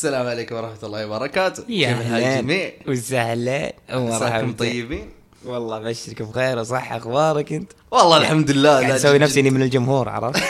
السلام 0.00 0.26
عليكم 0.26 0.54
ورحمة 0.56 0.78
الله 0.82 1.06
وبركاته 1.06 1.64
يا 1.68 1.88
هلا 1.92 2.40
جميع؟ 2.40 2.72
وسهلا 2.88 3.72
مساكم 3.90 4.52
طيبين؟ 4.52 5.10
والله 5.44 5.76
ابشرك 5.76 6.22
بخير 6.22 6.58
وصح 6.58 6.92
أخبارك 6.92 7.52
أنت 7.52 7.72
والله 7.90 8.16
الحمد 8.16 8.50
لله 8.50 8.80
لا 8.80 8.96
أسوي 8.96 9.18
نفسي 9.18 9.40
إني 9.40 9.50
من 9.50 9.62
الجمهور 9.62 10.08
عرفت 10.08 10.40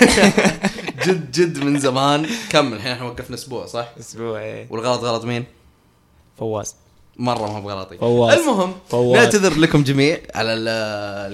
جد 1.07 1.31
جد 1.33 1.59
من 1.65 1.79
زمان 1.79 2.27
كم 2.51 2.73
الحين 2.73 2.93
إحنا 2.93 3.07
وقفنا 3.07 3.35
أسبوع 3.37 3.67
صح؟ 3.67 3.89
أسبوع 4.01 4.41
إيه. 4.41 4.67
والغلط 4.71 5.01
غلط 5.05 5.25
مين؟ 5.25 5.45
فواز 6.39 6.75
مرة 7.17 7.47
ما 7.47 7.59
هو 7.59 7.61
بغلطي 7.61 7.99
فواز. 7.99 8.39
المهم 8.39 8.75
فواز. 8.89 9.19
نعتذر 9.19 9.59
لكم 9.59 9.83
جميع 9.83 10.19
على 10.35 10.55
ال- 10.55 10.69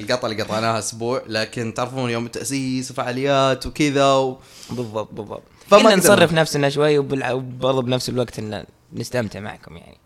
القطعة 0.00 0.26
اللي 0.26 0.42
قطعناها 0.42 0.78
أسبوع 0.78 1.22
لكن 1.26 1.74
تعرفون 1.74 2.10
يوم 2.10 2.26
التأسيس 2.26 2.90
وفعاليات 2.90 3.66
وكذا 3.66 4.12
و... 4.12 4.36
بالضبط 4.70 5.12
بالضبط 5.12 5.42
فما. 5.70 5.94
نصرف 5.96 6.32
نفسنا 6.32 6.70
شوي 6.70 6.98
وبرضه 6.98 7.82
بنفس 7.82 8.08
الوقت 8.08 8.38
إن 8.38 8.64
نستمتع 8.92 9.40
معكم 9.40 9.76
يعني. 9.76 9.96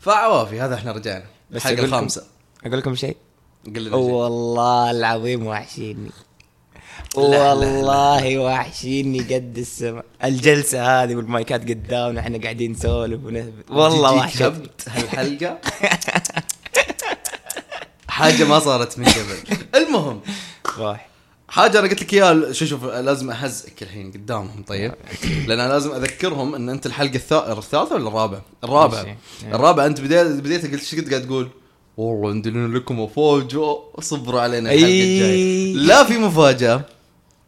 فعوافي 0.00 0.60
هذا 0.60 0.74
إحنا 0.74 0.92
رجعنا. 0.92 1.24
بس 1.50 1.66
لكم- 1.66 1.84
الخامسة. 1.84 2.24
أقول 2.66 2.78
لكم 2.78 2.94
شيء. 2.94 3.16
والله 3.92 4.90
العظيم 4.90 5.46
وحشيني. 5.46 6.10
والله 7.16 8.38
وحشيني 8.38 9.18
قد 9.20 9.58
السماء 9.58 10.04
الجلسة 10.24 11.02
هذه 11.02 11.14
والمايكات 11.16 11.60
قدامنا 11.70 12.20
إحنا 12.20 12.38
قاعدين 12.38 12.72
نسولف 12.72 13.24
ونثبت 13.24 13.70
والله 13.70 14.12
وحشتني 14.14 14.50
كبت 14.50 14.88
هالحلقة؟ 14.88 15.58
حاجة 18.08 18.44
ما 18.44 18.58
صارت 18.58 18.98
من 18.98 19.04
قبل. 19.04 19.56
المهم. 19.80 20.20
راح 20.78 21.08
حاجة 21.48 21.78
أنا 21.78 21.88
قلت 21.88 22.02
لك 22.02 22.14
إياها 22.14 22.52
شوف 22.52 22.68
شوف 22.68 22.84
لازم 22.84 23.30
اهزئك 23.30 23.82
الحين 23.82 24.10
قدامهم 24.12 24.62
طيب 24.66 24.92
لأن 25.46 25.60
أنا 25.60 25.72
لازم 25.72 25.92
أذكرهم 25.92 26.54
إن 26.54 26.68
أنت 26.68 26.86
الحلقة 26.86 27.18
الثا- 27.18 27.48
الثالثة 27.58 27.94
ولا 27.94 28.08
الرابعة؟ 28.08 28.42
الرابعة 28.64 29.02
ماشي. 29.02 29.16
الرابعة 29.54 29.86
أنت 29.86 30.00
بديت 30.00 30.26
بديت 30.26 30.62
قلت 30.64 30.74
إيش 30.80 30.94
كنت 30.94 31.10
قاعد 31.10 31.26
تقول؟ 31.26 31.48
والله 31.96 32.28
عندنا 32.30 32.78
لكم 32.78 33.00
مفاجأة 33.00 33.78
صبروا 34.00 34.40
علينا 34.40 34.72
الحلقة 34.72 34.86
أي. 34.90 35.02
الجاية 35.02 35.74
لا 35.86 36.04
في 36.04 36.18
مفاجأة 36.18 36.80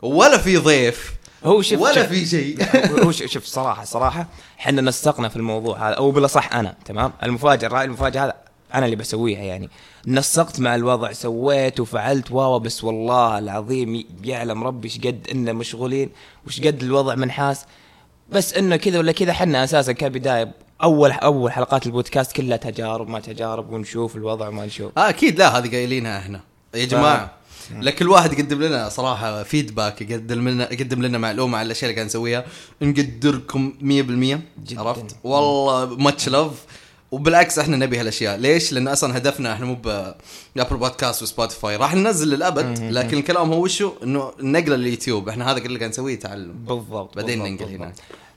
ولا 0.03 0.39
في 0.39 0.57
ضيف 0.57 1.13
هو 1.45 1.63
شوف 1.63 1.81
ولا 1.81 2.07
في 2.07 2.27
شيء 2.27 2.67
هو 3.05 3.13
شوف 3.13 3.45
صراحة 3.45 3.85
صراحة 3.85 4.27
إحنا 4.59 4.83
نسقنا 4.83 5.29
في 5.29 5.37
الموضوع 5.37 5.89
هذا 5.89 5.95
أو 5.95 6.11
بالأصح 6.11 6.55
أنا 6.55 6.75
تمام 6.85 7.13
المفاجأة 7.23 7.67
الرأي 7.69 7.85
المفاجأة 7.85 8.25
هذا 8.25 8.35
أنا 8.75 8.85
اللي 8.85 8.97
بسويها 8.97 9.43
يعني. 9.43 9.71
نسقت 10.07 10.61
مع 10.61 10.75
الوضع 10.75 11.13
سويت 11.13 11.81
وفعلت 11.81 12.31
واوا 12.31 12.59
بس 12.59 12.85
والله 12.85 13.39
العظيم 13.39 14.05
يعلم 14.25 14.65
ربي 14.65 14.89
إيش 14.89 14.99
قد 14.99 15.27
إننا 15.33 15.53
مشغولين 15.53 16.11
وإيش 16.45 16.61
قد 16.61 16.83
الوضع 16.83 17.15
منحاس. 17.15 17.65
بس 18.33 18.55
إنه 18.55 18.77
كذا 18.77 18.99
ولا 18.99 19.13
كذا 19.13 19.33
حنا 19.33 19.65
أساسا 19.65 19.93
كبداية 19.93 20.55
أول 20.83 21.11
أول 21.11 21.53
حلقات 21.53 21.87
البودكاست 21.87 22.33
كلها 22.33 22.57
تجارب 22.57 23.09
ما 23.09 23.21
تجارب 23.21 23.73
ونشوف 23.73 24.17
الوضع 24.17 24.49
وما 24.49 24.67
نشوف. 24.67 24.93
آه 24.99 25.09
أكيد 25.09 25.39
لا 25.39 25.59
هذه 25.59 25.71
قايلينها 25.71 26.19
إحنا. 26.19 26.41
يا 26.75 26.85
جماعة 26.85 27.39
لكل 27.71 28.09
واحد 28.09 28.33
يقدم 28.33 28.63
لنا 28.63 28.89
صراحة 28.89 29.43
فيدباك 29.43 30.03
يقدم 30.03 30.49
لنا 30.49 30.73
يقدم 30.73 31.03
لنا 31.03 31.19
معلومة 31.19 31.59
على 31.59 31.67
الأشياء 31.67 31.91
اللي 31.91 31.95
قاعد 31.95 32.07
نسويها. 32.07 32.45
نقدركم 32.83 33.73
100% 33.81 33.83
جداً. 34.67 34.81
عرفت؟ 34.81 35.17
والله 35.25 35.87
much 35.87 36.29
love 36.29 36.65
وبالعكس 37.11 37.59
إحنا 37.59 37.77
نبي 37.77 37.99
هالأشياء. 38.01 38.37
ليش؟ 38.37 38.73
لأن 38.73 38.89
أصلا 38.89 39.17
هدفنا 39.17 39.53
إحنا 39.53 39.67
مو 39.67 39.75
ب 39.75 40.15
Apple 40.57 40.77
Podcast 40.77 41.23
و 41.23 41.29
Spotify. 41.29 41.77
راح 41.77 41.95
ننزل 41.95 42.29
للأبد 42.29 42.79
لكن 42.83 43.19
الكلام 43.19 43.53
هو 43.53 43.63
وشو؟ 43.65 43.93
إنه 44.03 44.33
نقله 44.41 44.77
لليوتيوب 44.77 45.29
إحنا 45.29 45.51
هذا 45.51 45.59
اللي 45.59 45.79
قاعد 45.79 45.91
نسويه 45.91 46.19
تعلم. 46.19 46.53
بالضبط 46.53 47.17
بعدين 47.17 47.39
ننقل. 47.39 47.65
هناك. 47.65 47.95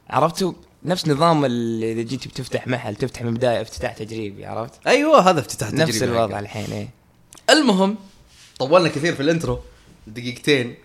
عرفتوا؟ 0.09 0.53
نفس 0.85 1.07
نظام 1.07 1.45
اللي 1.45 1.91
إذا 1.91 2.01
جيت 2.01 2.27
بتفتح 2.27 2.67
محل 2.67 2.95
تفتح 2.95 3.21
من 3.21 3.33
بداية 3.33 3.61
افتتاح 3.61 3.93
تجريبي 3.93 4.45
عرفت؟ 4.45 4.87
أيوه 4.87 5.29
هذا 5.29 5.39
افتتاح 5.39 5.73
نفس 5.73 5.95
تجريبي 5.99 6.15
الوضع. 6.15 6.39
الحين 6.39 6.71
إيه. 6.71 6.89
المهم 7.49 7.95
طولنا 8.59 8.87
كثير 8.89 9.15
في 9.15 9.21
ال 9.21 9.27
intro. 9.27 9.59
دقيقتين. 10.07 10.75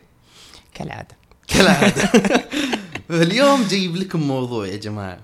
كالعادة. 0.75 1.17
كالعادة. 1.49 2.11
اليوم 3.11 3.63
جايب 3.63 3.97
لكم 3.97 4.21
موضوع 4.21 4.67
يا 4.67 4.77
جماعة. 4.77 5.19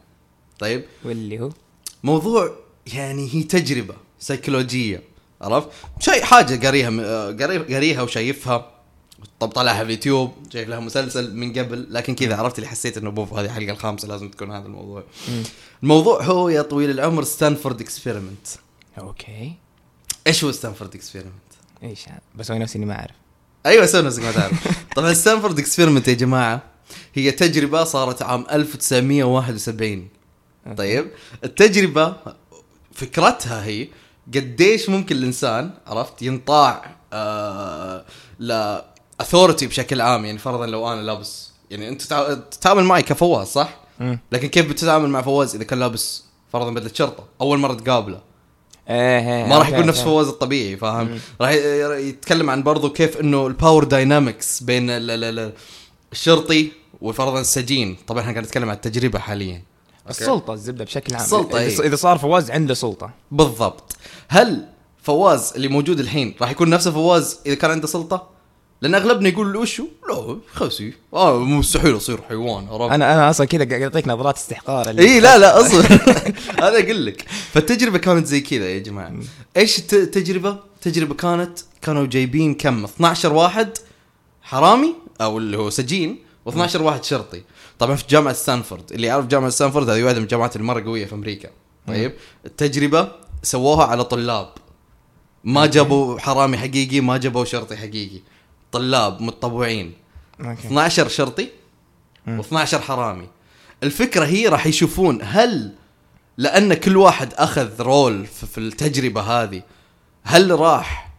طيب. 0.58 0.84
واللي 1.04 1.40
هو؟ 1.40 1.50
موضوع 2.02 2.52
يعني 2.94 3.28
هي 3.34 3.42
تجربة 3.42 3.94
سيكولوجية 4.18 5.02
عرفت؟ 5.40 5.68
شيء 6.00 6.22
حاجة 6.24 6.66
قاريها 6.66 6.90
آه، 7.00 7.32
قاري- 7.32 7.74
قاريها 7.74 8.02
وشايفها. 8.02 8.68
طب 9.40 9.48
طلعها 9.48 9.76
في 9.76 9.82
اليوتيوب 9.82 10.32
شايف 10.52 10.68
لها 10.68 10.80
مسلسل 10.80 11.36
من 11.36 11.52
قبل 11.52 11.86
لكن 11.90 12.14
كذا 12.14 12.36
عرفت 12.36 12.58
اللي 12.58 12.68
حسيت 12.68 12.96
إنه 12.96 13.10
بوف 13.10 13.34
هذه 13.34 13.44
الحلقة 13.44 13.70
الخامسة 13.72 14.08
لازم 14.08 14.28
تكون 14.28 14.50
هذا 14.52 14.66
الموضوع. 14.66 15.04
الموضوع 15.82 16.22
هو 16.22 16.48
يا 16.48 16.62
طويل 16.62 16.90
العمر 16.90 17.24
Stanford 17.24 17.80
experiment 17.80 18.46
أوكي. 18.98 19.52
إيش 20.26 20.44
هو 20.44 20.52
Stanford 20.52 20.94
experiment 20.94 21.32
إيش 21.82 22.08
هذا؟ 22.08 22.20
بسوي 22.34 22.58
نفسي 22.58 22.78
إني 22.78 22.86
ما 22.86 22.94
أعرف. 22.98 23.14
أيوه 23.66 23.86
سوي 23.86 24.02
نفسك 24.02 24.22
ما 24.22 24.32
تعرف. 24.40 24.68
طبعا 24.96 25.12
Stanford 25.12 25.58
experiment 25.58 26.08
يا 26.08 26.14
جماعة 26.14 26.62
هي 27.14 27.30
تجربة 27.30 27.84
صارت 27.84 28.22
عام 28.22 28.46
1971 28.52 30.08
طيب 30.76 31.10
التجربة 31.44 32.16
فكرتها 32.92 33.64
هي 33.64 33.88
قديش 34.34 34.88
ممكن 34.88 35.16
الإنسان 35.16 35.70
عرفت؟ 35.86 36.22
ينطاع 36.22 36.96
آه 37.12 38.04
ل 38.40 38.78
authority 39.22 39.64
بشكل 39.64 40.00
عام 40.00 40.24
يعني 40.24 40.38
فرضا 40.38 40.66
لو 40.66 40.92
أنا 40.92 41.00
لابس 41.02 41.50
يعني 41.70 41.88
أنت 41.88 42.02
تتع- 42.02 42.34
تتعامل 42.50 42.84
معي 42.84 43.02
كفواز 43.02 43.46
صح؟ 43.46 43.76
لكن 44.32 44.48
كيف 44.48 44.68
بتتعامل 44.70 45.08
مع 45.08 45.22
فواز 45.22 45.54
إذا 45.54 45.64
كان 45.64 45.78
لابس 45.80 46.24
فرضا 46.52 46.70
بدله 46.70 46.90
شرطه 46.94 47.24
أول 47.40 47.58
مرة 47.58 47.74
تقابله. 47.74 48.20
إيه 48.90 49.18
إيه 49.18 49.46
ما 49.48 49.58
راح 49.58 49.68
يكون 49.68 49.86
نفس. 49.86 50.00
فواز 50.00 50.28
الطبيعي 50.28 50.76
فاهم؟ 50.76 51.18
راح 51.40 51.50
يتكلم 51.96 52.50
عن 52.50 52.62
برضو 52.62 52.90
كيف 52.90 53.16
إنه 53.20 53.46
ال 53.46 53.52
power 53.52 53.84
dynamics 53.84 54.62
بين 54.62 54.90
ال- 54.90 55.10
ال- 55.10 55.38
ال- 55.38 55.52
الشرطي 56.12 56.72
وفرضا 57.00 57.40
السجين. 57.40 57.96
طبعا 58.06 58.20
إحنا 58.20 58.32
قاعد 58.32 58.44
نتكلم 58.44 58.68
عن 58.68 58.74
التجربة 58.76 59.18
حاليا. 59.18 59.62
السلطة 60.10 60.52
الزبدة 60.52 60.84
بشكل 60.84 61.14
عام. 61.14 61.22
السلطة، 61.24 61.58
إذا, 61.58 61.82
إيه. 61.82 61.88
إذا 61.88 61.96
صار 61.96 62.18
فواز 62.18 62.50
عنده 62.50 62.74
سلطة. 62.74 63.10
بالضبط. 63.30 63.96
هل 64.28 64.68
فواز 65.02 65.52
اللي 65.56 65.68
موجود 65.68 66.00
الحين 66.00 66.34
راح 66.40 66.50
يكون 66.50 66.70
نفسه 66.70 66.90
فواز 66.90 67.38
إذا 67.46 67.54
كان 67.54 67.70
عنده 67.70 67.86
سلطة؟ 67.86 68.28
لأن 68.82 68.94
أغلبنا 68.94 69.28
يقول 69.28 69.56
وشو؟ 69.56 69.84
لا 70.08 70.36
خسي. 70.54 70.92
آه 71.14 71.38
مستحيل 71.38 71.96
أصير 71.96 72.22
حيوان 72.28 72.68
عرفت؟ 72.68 72.92
أنا 72.94 73.14
أنا 73.14 73.30
أصلا 73.30 73.46
كذا 73.46 73.64
قاعد 73.68 73.82
اعطيك 73.82 74.08
نظرات 74.08 74.36
استحقار 74.36 74.88
إي 74.88 75.20
لا 75.20 75.38
لا 75.38 75.60
أصلا. 75.60 75.80
هذا 76.66 76.84
أقول 76.84 77.06
لك. 77.06 77.24
فالتجربة 77.52 77.98
كانت 77.98 78.26
زي 78.26 78.40
كذا 78.40 78.68
يا 78.68 78.78
جماعة. 78.78 79.12
إيش 79.56 79.78
الت- 79.78 79.94
التجربة؟ 79.94 80.56
التجربه 80.76 81.14
كانت 81.14 81.58
كانوا 81.82 82.06
جايبين 82.06 82.54
كم؟ 82.54 82.84
12 82.84 83.32
واحد 83.32 83.78
حرامي 84.42 84.94
أو 85.20 85.38
اللي 85.38 85.56
هو 85.58 85.70
سجين 85.70 86.18
و12 86.48 86.76
واحد 86.76 87.04
شرطي. 87.04 87.42
طبعا 87.82 87.96
في 87.96 88.04
جامعة 88.08 88.34
ستانفورد. 88.34 88.92
اللي 88.92 89.06
يعرف 89.06 89.26
جامعة 89.26 89.50
ستانفورد 89.50 89.88
هذه 89.88 90.02
واحدة 90.02 90.18
من 90.18 90.24
الجامعات 90.24 90.56
المرة 90.56 90.84
قوية 90.84 91.06
في 91.06 91.14
أمريكا. 91.14 91.50
طيب. 91.86 92.12
التجربة 92.46 93.12
سووها 93.42 93.84
على 93.84 94.04
طلاب. 94.04 94.48
ما 95.44 95.66
جابوا 95.66 96.18
حرامي 96.18 96.58
حقيقي 96.58 97.00
ما 97.00 97.16
جابوا 97.16 97.44
شرطي 97.44 97.76
حقيقي. 97.76 98.20
طلاب 98.72 99.22
متطوعين. 99.22 99.92
أوكي. 100.40 100.66
12 100.66 101.08
شرطي 101.08 101.48
و12 102.28 102.74
حرامي. 102.74 103.28
الفكرة 103.82 104.24
هي 104.24 104.48
راح 104.48 104.66
يشوفون 104.66 105.18
هل 105.22 105.74
لأن 106.36 106.74
كل 106.74 106.96
واحد 106.96 107.34
أخذ 107.34 107.82
role 107.82 108.26
في 108.26 108.46
في 108.46 108.58
التجربة 108.58 109.20
هذه 109.20 109.62
هل 110.22 110.60
راح 110.60 111.12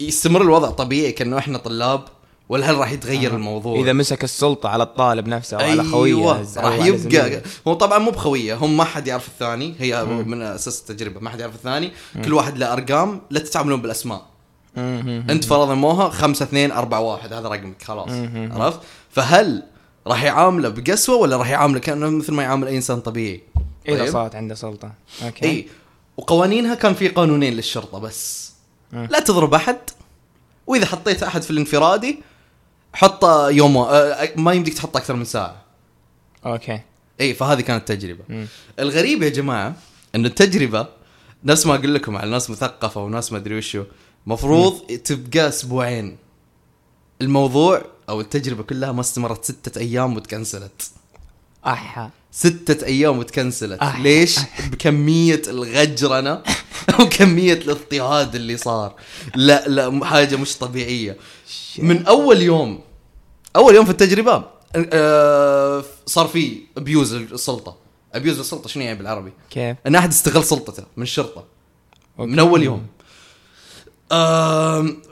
يستمر 0.00 0.42
الوضع 0.42 0.70
طبيعي 0.70 1.12
كأنه 1.12 1.38
إحنا 1.38 1.58
طلاب؟ 1.58 2.04
ولا 2.48 2.70
هل 2.70 2.78
راح 2.78 2.92
يتغير 2.92 3.34
الموضوع؟ 3.34 3.80
إذا 3.80 3.92
مسك 3.92 4.24
السلطة 4.24 4.68
على 4.68 4.82
الطالب 4.82 5.28
نفسه 5.28 5.56
أو 5.56 5.70
على 5.70 5.84
خويه 5.84 6.10
أيوة، 6.10 6.46
راح 6.56 6.84
يبقى. 6.84 7.42
هو 7.68 7.74
طبعا 7.74 7.98
مو 7.98 8.10
بخوية 8.10 8.54
هم 8.54 8.76
ما 8.76 8.84
حد 8.84 9.06
يعرف 9.06 9.28
الثاني 9.28 9.74
هي 9.78 10.04
من 10.04 10.42
أساس 10.42 10.80
التجربة 10.80 11.20
ما 11.20 11.30
حد 11.30 11.40
يعرف 11.40 11.54
الثاني 11.54 11.92
كل 12.24 12.32
واحد 12.32 12.58
له 12.58 12.72
أرقام 12.72 13.20
لا 13.30 13.40
تتعاملون 13.40 13.82
بالأسماء. 13.82 14.26
مم. 14.76 15.26
أنت 15.30 15.44
فرضا 15.44 15.74
موها 15.74 16.08
5 16.08 16.44
2 16.44 16.70
4 16.70 17.00
1 17.00 17.32
هذا 17.32 17.48
رقمك 17.48 17.82
خلاص. 17.82 18.10
عرفت؟ 18.34 18.80
فهل 19.10 19.62
راح 20.06 20.22
يعامله 20.22 20.68
بقسوة 20.68 21.16
ولا 21.16 21.36
راح 21.36 21.50
يعامله 21.50 21.78
كأنه 21.78 22.10
مثل 22.10 22.32
ما 22.32 22.42
يعامل 22.42 22.66
أي 22.68 22.76
إنسان 22.76 23.00
طبيعي؟ 23.00 23.42
إذا 23.88 23.98
طيب؟ 23.98 24.12
صارت 24.12 24.34
عنده 24.34 24.54
سلطة. 24.54 24.92
أوكي. 25.24 25.46
إي. 25.46 25.68
وقوانينها 26.16 26.74
كان 26.74 26.94
في 26.94 27.08
قانونين 27.08 27.52
للشرطة 27.52 27.98
بس. 27.98 28.52
مم. 28.92 29.08
لا 29.10 29.20
تضرب 29.20 29.54
أحد. 29.54 29.78
وإذا 30.66 30.86
حطيت 30.86 31.22
أحد 31.22 31.42
في 31.42 31.50
الانفرادي 31.50 32.22
حطه 32.96 33.50
يوم 33.50 33.76
آه، 33.76 34.28
ما 34.36 34.52
يمديك 34.52 34.74
تحطه 34.74 34.98
أكثر 34.98 35.16
من 35.16 35.24
ساعة. 35.24 35.62
أوكي. 36.46 36.80
إي 37.20 37.34
فهذه 37.34 37.60
كانت 37.60 37.88
تجربه 37.88 38.24
مم. 38.28 38.46
الغريب 38.78 39.22
يا 39.22 39.28
جماعة 39.28 39.74
إن 40.14 40.26
التجربة 40.26 40.86
نفس 41.44 41.66
ما 41.66 41.74
أقول 41.74 41.94
لكم 41.94 42.16
على 42.16 42.30
ناس 42.30 42.50
مثقفة 42.50 43.04
وناس 43.04 43.32
ما 43.32 43.38
أدري 43.38 43.58
وشو 43.58 43.84
مفروض 44.26 44.80
تبقى 45.04 45.48
أسبوعين. 45.48 46.16
الموضوع 47.22 47.82
أو 48.08 48.20
التجربة 48.20 48.62
كلها 48.62 48.92
ما 48.92 49.00
استمرت 49.00 49.44
ستة 49.44 49.78
أيام 49.80 50.16
وتكنسلت. 50.16 50.90
أحا. 51.66 52.10
ستة 52.36 52.86
أيام 52.86 53.18
وتكنسلت. 53.18 53.82
آه. 53.82 54.00
ليش؟ 54.02 54.38
بكمية 54.70 55.42
الغجرنة 55.48 56.42
وكمية 57.00 57.52
الاضطهاد 57.52 58.34
اللي 58.34 58.56
صار. 58.56 58.94
لا 59.34 59.68
لا 59.68 60.04
حاجة 60.04 60.36
مش 60.36 60.56
طبيعية. 60.56 61.16
من 61.78 62.06
أول 62.06 62.42
يوم 62.42 62.80
أول 63.56 63.74
يوم 63.74 63.84
في 63.84 63.90
التجربة 63.90 64.44
آه، 64.92 65.84
صار 66.06 66.26
في 66.26 66.58
ابيوز 66.76 67.14
السلطة. 67.14 67.76
abuse 68.14 68.38
السلطة 68.38 68.68
شنو 68.68 68.82
يعني 68.82 68.98
بالعربي؟ 68.98 69.32
كيف؟ 69.50 69.76
إن 69.86 69.94
أحد 69.94 70.08
استغل 70.10 70.44
سلطته 70.44 70.84
من 70.96 71.02
الشرطة 71.02 71.44
أوكي. 72.18 72.30
من 72.30 72.38
أول 72.38 72.62
يوم. 72.62 72.86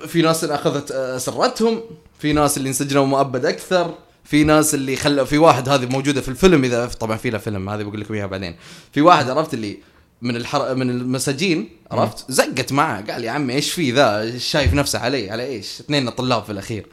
في 0.09 0.23
ناس 0.23 0.45
اللي 0.45 0.55
أخذت 0.55 0.91
آه، 0.93 1.19
سرتهم 1.19 1.81
في 2.19 2.33
ناس 2.33 2.57
اللي 2.57 2.69
انسجنوا 2.69 3.07
مؤبد 3.07 3.45
أكثر. 3.45 3.95
في 4.25 4.45
ناس 4.45 4.75
اللي 4.75 4.97
خلوا 4.97 5.25
في 5.25 5.39
واحد 5.39 5.69
هذه 5.69 5.87
موجودة 5.87 6.21
في 6.21 6.29
الفيلم 6.29 6.65
اذا 6.65 6.87
طبعا 6.87 7.17
في 7.17 7.31
له 7.31 7.39
فيلم 7.39 7.69
هذه 7.69 7.83
بقول 7.83 8.01
لكم 8.01 8.15
إياها 8.15 8.27
بعدين. 8.27 8.57
في 8.93 9.01
واحد 9.01 9.31
عرفت 9.31 9.55
اللي 9.55 9.79
من 10.23 10.37
الحر... 10.37 10.75
من 10.75 10.91
المساجين 10.91 11.69
عرفت؟ 11.91 12.25
زقت 12.29 12.73
معه 12.73 13.13
قال 13.13 13.25
يا 13.25 13.31
عمي 13.31 13.55
إيش 13.55 13.73
في 13.73 13.93
ذا؟ 13.93 14.39
شايف 14.39 14.75
نفسه 14.75 14.99
علي 14.99 15.31
على 15.31 15.47
إيش؟ 15.47 15.81
اثنين 15.81 16.11
طلاب 16.11 16.45
في 16.45 16.53
الأخير. 16.53 16.87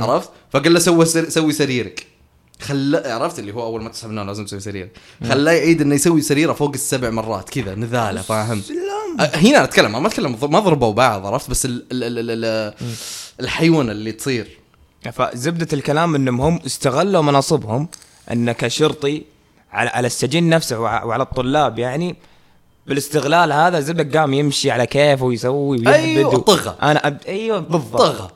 عرفت؟ 0.00 0.30
فقال 0.50 0.72
له 0.72 0.78
سوي 0.78 1.04
سر... 1.04 1.28
سوي 1.28 1.52
سريرك. 1.52 2.06
خلا 2.60 3.14
عرفت 3.14 3.38
اللي 3.38 3.54
هو 3.54 3.62
أول 3.62 3.82
ما 3.82 3.92
منه 4.04 4.22
لازم 4.22 4.44
تسوي 4.44 4.60
سرير. 4.60 4.88
خلاه 5.28 5.52
يعيد 5.52 5.80
إنه 5.80 5.94
يسوي 5.94 6.22
سريره 6.22 6.52
فوق 6.52 6.72
السبع 6.74 7.10
مرات 7.10 7.50
كذا 7.50 7.74
نذاله 7.74 8.22
فاهم؟ 8.22 8.62
أه، 9.20 9.22
هنا 9.22 9.64
أتكلم 9.64 10.02
ما 10.02 10.08
أتكلم 10.08 10.38
ما 10.42 10.60
ضربوا 10.60 10.92
بعض 10.92 11.26
عرفت؟ 11.26 11.50
بس 11.50 11.64
ال 11.64 11.84
ال 11.92 12.04
ال 12.04 12.30
ال 12.30 12.44
ال 12.44 12.74
الحيونه 13.40 13.92
اللي 13.92 14.12
تصير. 14.12 14.61
فزبدة 15.10 15.68
الكلام 15.72 16.14
إنهم 16.14 16.40
هم 16.40 16.60
استغلوا 16.66 17.22
مناصبهم 17.22 17.88
إن 18.32 18.52
كشرطي 18.52 19.22
على 19.72 19.90
على 19.90 20.06
السجين 20.06 20.48
نفسه 20.48 20.80
وع- 20.80 21.04
وعلى 21.04 21.22
الطلاب. 21.22 21.78
يعني 21.78 22.16
بالاستغلال 22.86 23.52
هذا 23.52 23.80
زبدة 23.80 24.20
قام 24.20 24.34
يمشي 24.34 24.70
على 24.70 24.86
كيفه 24.86 25.24
ويسوي 25.24 25.78
ويهبد 25.88 26.34
و- 26.34 26.38
طغى. 26.38 26.76
أنا 26.82 27.06
أب... 27.06 27.18
أيوه 27.28 27.58
بالضبط. 27.58 28.02
طغى 28.02 28.30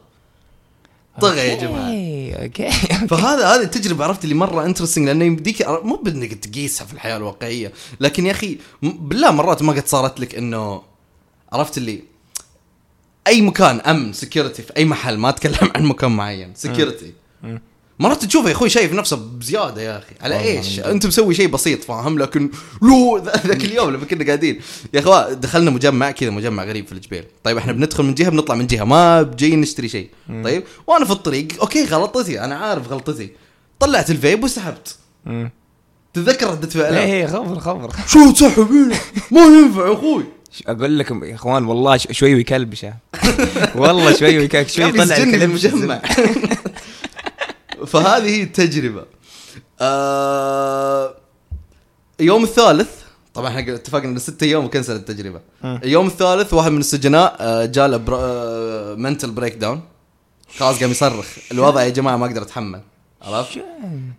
طغى 1.20 1.38
يا 1.48 1.54
جماعة. 1.54 1.86
أوكي. 2.42 2.44
أوكي 2.44 2.70
فهذا 3.10 3.46
هذه 3.54 3.62
التجربة 3.62 4.04
عرفت 4.04 4.24
اللي 4.24 4.34
مرة 4.34 4.64
interesting 4.64 5.06
لأنه 5.06 5.24
يمديك 5.24 5.68
مو 5.68 5.96
بإنك 5.96 6.34
تقيسها 6.34 6.84
في 6.86 6.92
الحياة 6.92 7.16
الواقعية 7.16 7.72
لكن 8.00 8.26
يا 8.26 8.30
أخي 8.30 8.58
بالله 8.82 9.30
مرات 9.30 9.62
ما 9.62 9.72
قد 9.72 9.86
صارت 9.86 10.20
لك 10.20 10.34
إنه 10.34 10.82
عرفت 11.52 11.78
اللي 11.78 12.02
أي 13.26 13.42
مكان 13.42 13.80
امن 13.80 14.12
security 14.12 14.62
في 14.62 14.76
أي 14.76 14.84
محل 14.84 15.16
ما 15.18 15.28
أتكلم 15.28 15.70
عن 15.76 15.84
مكان 15.84 16.10
معين 16.16 16.52
security. 16.54 17.12
مرات 17.98 18.24
تشوفه 18.24 18.48
يا 18.48 18.52
أخوي 18.54 18.68
شايف 18.68 18.92
نفسه 18.92 19.16
بزيادة 19.16 19.82
يا 19.82 19.98
أخي. 19.98 20.14
على 20.20 20.40
إيش. 20.40 20.80
أنت 20.80 21.06
مسوي 21.06 21.34
شيء 21.34 21.48
بسيط 21.48 21.84
فاهم؟ 21.84 22.18
لكن 22.18 22.50
لو 22.82 23.18
ذا- 23.18 23.42
ذاك 23.46 23.64
اليوم 23.64 23.90
لما 23.90 24.04
كنا 24.04 24.26
قاعدين. 24.26 24.60
يا 24.94 25.00
أخوان 25.00 25.40
دخلنا 25.40 25.70
مجمع 25.70 26.10
كذا 26.10 26.30
مجمع 26.30 26.64
غريب 26.64 26.86
في 26.86 26.92
الجبيل 26.92 27.24
طيب 27.44 27.56
إحنا 27.56 27.72
بندخل 27.72 28.04
من 28.04 28.14
جهة 28.14 28.28
بنطلع 28.28 28.54
من 28.54 28.66
جهة. 28.66 28.84
ما 28.84 29.22
جايين 29.38 29.60
نشتري 29.60 29.88
شيء. 29.88 30.10
طيب 30.44 30.64
وأنا 30.86 31.04
في 31.04 31.10
الطريق 31.10 31.48
أوكي 31.60 31.84
غلطتي 31.84 32.40
أنا 32.44 32.54
عارف 32.56 32.88
غلطتي. 32.92 33.30
طلعت 33.80 34.10
الفيب 34.10 34.44
وسحبت. 34.44 34.96
مم. 35.26 35.50
تتذكر 36.14 36.50
ردة 36.50 36.68
فعله 36.68 37.02
إيه 37.04 37.26
خبر 37.26 37.58
خبر. 37.60 37.90
شو 38.06 38.30
تسحب؟ 38.32 38.58
هنا 38.72 38.96
ما 39.32 39.40
ينفع 39.58 39.86
يا 39.88 39.92
أخوي. 39.92 40.24
أقول 40.66 40.98
لكم 40.98 41.24
يا 41.24 41.34
إخوان 41.34 41.64
والله 41.64 41.96
شوي 41.96 42.34
ويكلبشه 42.34 42.94
والله 43.74 44.12
شوي 44.16 44.38
ويكلبش 44.38 44.76
شوي 44.76 44.84
يطلع 44.84 45.16
المجمع. 45.16 46.02
فهذه 47.86 48.28
هي 48.36 48.42
التجربة. 48.42 49.04
آه 49.80 51.14
يوم 52.20 52.44
الثالث 52.44 52.88
طبعا 53.34 53.48
إحنا 53.48 53.74
اتفقنا 53.74 54.04
إنه 54.08 54.18
ستة 54.18 54.44
أيام 54.44 54.64
وكنسل 54.64 54.96
التجربة. 54.96 55.40
اليوم 55.64 56.06
الثالث 56.06 56.54
واحد 56.54 56.70
من 56.70 56.80
السجناء 56.80 57.36
آه، 57.40 57.64
جاله 57.64 57.98
mental 58.98 59.30
breakdown 59.30 59.80
خلاص 60.58 60.80
قام 60.80 60.90
يصرخ. 60.90 61.26
الوضع 61.52 61.82
يا 61.82 61.88
جماعة 61.88 62.16
ما 62.16 62.26
أقدر 62.26 62.42
أتحمل. 62.42 62.80
عرفت؟ 63.22 63.58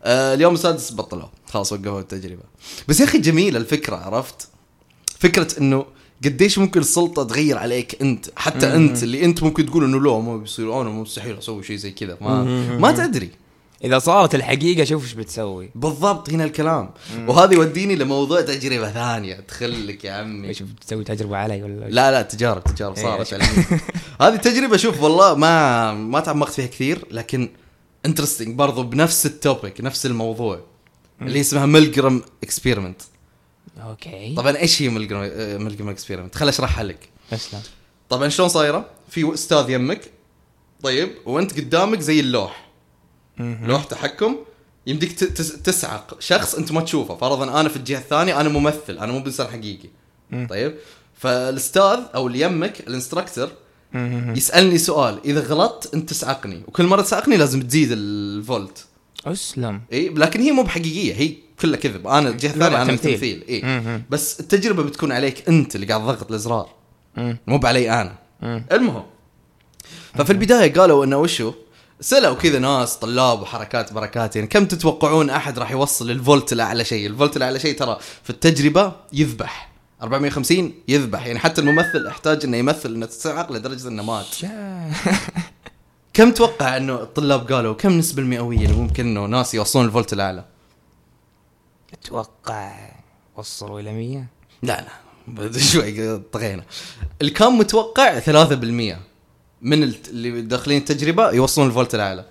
آه 0.03 0.33
اليوم 0.33 0.53
السادس 0.53 0.91
بطلوا. 0.93 1.27
خلاص 1.47 1.71
وقفوا 1.73 1.99
التجربة. 1.99 2.43
بس 2.87 2.99
يا 2.99 3.05
أخي 3.05 3.17
جميلة 3.17 3.59
الفكرة 3.59 3.95
عرفت؟ 3.95 4.47
فكرة 5.19 5.47
إنه 5.59 5.85
قديش 6.25 6.57
ممكن 6.57 6.79
السلطة 6.79 7.23
تغير 7.23 7.57
عليك 7.57 8.01
أنت؟ 8.01 8.25
حتى 8.35 8.75
أنت 8.75 9.03
اللي 9.03 9.25
أنت 9.25 9.43
ممكن 9.43 9.65
تقول 9.65 9.83
إنه 9.83 10.01
لا 10.01 10.19
ما 10.19 10.37
بيصير 10.37 10.81
أنا 10.81 10.89
مستحيل 10.89 11.37
أسوي 11.37 11.63
شيء 11.63 11.75
زي 11.75 11.91
كذا. 11.91 12.17
ما 12.21 12.43
ما 12.77 12.91
تدري. 12.91 13.29
إذا 13.83 13.99
صارت 13.99 14.35
الحقيقة 14.35 14.83
شوف 14.83 15.03
إيش 15.03 15.13
بتسوي. 15.13 15.69
بالضبط 15.75 16.29
هنا 16.29 16.43
الكلام. 16.43 16.89
وهذا 17.27 17.53
يوديني 17.53 17.95
لموضوع 17.95 18.41
تجربة 18.41 18.91
ثانية. 18.91 19.35
تخلك 19.35 20.05
يا 20.05 20.11
عمي. 20.11 20.47
إيش 20.47 20.61
بتسوي 20.61 21.03
تجربة 21.03 21.37
علي 21.37 21.63
ولا 21.63 21.85
لا 21.89 22.11
لا 22.11 22.21
تجارب 22.21 22.63
تجارب. 22.63 22.97
إيه. 22.97 23.03
صارت. 23.03 23.33
هذه 24.21 24.33
التجربة 24.33 24.77
شوف 24.77 25.01
والله 25.01 25.35
ما 25.35 25.93
ما 25.93 26.19
تعمقت 26.19 26.53
فيها 26.53 26.67
كثير 26.67 27.05
لكن 27.11 27.49
interesting 28.05 28.55
برضو 28.55 28.83
بنفس 28.83 29.25
ال 29.25 29.35
topic 29.35 29.81
نفس 29.81 30.05
الموضوع 30.05 30.59
اللي 31.21 31.41
اسمها 31.41 31.65
Milgram 31.65 32.21
experiment 32.43 33.01
okay. 33.81 34.35
طبعا 34.35 34.57
إيش 34.57 34.81
هي 34.81 34.89
Milgram 34.89 35.61
Milgram 35.63 35.89
experiment 35.89 36.35
خل 36.35 36.47
أشرحها 36.47 36.83
لك. 36.83 37.09
أسلم. 37.33 37.61
طبعا 38.09 38.29
شلون 38.29 38.49
صايرة؟ 38.49 38.85
في 39.09 39.33
أستاذ 39.33 39.69
يمك 39.69 40.11
طيب 40.83 41.09
وأنت 41.25 41.59
قدامك 41.59 41.99
زي 41.99 42.19
اللوح. 42.19 42.69
لوح 43.39 43.83
تحكم 43.83 44.35
يمديك 44.87 45.11
تصعق. 45.63 46.17
شخص 46.19 46.55
أنت 46.55 46.71
ما 46.71 46.81
تشوفه. 46.81 47.15
فرضا 47.15 47.59
أنا 47.61 47.69
في 47.69 47.75
الجهة 47.75 47.99
الثانية 47.99 48.41
أنا 48.41 48.49
ممثل 48.49 48.97
أنا 48.97 49.11
مو 49.11 49.19
بإنسان 49.19 49.47
حقيقي. 49.47 49.89
طيب؟ 50.49 50.75
فالأستاذ 51.13 51.99
أو 52.15 52.27
اللي 52.27 52.41
يمك 52.41 52.79
ال 52.79 52.86
instructor 52.86 53.49
يسألني 54.35 54.77
سؤال. 54.77 55.19
إذا 55.25 55.39
غلطت 55.39 55.93
أنت 55.93 56.09
تصعقني. 56.09 56.63
وكل 56.67 56.83
مرة 56.83 57.01
تصعقني 57.01 57.37
لازم 57.37 57.61
تزيد 57.61 57.89
الفولت. 57.91 58.85
أسلم. 59.31 59.81
اي 59.93 60.09
لكن 60.09 60.41
هي 60.41 60.51
مو 60.51 60.63
بحقيقية 60.63 61.13
هي 61.13 61.33
كلها 61.61 61.79
كذب. 61.79 62.07
أنا 62.07 62.29
الجهة 62.29 62.49
الثانية 62.49 62.81
أنا 62.81 62.91
تمثيل. 62.91 63.13
تمثيل 63.13 63.43
اي. 63.49 64.01
بس 64.09 64.39
التجربة 64.39 64.83
بتكون 64.83 65.11
عليك 65.11 65.49
أنت 65.49 65.75
اللي 65.75 65.85
قاعد 65.87 66.01
تضغط 66.01 66.29
الإزرار. 66.29 66.69
مو 67.47 67.57
بعلي 67.57 68.01
أنا. 68.01 68.15
مم. 68.41 68.65
المهم. 68.71 69.03
ففي 70.15 70.31
البداية 70.31 70.73
قالوا 70.73 71.05
إنه 71.05 71.17
وشو؟ 71.17 71.53
سألوا 72.01 72.35
كذا 72.35 72.59
ناس 72.59 72.95
طلاب 72.95 73.41
وحركات 73.41 73.93
بركات 73.93 74.35
يعني 74.35 74.47
كم 74.47 74.65
تتوقعون 74.65 75.29
أحد 75.29 75.59
راح 75.59 75.71
يوصل 75.71 76.11
الفولت 76.11 76.53
الأعلى 76.53 76.85
شيء؟ 76.85 77.07
الفولت 77.07 77.37
الأعلى 77.37 77.59
شيء 77.59 77.77
ترى 77.77 77.97
في 78.23 78.29
التجربة 78.29 78.91
يذبح. 79.13 79.69
450 80.01 80.73
يذبح. 80.87 81.25
يعني 81.25 81.39
حتى 81.39 81.61
الممثل 81.61 82.07
احتاج 82.07 82.45
إنه 82.45 82.57
يمثل 82.57 82.93
إنه 82.95 83.05
تسعق 83.05 83.51
لدرجة 83.51 83.87
إنه 83.87 84.03
مات. 84.03 84.25
كم 86.17 86.31
توقع 86.31 86.77
إنه 86.77 86.95
الطلاب 86.95 87.51
قالوا 87.51 87.73
كم 87.73 87.89
النسبة 87.89 88.21
المئوية 88.21 88.65
اللي 88.65 88.75
ممكن 88.75 89.07
إنه 89.07 89.25
ناس 89.25 89.53
يوصلون 89.53 89.85
الفولت 89.85 90.13
الأعلى؟ 90.13 90.45
أتوقع 91.93 92.89
وصلوا 93.35 93.79
إلى 93.79 93.93
100 93.93 94.25
لا 94.63 94.85
لا 95.37 95.59
شوي 95.59 96.17
طغينا. 96.17 96.63
كان 97.35 97.53
متوقع 97.53 98.19
3% 98.19 98.97
من 99.61 99.83
اللي 99.83 100.41
داخلين 100.41 100.77
التجربة 100.77 101.31
يوصلون 101.31 101.67
الفولت 101.67 101.95
الأعلى. 101.95 102.25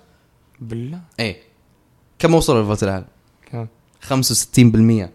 بالله؟ 0.59 1.01
إيه. 1.19 1.41
كم 2.19 2.35
وصلوا 2.35 2.61
الفولت 2.61 2.83
الأعلى؟ 2.83 3.05
كم؟ 3.51 3.67
65% 4.01 5.09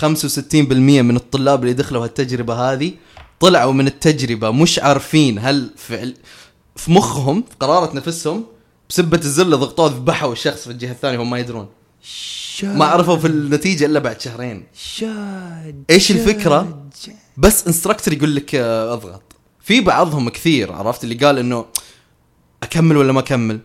65% 0.00 0.64
من 1.02 1.16
الطلاب 1.16 1.62
اللي 1.62 1.72
دخلوا 1.74 2.04
هالتجربة 2.04 2.54
هذه 2.54 2.92
طلعوا 3.40 3.72
من 3.72 3.86
التجربة 3.86 4.50
مش 4.50 4.78
عارفين 4.78 5.38
هل 5.38 5.70
فعل 5.76 6.14
في 6.76 6.92
مخهم 6.92 7.42
في 7.42 7.56
قرارة 7.60 7.96
نفسهم 7.96 8.44
بسبة 8.90 9.18
الزر 9.18 9.42
اللي 9.42 9.56
ضغطوه 9.56 9.86
ذبحوا 9.90 10.32
الشخص 10.32 10.64
في 10.64 10.70
الجهة 10.70 10.90
الثانية 10.92 11.18
وهم 11.18 11.30
ما 11.30 11.38
يدرون. 11.38 11.68
شاد. 12.02 12.76
ما 12.76 12.84
عرفوا 12.84 13.16
في 13.16 13.26
النتيجة 13.26 13.86
إلا 13.86 13.98
بعد 13.98 14.20
شهرين. 14.20 14.66
شاد. 14.74 15.84
إيش 15.90 16.10
الفكرة؟ 16.10 16.86
شاد. 17.04 17.16
بس 17.36 17.66
انستراكتور 17.66 18.14
يقول 18.14 18.36
لك 18.36 18.54
آه، 18.54 18.92
أضغط. 18.92 19.22
في 19.60 19.80
بعضهم 19.80 20.28
كثير 20.28 20.72
عرفت 20.72 21.04
اللي 21.04 21.14
قال 21.14 21.38
إنه 21.38 21.64
أكمل 22.62 22.96
ولا 22.96 23.12
ما 23.12 23.20
أكمل؟ 23.20 23.60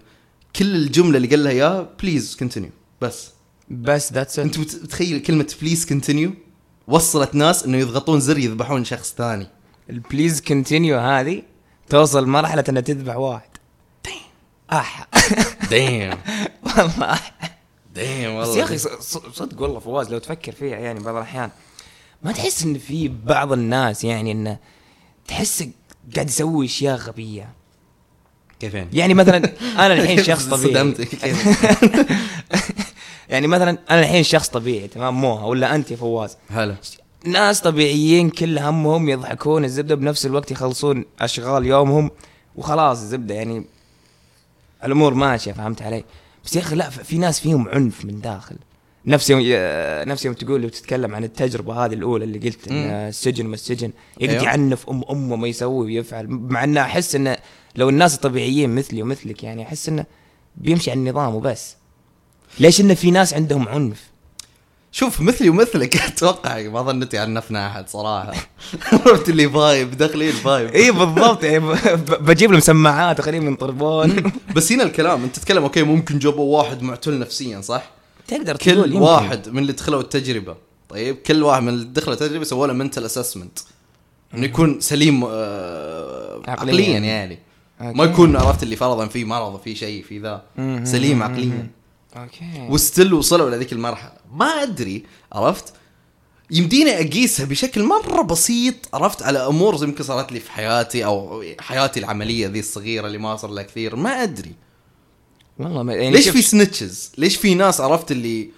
كل 0.55 0.75
الجملة 0.75 1.17
اللي 1.17 1.27
قال 1.27 1.43
لها 1.43 1.51
اياها 1.51 1.89
please 2.01 2.35
continue 2.35 2.69
بس 3.01 3.27
بس 3.69 4.13
that's 4.13 4.39
أنت 4.39 4.57
مت- 4.59 4.79
متخيل 4.83 5.19
كلمة 5.19 5.53
please 5.61 5.85
continue 5.85 6.31
وصلت 6.87 7.35
ناس 7.35 7.63
إنه 7.65 7.77
يضغطون 7.77 8.19
زر 8.19 8.37
يذبحون 8.37 8.85
شخص 8.85 9.13
ثاني. 9.17 9.47
ال 9.89 9.97
please 9.97 10.41
continue 10.41 10.99
هذه 10.99 11.41
توصل 11.89 12.27
مرحله 12.27 12.63
إنها 12.69 12.81
تذبح 12.81 13.15
واحد. 13.15 13.49
اح 14.71 15.07
دايم 15.69 16.17
والله. 16.77 17.19
دايم 17.95 18.33
والله 18.33 18.51
بس 18.51 18.57
يا 18.57 18.63
أخي 18.63 18.77
صدق 19.33 19.61
والله 19.61 19.79
فواز 19.79 20.11
لو 20.11 20.17
تفكر 20.17 20.51
فيها 20.51 20.77
يعني 20.77 20.99
بعض 20.99 21.15
الأحيان 21.15 21.49
ما 22.23 22.31
تحس 22.31 22.63
إن 22.63 22.77
في 22.77 23.07
بعض 23.07 23.51
الناس 23.51 24.03
يعني 24.03 24.31
انه 24.31 24.57
تحس 25.27 25.63
قاعد 26.15 26.29
يسوي 26.29 26.65
أشياء 26.65 26.97
غبية؟ 26.97 27.49
كيف 28.59 28.73
يعني؟ 28.73 28.89
يعني 28.93 29.13
مثلا 29.13 29.37
أنا 29.61 29.93
الحين 29.93 30.23
شخص 30.33 30.45
طبيعي؟ 30.45 30.95
يعني 33.29 33.47
مثلا 33.47 33.77
أنا 33.89 33.99
الحين 33.99 34.23
شخص 34.23 34.49
طبيعي 34.49 34.87
تمام 34.87 35.21
موها 35.21 35.45
ولا 35.45 35.75
أنت 35.75 35.91
يا 35.91 35.95
فواز؟ 35.95 36.37
هلا. 36.49 36.75
ناس 37.25 37.61
طبيعيين 37.61 38.29
كل 38.29 38.59
همهم 38.59 39.09
يضحكون 39.09 39.65
الزبدة 39.65 39.95
بنفس 39.95 40.25
الوقت 40.25 40.51
يخلصون 40.51 41.05
أشغال 41.19 41.65
يومهم 41.65 42.11
وخلاص 42.55 43.01
الزبدة 43.01 43.35
يعني 43.35 43.65
الأمور 44.83 45.13
ماشية 45.13 45.51
فهمت 45.51 45.81
علي 45.81 46.03
بس 46.45 46.55
يا 46.55 46.61
أخي 46.61 46.75
لا 46.75 46.89
في 46.89 47.17
ناس 47.17 47.39
فيهم 47.39 47.69
عنف 47.69 48.05
من 48.05 48.21
داخل 48.21 48.55
نفس 49.05 49.29
يوم 49.29 49.41
نفس 50.11 50.25
يوم 50.25 50.33
تقول 50.33 50.65
وتتكلم 50.65 51.15
عن 51.15 51.23
التجربة 51.23 51.85
هذه 51.85 51.93
الأولى 51.93 52.23
اللي 52.25 52.39
قلت 52.39 52.67
إن. 52.67 52.75
السجن 52.75 53.45
ما 53.45 53.53
السجن 53.53 53.91
يقعد 54.19 54.35
أيوه. 54.35 54.43
يعنف 54.43 54.89
أم 54.89 55.03
أمه 55.09 55.35
ما 55.35 55.47
يسوي 55.47 55.85
ويفعل 55.85 56.27
مع 56.27 56.63
إنه 56.63 56.81
أحس 56.81 57.15
إنه 57.15 57.37
لو 57.75 57.89
الناس 57.89 58.15
الطبيعيين 58.15 58.75
مثلي 58.75 59.01
ومثلك 59.01 59.43
يعني 59.43 59.63
أحس 59.63 59.89
إنه 59.89 60.05
بيمشي 60.57 60.91
على 60.91 60.99
النظام 60.99 61.35
وبس 61.35 61.75
ليش 62.59 62.81
انه 62.81 62.93
في 62.93 63.11
ناس 63.11 63.33
عندهم 63.33 63.67
عنف 63.69 64.14
شوف 64.95 65.21
مثلي 65.21 65.49
ومثلك 65.49 65.95
أتوقع 66.07 66.61
ما 66.61 66.81
ظنيتي 66.81 67.17
عنفنا 67.17 67.67
أحد 67.67 67.89
صراحة 67.89 68.33
عرفت 68.93 69.29
اللي 69.29 69.49
فايب 69.49 69.91
داخلين 69.97 70.31
فايب 70.31 70.69
اي 70.69 70.91
بالضبط 70.91 71.43
يعني 71.43 71.59
بجيب 72.19 72.51
لهم 72.51 72.59
سماعات 72.59 73.19
اخليهم 73.19 73.47
ينطربون 73.47 74.31
بس 74.55 74.71
هنا 74.71 74.83
الكلام 74.83 75.23
أنت 75.23 75.35
تتكلم 75.35 75.63
أوكي 75.63 75.83
ممكن 75.83 76.19
جابوا 76.19 76.57
واحد 76.57 76.81
معتل 76.81 77.19
نفسيا 77.19 77.61
صح؟ 77.61 77.91
تقدر 78.27 78.55
تقول 78.55 78.75
كل 78.83 78.91
يمكن. 78.91 79.01
واحد 79.01 79.49
من 79.49 79.59
اللي 79.59 79.73
دخلوا 79.73 80.01
التجربة 80.01 80.55
طيب 80.89 81.15
كل 81.15 81.43
واحد 81.43 81.61
من 81.63 81.69
اللي 81.69 81.85
دخلوا 81.85 82.13
التجربة 82.13 82.43
سووا 82.43 82.67
له 82.67 82.73
mental 82.73 83.05
assessment 83.05 83.59
إنه 84.33 84.45
يكون 84.45 84.79
سليم 84.81 85.23
آه 85.27 86.41
عقلياً. 86.47 86.51
عقليا 86.73 86.99
يعني 86.99 87.39
ما. 87.79 88.03
يكون 88.03 88.35
عرفت 88.35 88.63
اللي 88.63 88.75
فرضا 88.75 89.07
في 89.07 89.25
مرض 89.25 89.59
في 89.61 89.75
شيء 89.75 90.03
في 90.03 90.19
ذا. 90.19 90.41
سليم. 90.83 91.23
عقليا 91.23 91.67
okay. 92.15 92.67
و 92.69 92.77
still 92.77 93.13
وصلوا 93.13 93.49
لهذيك 93.49 93.73
المرحلة. 93.73 94.11
ما 94.33 94.45
أدري 94.45 95.03
عرفت؟ 95.33 95.73
يمديني 96.51 97.01
أقيسها 97.01 97.45
بشكل 97.45 97.83
مرة 97.83 98.21
بسيط 98.21 98.75
عرفت؟ 98.93 99.23
على 99.23 99.39
أمور 99.47 99.83
يمكن 99.83 100.03
صارت 100.03 100.31
لي 100.31 100.39
في 100.39 100.51
حياتي 100.51 101.05
أو 101.05 101.43
حياتي 101.59 101.99
العملية 101.99 102.47
ذي 102.47 102.59
الصغيرة 102.59 103.07
اللي 103.07 103.17
ما 103.17 103.35
صار 103.35 103.51
لها 103.51 103.63
كثير. 103.63 103.95
ما 103.95 104.23
أدري. 104.23 104.55
والله 105.59 105.83
ما 105.83 105.93
يعني 105.93 106.11
ليش 106.11 106.29
في 106.29 106.41
senses 106.41 107.11
ليش 107.17 107.35
في 107.35 107.55
ناس 107.55 107.81
عرفت؟ 107.81 108.11
اللي 108.11 108.49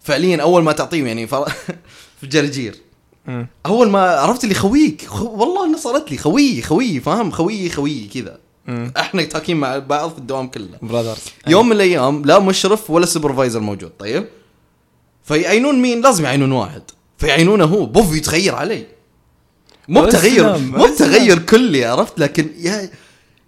فعليا 0.00 0.42
أول 0.42 0.62
ما 0.62 0.72
تعطيهم 0.72 1.06
يعني 1.06 1.26
فر... 1.26 1.48
في 2.20 2.26
جرجير. 2.26 2.76
أول 3.66 3.90
ما 3.90 4.10
عرفت؟ 4.10 4.44
اللي 4.44 4.54
خويك. 4.54 5.06
خو... 5.06 5.24
والله 5.24 5.66
إنه 5.66 5.78
صارت 5.78 6.10
لي 6.10 6.18
خويي 6.18 6.62
خويي 6.62 7.00
فاهم؟ 7.00 7.30
خويي 7.30 7.70
خويي 7.70 8.08
كذا. 8.14 8.38
إحنا 8.96 9.22
تاكين 9.22 9.56
مع 9.56 9.78
بعض 9.78 10.12
في 10.12 10.18
الدوام 10.18 10.48
كله. 10.48 10.78
brothers 10.82 11.18
يوم 11.46 11.66
من 11.66 11.72
الأيام 11.72 12.24
لا 12.24 12.38
مشرف 12.38 12.90
ولا 12.90 13.06
supervisor 13.06 13.60
موجود 13.60 13.90
طيب؟ 13.98 14.24
فيعينون 15.24 15.82
مين؟ 15.82 16.00
لازم 16.00 16.24
يعينون 16.24 16.52
واحد. 16.52 16.82
فيعينونه 17.18 17.64
هو. 17.64 17.86
poof 17.86 18.16
يتغير 18.16 18.54
علي 18.54 18.86
مو 19.88 20.02
بتغير 20.02 20.42
نعم، 20.42 20.70
مو 20.70 20.86
بتغير 20.86 21.38
كلي 21.38 21.84
عرفت؟ 21.84 22.18
لكن 22.18 22.50
يا 22.58 22.90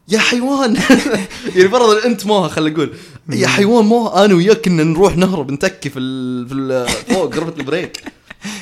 يا 0.08 0.18
حيوان. 0.18 0.76
يعني 1.56 1.68
فرضا 1.68 2.04
أنت 2.04 2.26
موها 2.26 2.48
خلينا 2.48 2.76
نقول 2.76 2.94
يا 3.32 3.46
حيوان 3.48 3.84
موها 3.84 4.24
أنا 4.24 4.34
وياك 4.34 4.60
كنا 4.60 4.84
نروح 4.84 5.16
نهرب 5.16 5.50
نتكي 5.50 5.90
في 5.90 5.98
ال... 5.98 6.48
في 6.48 6.54
ال... 6.54 6.88
فوق 6.88 7.34
غرفه 7.36 7.54
ال 7.56 7.63
break. 7.63 8.02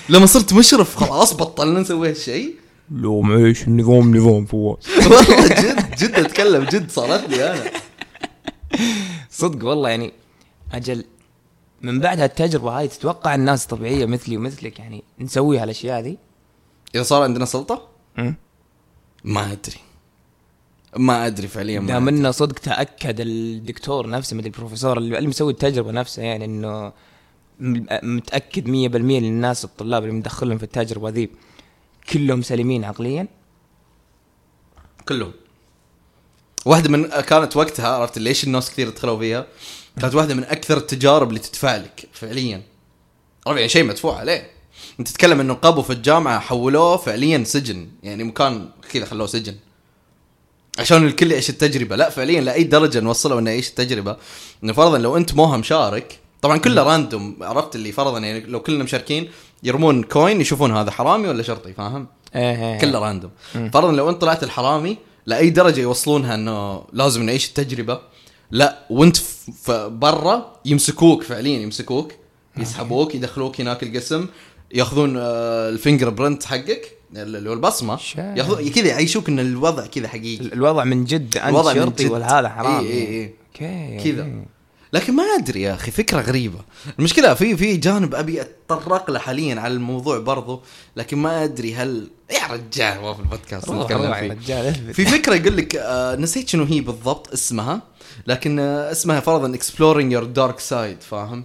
لما 0.08 0.26
صرت 0.26 0.52
مشرف 0.52 0.96
خلاص 0.96 1.34
بطلنا 1.34 1.80
نسوي 1.80 2.10
هالشيء. 2.10 2.54
لو 2.90 3.20
معيش 3.20 3.68
النظام 3.68 4.16
نظام 4.16 4.44
فواز 4.44 4.78
والله 5.10 5.48
جد 5.48 5.94
جد 5.98 6.14
أتكلم 6.14 6.64
جد 6.64 6.90
صارت 6.90 7.28
لي 7.28 7.52
أنا 7.52 7.70
صدق 9.30 9.66
والله 9.66 9.88
يعني 9.88 10.12
أجل 10.72 11.04
من 11.82 12.00
بعد 12.00 12.20
هالتجربه 12.20 12.78
هاي 12.78 12.88
تتوقع 12.88 13.34
الناس 13.34 13.66
طبيعية 13.66 14.06
مثلي 14.06 14.36
ومثلك 14.36 14.78
يعني 14.78 15.04
نسوي 15.18 15.58
هالاشياء 15.58 16.00
ذي؟ 16.00 16.18
إذا 16.94 17.02
صار 17.02 17.22
عندنا 17.22 17.44
سلطة. 17.44 17.88
ما 19.24 19.52
أدري 19.52 19.76
ما 20.96 21.26
أدري 21.26 21.48
فعليا 21.48 21.80
ما 21.80 21.86
دام. 21.86 22.08
إنه 22.08 22.30
صدق 22.30 22.58
تأكد 22.58 23.20
الدكتور 23.20 24.10
نفسه 24.10 24.36
مدري 24.36 24.48
البروفيسور 24.48 24.98
اللي 24.98 25.26
مسوي 25.26 25.52
التجربة 25.52 25.92
نفسها 25.92 26.24
يعني 26.24 26.44
إنه 26.44 26.92
متأكد 28.02 28.64
100% 28.64 28.68
إن 28.96 29.10
الناس 29.10 29.64
الطلاب 29.64 30.02
اللي 30.02 30.14
مدخلهم 30.14 30.58
في 30.58 30.64
التجربة 30.64 31.10
ذي 31.10 31.30
كلهم 32.12 32.42
سليمين 32.42 32.84
عقليا؟ 32.84 33.28
كلهم. 35.08 35.32
واحدة 36.66 36.88
من 36.90 37.08
كانت 37.08 37.56
وقتها 37.56 37.88
عرفت 37.88 38.18
ليش 38.18 38.44
الناس 38.44 38.70
كثير 38.70 38.90
دخلوا 38.90 39.18
فيها؟ 39.18 39.46
كانت 40.00 40.14
واحدة 40.14 40.34
من 40.34 40.44
أكثر 40.44 40.76
التجارب 40.76 41.28
اللي 41.28 41.40
تدفع 41.40 41.76
لك 41.76 42.08
فعليا. 42.12 42.62
عرفت 43.46 43.58
يعني 43.58 43.68
شيء 43.68 43.84
مدفوع 43.84 44.18
عليه. 44.18 44.50
أنت 45.00 45.08
تتكلم 45.08 45.40
إنه 45.40 45.54
قابو 45.54 45.82
في 45.82 45.92
الجامعة 45.92 46.38
حولوه 46.38 46.96
فعليا 46.96 47.44
سجن. 47.44 47.88
يعني 48.02 48.24
مكان 48.24 48.68
كذا 48.92 49.04
خلوه 49.04 49.26
سجن. 49.26 49.56
عشان 50.78 51.06
الكل 51.06 51.32
يعيش 51.32 51.50
التجربة. 51.50 51.96
لا 51.96 52.10
فعليا 52.10 52.40
لأي 52.40 52.64
درجة 52.64 53.00
نوصله 53.00 53.38
إنه 53.38 53.50
يعيش 53.50 53.68
التجربة. 53.68 54.16
إنه 54.64 54.72
فرضا 54.72 54.98
لو 54.98 55.16
أنت 55.16 55.34
موها 55.34 55.56
مشارك 55.56 56.18
طبعا 56.42 56.56
كله 56.58 56.82
random 56.82 57.36
عرفت 57.40 57.74
اللي 57.76 57.92
فرضا 57.92 58.18
يعني 58.18 58.40
لو 58.40 58.60
كلنا 58.60 58.84
مشاركين 58.84 59.28
يرمون 59.62 60.02
coin 60.02 60.40
يشوفون 60.40 60.72
هذا 60.76 60.90
حرامي 60.90 61.28
ولا 61.28 61.42
شرطي 61.42 61.72
فاهم؟ 61.72 62.06
إيه 62.34 62.72
إيه 62.74 62.78
كله 62.80 62.98
random. 62.98 63.30
فرضا 63.54 63.92
لو 63.92 64.10
انت 64.10 64.20
طلعت 64.20 64.42
الحرامي 64.42 64.96
لأي 65.26 65.50
درجة 65.50 65.80
يوصلونها 65.80 66.34
إنه 66.34 66.84
لازم 66.92 67.22
نعيش 67.22 67.48
التجربة 67.48 68.00
لا 68.50 68.78
وانت 68.90 69.16
برا 69.88 70.52
يمسكوك 70.64 71.22
فعليا 71.22 71.58
يمسكوك 71.58 72.12
يسحبوك 72.56 73.14
يدخلوك 73.14 73.60
هناك 73.60 73.82
القسم 73.82 74.26
ياخذون 74.74 75.16
آه، 75.16 75.68
ال 75.68 76.10
fingerprint 76.10 76.44
حقك 76.44 76.92
اللي 77.16 77.50
هو 77.50 77.52
البصمة 77.54 77.98
ياخذون 78.36 78.68
كذا 78.68 78.86
يعيشوك 78.86 79.28
إن 79.28 79.40
الوضع 79.40 79.86
كذا 79.86 80.08
حقيقي. 80.08 80.44
ال- 80.44 80.52
الوضع 80.52 80.84
من 80.84 81.04
جد 81.04 81.36
أنت 81.38 81.54
شرطي 81.74 82.04
جد. 82.04 82.10
وهذا 82.10 82.48
حرامي 82.48 82.84
إيه 82.84 82.90
إيه 82.90 83.08
إيه. 83.08 83.34
okay 83.94 84.12
كذا. 84.12 84.22
okay. 84.22 84.44
لكن 84.92 85.16
ما 85.16 85.22
أدري 85.22 85.62
يا 85.62 85.74
أخي 85.74 85.90
فكرة 85.90 86.20
غريبة. 86.20 86.60
المشكلة 86.98 87.34
في 87.34 87.56
في 87.56 87.76
جانب 87.76 88.14
أبي 88.14 88.40
أتطرق 88.40 89.10
له 89.10 89.18
حاليا 89.18 89.60
على 89.60 89.74
الموضوع 89.74 90.18
برضو 90.18 90.62
لكن 90.96 91.18
ما 91.18 91.44
أدري 91.44 91.74
هل 91.74 92.10
يا 92.30 92.46
رجال 92.46 92.98
هو 92.98 93.14
في 93.14 93.20
البودكاست 93.20 93.70
نتكلم 93.70 94.34
فيه. 94.36 94.92
في 94.92 95.04
فكرة 95.04 95.34
يقول 95.34 95.56
لك 95.56 95.76
آه 95.76 96.16
نسيت 96.16 96.48
شنو 96.48 96.64
هي 96.64 96.80
بالضبط 96.80 97.32
اسمها 97.32 97.82
لكن 98.26 98.58
آه 98.58 98.92
اسمها 98.92 99.20
فرضا 99.20 99.54
exploring 99.54 100.12
your 100.12 100.24
dark 100.24 100.58
side 100.60 101.00
فاهم؟ 101.02 101.44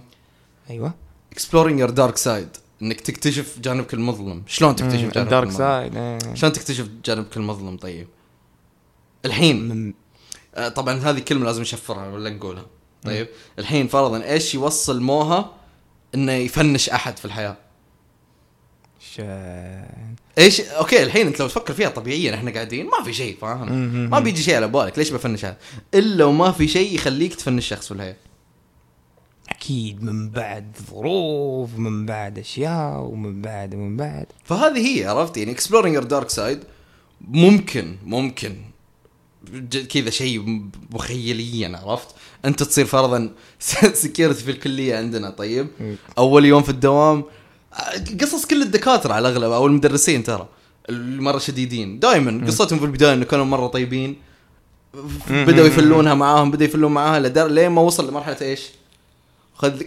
أيوه. 0.70 0.94
exploring 1.32 1.80
your 1.80 1.90
dark 1.90 2.16
side 2.16 2.48
إنك 2.82 3.00
تكتشف 3.00 3.58
جانبك 3.58 3.94
المظلم. 3.94 4.42
شلون 4.46 4.76
تكتشف 4.76 5.10
جانبك 5.14 5.32
المظلم؟ 5.32 5.50
side. 5.50 5.92
شلون 6.34 6.52
تكتشف 6.52 6.86
جانبك 7.04 7.36
المظلم؟ 7.36 7.76
طيب. 7.76 8.08
الحين. 9.24 9.94
آه 10.54 10.68
طبعا 10.68 10.94
هذه 10.94 11.18
كلمة 11.18 11.46
لازم 11.46 11.62
نشفرها 11.62 12.08
ولا 12.08 12.30
نقولها. 12.30 12.66
طيب 13.04 13.28
الحين 13.58 13.88
فرضا 13.88 14.24
إيش 14.24 14.54
يوصل 14.54 15.00
موها 15.02 15.50
إنه 16.14 16.32
ي 16.32 16.40
finish 16.40 16.88
أحد 16.88 17.16
في 17.18 17.24
الحياة؟ 17.24 17.56
شا- 19.00 20.14
إيش؟ 20.38 20.60
okay 20.60 21.02
الحين 21.02 21.26
أنت 21.26 21.40
لو 21.40 21.48
تفكر 21.48 21.74
فيها 21.74 21.88
طبيعيا 21.88 22.34
إحنا 22.34 22.50
قاعدين 22.50 22.86
ما 22.86 23.04
في 23.04 23.12
شيء 23.12 23.36
فاهم. 23.40 23.72
ما 24.10 24.20
بيجي 24.20 24.42
شيء 24.42 24.56
على 24.56 24.68
بالك 24.68 24.98
ليش 24.98 25.10
ب 25.10 25.15
finish 25.15 25.44
هذا؟ 25.44 25.56
إلا 25.94 26.24
وما 26.24 26.52
في 26.52 26.68
شيء 26.68 26.94
يخليك 26.94 27.34
ت 27.34 27.39
finish 27.39 27.68
شخص 27.68 27.86
في 27.88 27.94
الحياة. 27.94 28.16
أكيد 29.48 30.02
من 30.02 30.30
بعد 30.30 30.76
ظروف 30.90 31.78
من 31.78 32.06
بعد 32.06 32.38
أشياء 32.38 33.00
ومن 33.00 33.42
بعد 33.42 33.74
ومن 33.74 33.96
بعد. 33.96 34.26
فهذه 34.44 34.98
هي 34.98 35.06
عرفت؟ 35.06 35.36
يعني 35.36 35.50
exploring 35.52 35.94
your 35.94 36.04
dark 36.04 36.30
side 36.30 36.64
ممكن 37.20 37.96
ممكن 38.04 38.56
كذا 39.88 40.10
شيء 40.10 40.68
مخيليا 40.90 41.80
عرفت؟ 41.84 42.08
أنت 42.44 42.62
تصير 42.62 42.84
فرضا 42.84 43.30
security 44.02 44.44
في 44.44 44.50
الكلية 44.50 44.96
عندنا 44.96 45.30
طيب. 45.30 45.66
أول 46.18 46.44
يوم 46.44 46.62
في 46.62 46.68
الدوام 46.68 47.24
قصص 48.20 48.46
كل 48.46 48.62
الدكاترة 48.62 49.12
على 49.12 49.28
الأغلب 49.28 49.52
أو 49.52 49.66
المدرسين 49.66 50.22
ترى 50.22 50.48
المره 50.90 51.38
شديدين. 51.38 51.98
دائما 51.98 52.46
قصتهم 52.46 52.78
في 52.78 52.84
البداية 52.84 53.12
إنه 53.12 53.24
كانوا 53.24 53.44
مرة 53.44 53.66
طيبين. 53.66 54.16
بدأوا 55.30 55.66
يفلونها 55.66 56.14
معاهم 56.14 56.50
بدأوا 56.50 56.68
يفلون 56.68 56.92
معاها 56.92 57.20
لدر 57.20 57.48
لين 57.48 57.68
ما 57.68 57.82
وصل 57.82 58.08
لمرحلة 58.08 58.36
إيش؟ 58.40 58.60
خذ 59.54 59.82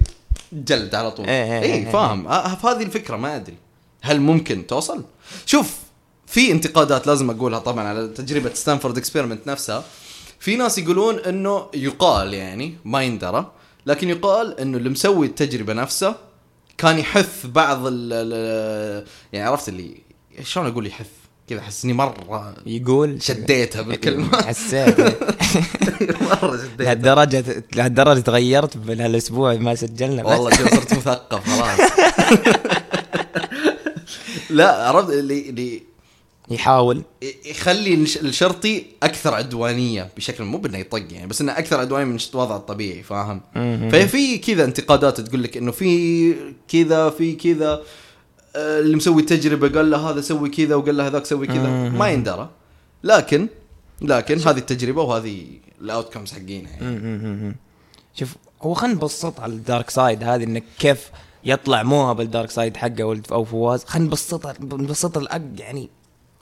جلد 0.53 0.95
على 0.95 1.11
طول. 1.11 1.25
إيه 1.25 1.43
إيه 1.43 1.61
اي 1.61 1.73
إيه 1.73 1.91
فاهم. 1.91 2.55
فهذه 2.55 2.83
الفكرة 2.83 3.15
ما 3.15 3.35
أدري. 3.35 3.57
هل 4.01 4.21
ممكن 4.21 4.67
توصل؟ 4.67 5.03
شوف 5.45 5.86
في 6.27 6.51
انتقادات 6.51 7.07
لازم 7.07 7.29
أقولها 7.29 7.59
طبعا 7.59 7.87
على 7.87 8.07
تجربة 8.07 8.53
ستانفورد 8.53 8.97
experiment 8.97 9.47
نفسها. 9.47 9.83
في 10.39 10.55
ناس 10.55 10.77
يقولون 10.77 11.19
إنه 11.19 11.67
يقال 11.73 12.33
يعني 12.33 12.75
ما 12.85 13.03
يندرى 13.03 13.51
لكن 13.85 14.09
يقال 14.09 14.59
إنه 14.59 14.77
اللي 14.77 14.89
مسوي 14.89 15.27
التجربة 15.27 15.73
نفسها 15.73 16.15
كان 16.77 16.99
يحث 16.99 17.45
بعض 17.45 17.87
ال 17.87 17.93
ال- 18.13 19.07
يعني 19.33 19.49
عرفت 19.49 19.69
اللي 19.69 19.97
شلون 20.43 20.67
أقول 20.67 20.87
يحث؟ 20.87 21.05
كذا 21.49 21.59
أحس 21.59 21.83
إني 21.85 21.93
مرة 21.93 22.55
يقول 22.65 23.21
شديتها 23.23 23.81
بالكلمة. 23.81 24.41
حسيت. 24.41 24.99
مرة 26.21 26.57
شديتها. 26.57 26.83
لهالدرجة 26.83 27.63
لهالدرجة 27.75 28.19
تغيرت 28.19 28.77
بهالأسبوع 28.77 29.53
ما 29.55 29.75
سجلنا. 29.75 30.25
والله 30.25 30.49
كذا 30.49 30.67
صرت 30.69 30.93
مثقف 30.93 31.49
خلاص. 31.49 31.91
لا 34.49 34.87
عرفت 34.87 35.09
اللي 35.09 35.49
اللي 35.49 35.83
يحاول 36.49 37.01
يخلي 37.45 37.93
الش- 37.93 38.17
الشرطي 38.17 38.85
أكثر 39.03 39.33
عدوانية 39.33 40.09
بشكل 40.17 40.43
مو 40.43 40.57
بأنه 40.57 40.77
يطق 40.77 41.13
يعني 41.13 41.27
بس 41.27 41.41
إنه 41.41 41.51
أكثر 41.57 41.79
عدوانية 41.79 42.05
من 42.05 42.17
الوضع 42.33 42.55
الطبيعي 42.55 43.03
فاهم؟ 43.03 43.41
ففي 43.89 44.37
كذا 44.37 44.65
انتقادات 44.65 45.21
تقول 45.21 45.43
لك 45.43 45.57
إنه 45.57 45.71
في 45.71 46.35
كذا 46.67 47.09
في 47.09 47.35
كذا 47.35 47.81
آه، 48.55 48.79
اللي 48.79 48.95
مسوي 48.95 49.21
التجربه 49.21 49.69
قال 49.69 49.89
له 49.91 50.09
هذا 50.09 50.21
سوي 50.21 50.49
كذا 50.49 50.75
وقال 50.75 50.97
له 50.97 51.07
هذاك 51.07 51.25
سوي 51.25 51.47
كذا. 51.47 51.89
ما 51.89 52.09
يندرى 52.09 52.49
لكن 53.03 53.47
لكن 54.01 54.39
هذه 54.39 54.57
التجربة 54.57 55.01
وهذه 55.01 55.45
ال 55.81 56.13
outcomes 56.13 56.31
حقينها 56.33 56.71
يعني. 56.71 57.55
شوف 58.13 58.35
هو 58.61 58.73
خلينا 58.73 58.95
نبسط 58.95 59.39
على 59.39 59.53
ال 59.53 59.61
dark 59.61 59.89
side 59.89 60.23
هذه 60.23 60.43
انك 60.43 60.63
كيف 60.79 61.09
يطلع 61.43 61.83
موها 61.83 62.13
بال 62.13 62.25
dark 62.25 62.49
side 62.49 62.77
حقه 62.77 63.21
أو 63.31 63.43
فواز 63.45 63.83
خلينا 63.83 64.07
نبسطها 64.07 64.53
نبسطها 64.61 65.41
يعني 65.59 65.89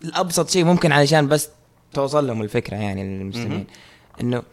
الأبسط 0.05 0.49
شيء 0.49 0.65
ممكن 0.65 0.91
علشان 0.91 1.27
بس 1.27 1.49
توصل 1.93 2.27
لهم 2.27 2.41
الفكرة 2.41 2.75
يعني 2.75 3.03
للمستمعين. 3.03 3.67
إنه 4.21 4.43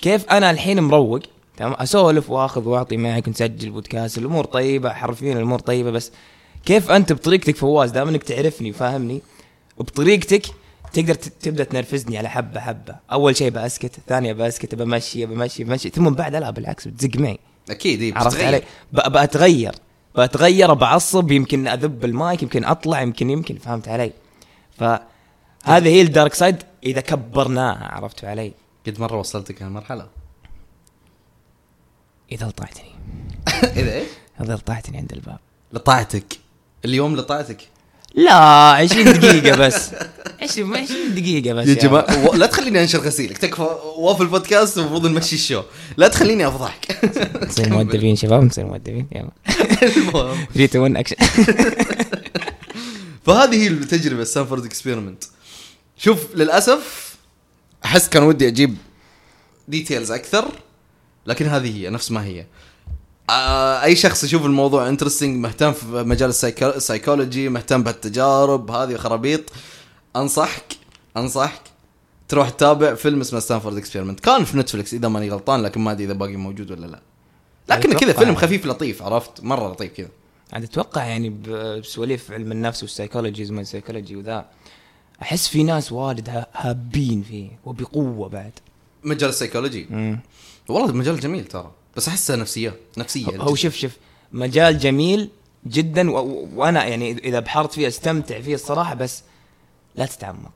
كيف 0.00 0.30
أنا 0.30 0.50
الحين 0.50 0.80
مروق 0.80 1.20
تمام؟ 1.56 1.72
أسولف 1.72 2.30
وأخذ 2.30 2.68
وأعطي 2.68 2.96
معك 2.96 3.28
نسجل 3.28 3.70
بودكاست 3.70 4.18
الأمور 4.18 4.44
طيبة 4.44 4.92
حرفيا 4.92 5.32
الأمور 5.32 5.58
طيبة 5.58 5.90
بس 5.90 6.12
كيف 6.66 6.90
أنت 6.90 7.12
بطريقتك 7.12 7.56
فواز؟ 7.56 7.90
دام 7.90 8.08
إنك 8.08 8.22
تعرفني 8.22 8.70
وفاهمني 8.70 9.22
وبطريقتك 9.78 10.42
تقدر 10.92 11.14
تبدأ 11.14 11.64
تنرفزني 11.64 12.18
على 12.18 12.30
حبة 12.30 12.60
حبة. 12.60 12.94
أول 13.12 13.36
شيء 13.36 13.50
بأسكت 13.50 13.92
ثانية 14.08 14.32
بأسكت 14.32 14.74
بمشي 14.74 15.26
بمشي 15.26 15.64
بمشي 15.64 15.88
ثم 15.88 16.10
بعد 16.10 16.36
لا 16.36 16.50
بالعكس 16.50 16.88
بتزق 16.88 17.16
معي. 17.16 17.38
أكيد 17.70 18.16
عرفت. 18.16 18.40
علي؟ 18.40 18.62
بتغير 18.92 19.72
بتغير 20.18 20.74
بعصب 20.74 21.30
يمكن 21.30 21.68
أذب 21.68 22.04
المايك 22.04 22.42
يمكن 22.42 22.64
أطلع 22.64 23.02
يمكن 23.02 23.30
يمكن 23.30 23.56
فهمت 23.56 23.88
علي؟ 23.88 24.12
فهذه 24.82 25.88
هي 25.88 26.02
ال 26.02 26.08
dark 26.08 26.34
side 26.34 26.56
إذا 26.84 27.00
كبرناها 27.00 27.84
عرفت 27.94 28.24
علي؟ 28.24 28.52
قد 28.86 29.00
مرة 29.00 29.16
وصلتك 29.18 29.62
هالمرحلة. 29.62 30.06
إذا 32.32 32.46
لطعتني. 32.46 32.90
إذا 33.80 33.94
إيش؟ 33.94 34.08
إذا 34.40 34.54
لطعتني 34.54 34.96
عند 34.98 35.12
الباب. 35.12 35.38
لطعتك. 35.72 36.24
اليوم 36.84 37.16
لطعتك. 37.16 37.68
لا 38.14 38.34
20 38.70 39.04
دقيقة 39.04 39.56
بس. 39.56 39.90
20 40.42 40.76
20 40.76 41.14
دقيقة 41.14 41.54
بس 41.54 41.68
يا 41.68 41.74
جماعة 41.74 42.28
و- 42.28 42.34
لا 42.34 42.46
تخليني 42.46 42.82
أنشر 42.82 42.98
غسيلك. 42.98 43.38
تكفى 43.38 43.68
وافل 43.96 44.26
بودكاست 44.26 44.78
المفروض 44.78 45.06
نمشي 45.06 45.36
ال 45.36 45.40
show. 45.40 45.62
لا 45.96 46.08
تخليني 46.08 46.48
أفضحك. 46.48 46.98
نصير 47.46 47.68
مؤدبين 47.72 48.16
شباب 48.16 48.42
نصير 48.44 48.66
مؤدبين 48.66 49.08
يلا. 49.12 49.30
المهم. 49.96 50.46
3 50.54 50.64
2 50.64 50.82
1 50.82 50.96
اكشن 50.96 51.16
فهذه 53.26 53.62
هي 53.62 53.66
التجربة 53.68 54.24
Stanford 54.24 54.64
experiment 54.64 55.24
شوف 55.96 56.34
للأسف 56.34 57.16
أحس 57.84 58.08
كان 58.08 58.22
ودي 58.22 58.48
أجيب 58.48 58.76
details 59.68 60.10
أكثر 60.10 60.48
لكن 61.26 61.46
هذه 61.46 61.76
هي 61.76 61.90
نفس 61.90 62.10
ما 62.10 62.24
هي. 62.24 62.46
آه 63.30 63.82
أي 63.82 63.96
شخص 63.96 64.24
يشوف 64.24 64.46
الموضوع 64.46 64.88
interesting 64.88 65.36
مهتم 65.36 65.72
في 65.72 65.86
مجال 65.86 66.32
السايكو- 66.32 66.62
السايكولوجي 66.76 67.48
مهتم 67.48 67.82
بهالتجارب 67.82 68.70
هذه 68.70 68.96
خرابيط 68.96 69.40
أنصحك 70.16 70.64
أنصحك 71.16 71.60
تروح 72.28 72.50
تتابع 72.50 72.94
فيلم 72.94 73.20
اسمه 73.20 73.40
Stanford 73.40 73.76
experiment 73.76 74.20
كان 74.20 74.44
في 74.44 74.56
نتفلكس 74.58 74.94
إذا 74.94 75.08
ماني 75.08 75.30
غلطان 75.30 75.62
لكن 75.62 75.80
ما 75.80 75.92
أدري 75.92 76.04
إذا 76.04 76.12
باقي 76.12 76.36
موجود 76.36 76.70
ولا 76.70 76.86
لا. 76.86 77.00
لكنه 77.68 77.94
كذا. 77.98 78.12
فيلم 78.12 78.34
خفيف 78.34 78.66
لطيف 78.66 79.02
عرفت؟ 79.02 79.44
مرة 79.44 79.72
لطيف 79.72 79.92
كذا. 79.92 80.08
عاد 80.52 80.62
أتوقع 80.62 81.04
يعني 81.04 81.30
ب- 81.30 81.80
بسواليف 81.80 82.32
علم 82.32 82.52
النفس 82.52 82.82
وال 82.82 82.92
psychology 82.92 83.44
زي 83.44 83.54
ما 83.54 83.60
ال 83.60 83.65
psychology 83.65 84.16
وذا 84.16 84.46
أحس 85.22 85.48
في 85.48 85.62
ناس 85.62 85.92
واجد 85.92 86.28
ها- 86.28 86.46
هابين 86.54 87.22
فيه 87.22 87.48
وبقوة 87.64 88.28
بعد. 88.28 88.52
مجال 89.04 89.28
السايكولوجي 89.30 89.86
والله 90.68 90.90
المجال 90.90 91.20
جميل 91.20 91.44
ترى 91.44 91.70
بس 91.96 92.08
احسها 92.08 92.36
نفسية 92.36 92.74
نفسية 92.98 93.26
هو 93.36 93.54
شوف 93.54 93.74
شوف 93.74 93.92
مجال 94.32 94.78
جميل 94.78 95.28
جدا 95.66 96.10
وأنا 96.10 96.84
يعني 96.84 97.12
إذا 97.12 97.40
بحرت 97.40 97.72
فيه 97.72 97.88
أستمتع 97.88 98.40
فيه 98.40 98.54
الصراحة 98.54 98.94
بس 98.94 99.22
لا 99.96 100.06
تتعمق. 100.06 100.52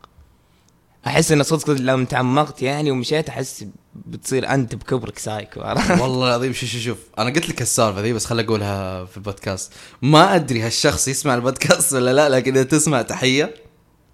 أحس 1.07 1.33
إن 1.33 1.43
صدق 1.43 1.71
لو 1.71 2.05
تعمقت 2.05 2.63
يعني 2.63 2.91
ومشيت 2.91 3.29
أحس 3.29 3.65
بتصير 3.95 4.55
أنت 4.55 4.75
بكبرك 4.75 5.19
سايكو؟ 5.19 5.61
والله 6.03 6.29
العظيم 6.29 6.53
شوف 6.53 6.69
شوف 6.69 6.81
شوف. 6.83 6.99
أنا 7.19 7.31
قلت 7.31 7.49
لك 7.49 7.63
السالفه 7.63 8.01
ذي 8.01 8.13
بس 8.13 8.25
خل 8.27 8.41
أقولها 8.41 9.05
في 9.05 9.17
البودكاست. 9.17 9.73
ما 10.03 10.35
أدري 10.35 10.61
هالشخص 10.61 11.09
يسمع 11.09 11.35
البودكاست 11.35 11.93
ولا 11.93 12.13
لا 12.13 12.29
لكن 12.29 12.55
إذا 12.55 12.63
تسمع 12.63 13.03
تحية. 13.03 13.55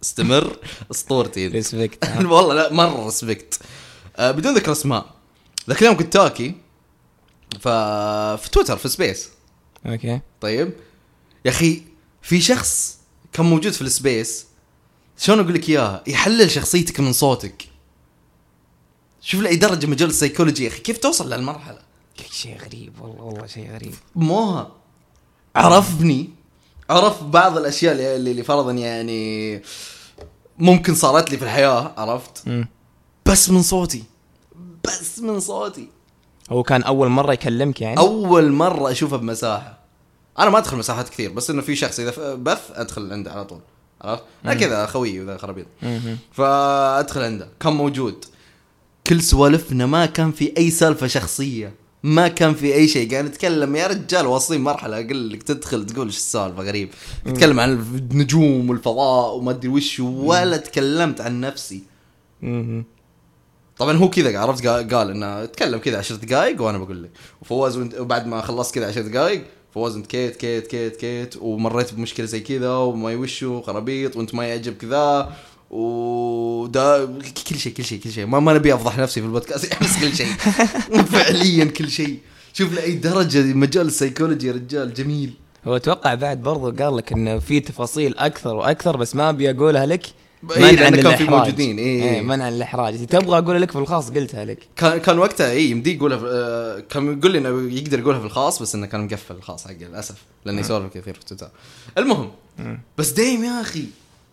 استمر. 0.03 0.57
أسطورتي. 0.91 1.47
respect 1.49 2.05
والله 2.19 2.55
لا 2.55 2.73
مرة 2.73 3.05
respect 3.05 3.61
آه 4.17 4.31
بدون 4.31 4.55
ذكر 4.55 4.73
أسماء. 4.73 5.07
ذاك 5.69 5.83
اليوم 5.83 5.97
كنت 5.97 6.13
تاكي. 6.13 6.55
ف 7.61 7.69
في 8.43 8.51
تويتر 8.53 8.77
في 8.77 8.89
space. 8.89 9.29
okay. 9.87 10.21
طيب. 10.41 10.73
يا 11.45 11.51
أخي 11.51 11.83
في 12.23 12.41
شخص 12.41 12.99
كان 13.33 13.47
موجود 13.47 13.73
في 13.73 13.83
ال 13.83 13.93
space 13.93 14.47
شلون 15.19 15.41
أقول 15.41 15.55
لك 15.55 15.69
إياها؟ 15.69 16.03
يحلل 16.07 16.51
شخصيتك 16.51 17.01
من 17.01 17.13
صوتك. 17.13 17.69
شوف 19.21 19.41
لأي 19.41 19.57
درجة 19.57 19.87
مجال 19.87 20.09
السيكولوجي 20.09 20.65
يا 20.65 20.69
أخي. 20.69 20.81
كيف 20.81 20.99
توصل 20.99 21.31
لهالمرحلة؟ 21.31 21.79
شيء 22.31 22.59
غريب 22.59 23.01
والله 23.01 23.23
والله 23.23 23.47
شيء 23.47 23.73
غريب. 23.73 23.95
موها. 24.15 24.71
عرفني. 25.57 26.31
عرف 26.91 27.23
بعض 27.23 27.57
الأشياء 27.57 27.93
اللي, 27.93 28.31
اللي 28.31 28.43
فرضا 28.43 28.73
يعني 28.73 29.63
ممكن 30.59 30.95
صارت 30.95 31.31
لي 31.31 31.39
في 31.39 31.45
الحياة 31.45 31.95
عرفت؟ 31.97 32.49
مم. 32.49 32.69
بس 33.27 33.51
من 33.51 33.63
صوتي. 33.63 34.05
بس 34.85 35.19
من 35.19 35.41
صوتي. 35.41 35.89
هو 36.51 36.63
كان 36.63 36.83
أول 36.83 37.09
مرة 37.09 37.33
يكلمك 37.33 37.81
يعني؟ 37.81 37.99
أول 37.99 38.53
مرة 38.53 38.91
أشوفه 38.91 39.17
بمساحة. 39.17 39.79
أنا 40.39 40.51
ما 40.51 40.59
أدخل 40.59 40.77
مساحات 40.77 41.09
كثير 41.09 41.33
بس 41.33 41.51
إنه 41.51 41.63
في 41.63 41.77
شخص 41.77 42.01
إذا 42.01 42.35
بث 42.35 42.71
أدخل 42.71 43.13
عنده 43.13 43.33
على 43.33 43.45
طول. 43.45 43.61
عرفت؟ 44.03 44.23
أنا 44.45 44.55
كذا 44.55 44.87
خوي 44.87 45.21
وذا 45.21 45.37
خرابيط. 45.37 45.67
فأدخل 46.33 47.23
عنده. 47.23 47.49
كان 47.61 47.73
موجود. 47.73 48.25
كل 49.07 49.23
سوالفنا 49.23 49.87
ما 49.87 50.07
كان 50.07 50.33
في 50.33 50.53
أي 50.59 50.71
سالفة 50.71 51.07
شخصية. 51.07 51.75
ما 52.03 52.29
كان 52.29 52.55
في 52.55 52.75
أي 52.75 52.89
شيء. 52.89 53.11
قاعد 53.11 53.25
نتكلم 53.25 53.77
يا 53.77 53.87
رجال 53.87 54.27
واصلين 54.27 54.61
مرحلة 54.61 55.01
أقول 55.01 55.31
لك 55.31 55.43
تدخل 55.43 55.87
تقول 55.87 56.07
إيش 56.07 56.17
السالفة؟ 56.17 56.63
غريب. 56.63 56.91
نتكلم 57.27 57.61
عن 57.61 57.73
النجوم 57.73 58.71
والفضاء 58.71 59.37
وما 59.37 59.51
أدري 59.51 59.69
وش 59.69 60.01
ولا 60.01 60.57
تكلمت 60.57 61.21
عن 61.21 61.41
نفسي. 61.41 61.83
طبعا 63.79 63.97
هو 63.97 64.11
كذا 64.11 64.39
عرفت؟ 64.39 64.67
قال, 64.67 65.11
إنه 65.11 65.45
تكلم 65.45 65.79
كذا 65.79 65.99
10 65.99 66.17
دقائق 66.17 66.63
وأنا 66.63 66.79
بقول 66.79 67.03
لك. 67.03 67.11
وفواز 67.43 67.77
وبعد 67.77 68.27
ما 68.27 68.41
خلصت 68.41 68.75
كذا 68.75 68.87
10 68.87 69.03
دقائق 69.03 69.45
فواز 69.75 69.97
انت 69.97 70.07
كيت 70.07 70.37
كيت 70.37 70.67
كيت 70.67 70.97
كيت 70.97 71.35
ومريت 71.41 71.95
بمشكلة 71.95 72.27
زي 72.27 72.41
كذا 72.41 72.71
وما 72.77 73.13
يوشوا 73.13 73.63
خرابيط 73.63 74.17
وانت 74.17 74.35
ما 74.35 74.47
يعجبك 74.47 74.85
ذا 74.85 75.33
ودا 75.71 77.07
كل 77.49 77.59
شيء 77.59 77.73
كل 77.73 77.85
شيء 77.85 78.01
كل 78.01 78.13
شيء. 78.13 78.27
ما, 78.27 78.41
ما 78.41 78.53
نبي 78.55 78.75
أفضح 78.75 78.99
نفسي 78.99 79.21
في 79.21 79.27
البودكاست 79.27 79.75
بس 79.83 80.01
كل 80.01 80.17
شيء. 80.17 80.27
فعليا 81.13 81.65
كل 81.65 81.91
شيء. 81.91 82.19
شوف 82.53 82.73
لأي 82.73 82.93
درجة 82.95 83.43
مجال 83.43 83.87
السيكولوجي 83.87 84.47
يا 84.47 84.53
رجال 84.53 84.95
جميل. 84.95 85.35
هو 85.67 85.77
أتوقع 85.77 86.15
بعد 86.15 86.43
برضو 86.43 86.85
قال 86.85 86.97
لك 86.97 87.13
انه 87.13 87.39
في 87.39 87.61
تفاصيل 87.61 88.17
أكثر 88.19 88.55
وأكثر 88.55 88.97
بس 88.97 89.17
ما 89.17 89.31
أبي 89.31 89.51
أقولها 89.51 89.87
لك. 89.87 90.07
إيه، 90.51 90.71
لأن 90.71 91.03
كان 91.03 91.17
في 91.17 91.25
موجودين، 91.25 91.79
إيه. 91.79 92.03
إيه 92.03 92.21
منعا 92.21 92.51
للإحراج. 92.51 92.95
إذا 92.95 93.05
تبغى 93.05 93.39
اقولها 93.39 93.61
لك 93.61 93.71
في 93.71 93.79
الخاص 93.79 94.11
قلتها 94.11 94.45
لك. 94.45 94.69
كان 94.77 94.99
كان 94.99 95.19
وقتها 95.19 95.51
اي 95.51 95.65
يمدي 95.71 95.95
يقولها 95.97 96.19
في- 96.19 96.27
آه، 96.29 96.81
كان 96.81 97.19
يقول 97.19 97.33
لي 97.33 97.39
إنه 97.39 97.73
يقدر 97.75 97.99
يقولها 97.99 98.21
في 98.21 98.27
الخاص 98.27 98.63
بس 98.63 98.75
إنه 98.75 98.87
كان 98.87 99.05
مقفل 99.05 99.35
الخاص 99.35 99.65
حقه 99.65 99.73
للأسف 99.75 100.15
لأنه 100.45 100.61
يسولف 100.61 100.93
كثير 100.95 101.15
في 101.15 101.25
تويتر. 101.25 101.51
المهم 101.99 102.31
بس 102.99 103.11
دايم 103.11 103.45
يا 103.45 103.61
أخي 103.61 103.85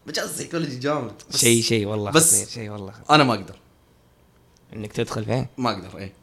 مجال 0.08 0.26
السيكولوجي 0.26 0.76
جامد. 0.80 1.12
شيء 1.36 1.62
شيء 1.62 1.86
والله 1.88 2.12
بس- 2.12 2.50
شيء 2.54 2.69
والله 2.69 2.91
خطير. 2.91 3.15
أنا 3.15 3.24
ما 3.24 3.34
أقدر. 3.34 3.56
إنك 4.76 4.91
تدخل 4.93 5.26
فيه 5.26 5.50
ما 5.58 5.72
أقدر 5.72 5.98
إيه. 5.98 6.13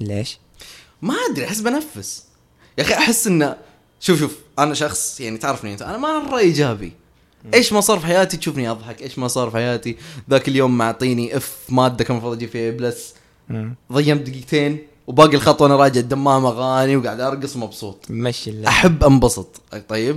ليش؟ 0.00 0.38
ما 1.02 1.14
أدري 1.30 1.44
أحس 1.46 1.60
بنفس. 1.60 2.24
يا 2.78 2.82
أخي 2.82 2.94
أحس 2.94 3.26
إنه 3.26 3.56
شوف 4.00 4.18
شوف 4.20 4.36
أنا 4.58 4.74
شخص 4.74 5.20
يعني 5.20 5.38
تعرفني 5.38 5.72
أنت 5.72 5.82
أنا 5.82 5.98
مره 5.98 6.38
إيجابي. 6.38 6.92
إيش 7.54 7.72
ما 7.72 7.80
صار 7.80 7.98
في 7.98 8.06
حياتي؟ 8.06 8.36
تشوفني 8.36 8.70
أضحك. 8.70 9.02
إيش 9.02 9.18
ما 9.18 9.28
صار 9.28 9.50
في 9.50 9.56
حياتي؟ 9.56 9.96
ذاك 10.30 10.48
اليوم 10.48 10.78
معطيني 10.78 11.36
F 11.36 11.56
مادة 11.68 12.04
كان 12.04 12.12
المفروض 12.16 12.36
أجيب 12.36 12.48
فيها 12.48 12.70
plus 12.70 13.14
ضيمت 13.92 14.20
دقيقتين 14.20 14.78
وباقي 15.06 15.36
الخط 15.36 15.62
وأنا 15.62 15.76
راجع 15.76 16.00
الدمام 16.00 16.46
أغاني 16.46 16.96
وقاعد 16.96 17.20
أرقص 17.20 17.56
مبسوط. 17.56 18.04
مشي 18.10 18.50
الله. 18.50 18.68
أحب 18.68 19.04
أنبسط. 19.04 19.60
طيب. 19.88 20.16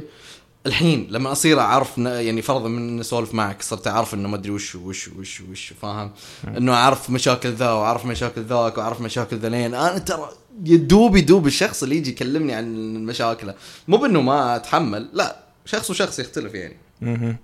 الحين 0.66 1.08
لما 1.10 1.32
أصير 1.32 1.60
أعرف 1.60 2.00
ن- 2.00 2.06
يعني 2.06 2.42
فرضا 2.42 2.68
من 2.68 3.00
أسولف 3.00 3.34
معك 3.34 3.62
صرت 3.62 3.88
أعرف 3.88 4.14
إنه 4.14 4.30
ما 4.30 4.36
أدري 4.36 4.52
وش 4.52 4.76
وش 4.76 5.08
وش 5.08 5.42
وش 5.52 5.74
فاهم؟ 5.82 6.12
إنه 6.48 6.74
أعرف 6.74 7.10
مشاكل 7.10 7.50
ذا 7.54 7.72
وأعرف 7.72 8.06
مشاكل 8.06 8.42
ذاك 8.42 8.78
وأعرف 8.78 9.02
مشاكل 9.02 9.38
ذلين. 9.38 9.74
أنا 9.76 9.98
ترى 9.98 10.30
يدوب 10.66 11.16
يدوب 11.16 11.48
الشخص 11.48 11.84
اللي 11.84 11.98
يجي 11.98 12.10
يكلمني 12.10 12.54
عن 12.54 12.94
مشاكله 13.06 13.54
مو 13.88 13.98
بإنه 13.98 14.22
ما 14.22 14.56
أتحمل 14.56 15.10
لا. 15.14 15.40
شخص 15.66 15.90
وشخص 15.90 16.20
يختلف 16.20 16.54
يعني. 16.54 16.78
مهم. 17.02 17.38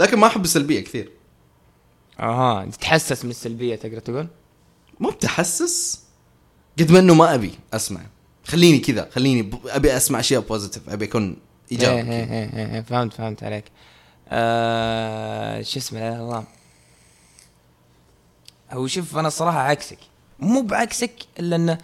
لكن 0.00 0.18
ما 0.18 0.26
أحب 0.26 0.44
السلبية 0.44 0.80
كثير. 0.80 1.10
أها 2.20 2.64
تتحسس 2.64 3.24
من 3.24 3.30
السلبية 3.30 3.76
تقدر 3.76 3.98
تقول؟ 3.98 4.28
مو 5.00 5.10
بتحسس. 5.10 6.02
قد 6.78 6.90
ما 6.92 6.98
إنه 6.98 7.14
ما 7.14 7.34
أبي 7.34 7.54
أسمع. 7.74 8.00
خليني 8.44 8.78
كذا 8.78 9.10
خليني 9.10 9.42
ب- 9.42 9.66
أبي 9.66 9.96
أسمع 9.96 10.20
أشياء 10.20 10.40
بوزيتيف 10.40 10.90
أبي 10.90 11.04
أكون 11.04 11.36
إيجابي. 11.72 12.12
إيه،. 12.12 12.32
إيه، 12.32 12.74
إيه، 12.74 12.80
فهمت 12.80 13.12
فهمت 13.12 13.42
عليك. 13.42 13.64
آه 14.28 15.62
شو 15.62 15.78
اسمه 15.78 16.00
لا 16.00 16.16
الله. 16.16 16.44
هو 18.70 18.86
شوف 18.86 19.16
أنا 19.16 19.28
الصراحه 19.28 19.58
عكسك. 19.58 19.98
مو 20.38 20.62
بعكسك 20.62 21.12
إلا 21.38 21.56
إنه 21.56 21.78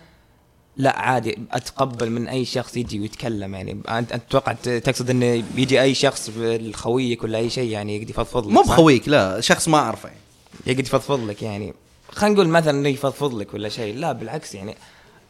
لا 0.78 0.98
عادي 0.98 1.38
أتقبل 1.52 2.10
من 2.10 2.28
أي 2.28 2.44
شخص 2.44 2.76
يجي 2.76 3.00
ويتكلم 3.00 3.54
يعني. 3.54 3.80
أنت 3.88 4.20
ت- 4.64 4.68
تقصد 4.68 5.10
انه 5.10 5.42
بيجي 5.56 5.82
أي 5.82 5.94
شخص 5.94 6.30
خويك 6.74 7.22
ولا 7.24 7.38
أي 7.38 7.50
شيء 7.50 7.70
يعني 7.70 7.96
يقدر 7.96 8.10
يفضفض 8.10 8.46
لك؟ 8.46 8.52
مو؟ 8.52 8.62
بخويك 8.62 9.08
لا 9.08 9.40
شخص 9.40 9.68
ما 9.68 9.78
أعرفه. 9.78 10.08
يعني 10.08 10.20
يقدر 10.66 10.80
يفضفض 10.80 11.20
لك 11.30 11.42
يعني. 11.42 11.74
خلينا 12.12 12.34
نقول 12.34 12.48
مثلا 12.48 12.70
إنه 12.78 12.88
يفضفض 12.88 13.34
لك 13.34 13.54
ولا 13.54 13.68
شيء. 13.68 13.96
لا 13.96 14.12
بالعكس 14.12 14.54
يعني. 14.54 14.74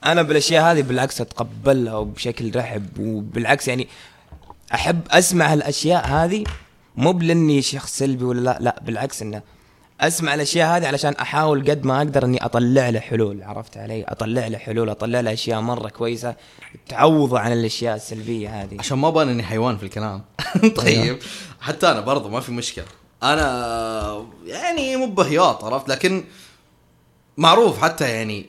أنا 0.07 0.23
بالأشياء 0.23 0.73
هذه 0.73 0.83
بالعكس 0.83 1.21
أتقبلها 1.21 1.97
وبشكل 1.97 2.57
رحب 2.57 2.87
وبالعكس 2.99 3.69
يعني 3.69 3.89
أحب 4.75 5.01
أسمع 5.11 5.55
الاشياء 5.55 6.07
هذه 6.07 6.45
مو 6.97 7.13
بلأني 7.13 7.63
شخص 7.63 7.99
سلبي 7.99 8.25
ولا 8.25 8.41
لا 8.41 8.59
لا 8.61 8.83
بالعكس 8.87 9.23
إنه 9.23 9.43
أسمع 10.01 10.35
الأشياء 10.35 10.77
هذه 10.77 10.87
علشان 10.87 11.13
أحاول 11.13 11.71
قد 11.71 11.85
ما 11.85 11.99
أقدر 11.99 12.25
إني 12.25 12.45
أطلع 12.45 12.89
له 12.89 13.01
حلول 13.01 13.43
عرفت 13.43 13.77
علي؟ 13.77 14.05
أطلع 14.05 14.47
له 14.47 14.59
حلول 14.59 14.91
أطلع 14.91 15.21
له 15.21 15.33
أشياء 15.33 15.61
مرة 15.61 15.89
كويسة 15.89 16.35
تعوضه 16.89 17.39
عن 17.39 17.53
الأشياء 17.53 17.97
السلبية 17.97 18.63
هذه. 18.63 18.77
عشان 18.79 18.99
ما 18.99 19.11
بان 19.11 19.29
إني 19.29 19.43
حيوان 19.43 19.77
في 19.77 19.83
الكلام. 19.83 20.25
طيب. 20.77 21.19
حتى 21.61 21.91
أنا 21.91 22.01
برضو 22.01 22.29
ما 22.29 22.41
في 22.41 22.53
مشكلة. 22.53 22.85
أنا 23.23 24.27
يعني 24.47 24.97
مو 24.97 25.07
بهياط 25.07 25.65
عرفت؟ 25.65 25.89
لكن 25.89 26.25
معروف 27.37 27.83
حتى 27.83 28.11
يعني 28.11 28.47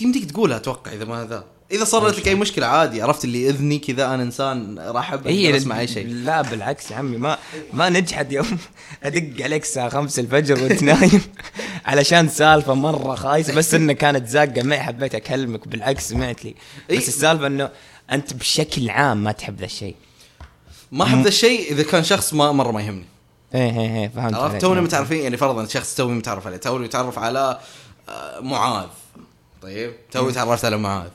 يمديك 0.00 0.30
تقولها 0.30 0.56
أتوقع 0.56 0.92
إذا 0.92 1.04
ما 1.04 1.24
ذا 1.24 1.44
إذا 1.74 1.84
صارت 1.84 2.18
لك 2.18 2.28
أي 2.28 2.34
مشكلة 2.34 2.66
عادي 2.66 3.02
عرفت 3.02 3.24
اللي 3.24 3.48
إذني 3.48 3.78
كذا 3.78 4.14
أنا 4.14 4.22
إنسان 4.22 4.78
رحب 4.78 5.26
هي 5.26 5.56
أسمع 5.56 5.80
أي 5.80 5.88
شيء. 5.88 6.06
لا 6.08 6.42
بالعكس 6.42 6.90
يا 6.90 6.96
عمي 6.96 7.16
ما 7.16 7.38
ما 7.72 7.88
نجحد 7.88 8.32
يوم 8.32 8.58
أدق 9.02 9.44
عليك 9.44 9.62
الساعة 9.62 9.88
5 9.88 10.20
الفجر 10.22 10.62
وأنت 10.62 10.82
نايم. 10.82 11.22
علشان 11.86 12.28
سالفة 12.28 12.74
مرة 12.74 13.14
خايسة 13.14 13.54
بس 13.54 13.74
انها 13.74 13.94
كانت 13.94 14.28
زاقة 14.28 14.62
معي 14.62 14.80
حبيت 14.80 15.14
أكلمك 15.14 15.68
بالعكس 15.68 16.08
سمعت 16.08 16.44
لي. 16.44 16.54
بس 16.90 17.08
السالفة 17.08 17.46
إنه 17.46 17.70
أنت 18.12 18.34
بشكل 18.34 18.90
عام 18.90 19.24
ما 19.24 19.32
تحب 19.32 19.58
ذا 19.58 19.64
الشيء. 19.64 19.96
ما 20.92 21.04
أحب 21.04 21.22
ذا 21.22 21.28
الشيء 21.28 21.72
إذا 21.72 21.82
كان 21.82 22.04
شخص 22.04 22.34
ما 22.34 22.52
مرة 22.52 22.72
ما 22.72 22.82
يهمني. 22.82 23.06
إيه 23.54 23.80
إيه 23.80 23.96
إيه 23.96 24.08
فهمت 24.08 24.34
عرفت. 24.34 24.60
تونا 24.60 24.80
متعرفين 24.80 25.22
يعني 25.22 25.36
فرضا 25.36 25.66
شخص 25.66 25.94
توي 25.94 26.12
متعرف 26.12 26.46
عليه 26.46 26.56
توي 26.56 26.78
متعرف 26.78 27.18
على 27.18 27.58
آه، 28.08 28.40
معاذ. 28.40 28.86
طيب؟ 29.62 29.92
توي 30.12 30.32
تعرفت 30.32 30.64
على 30.64 30.76
معاذ. 30.76 31.08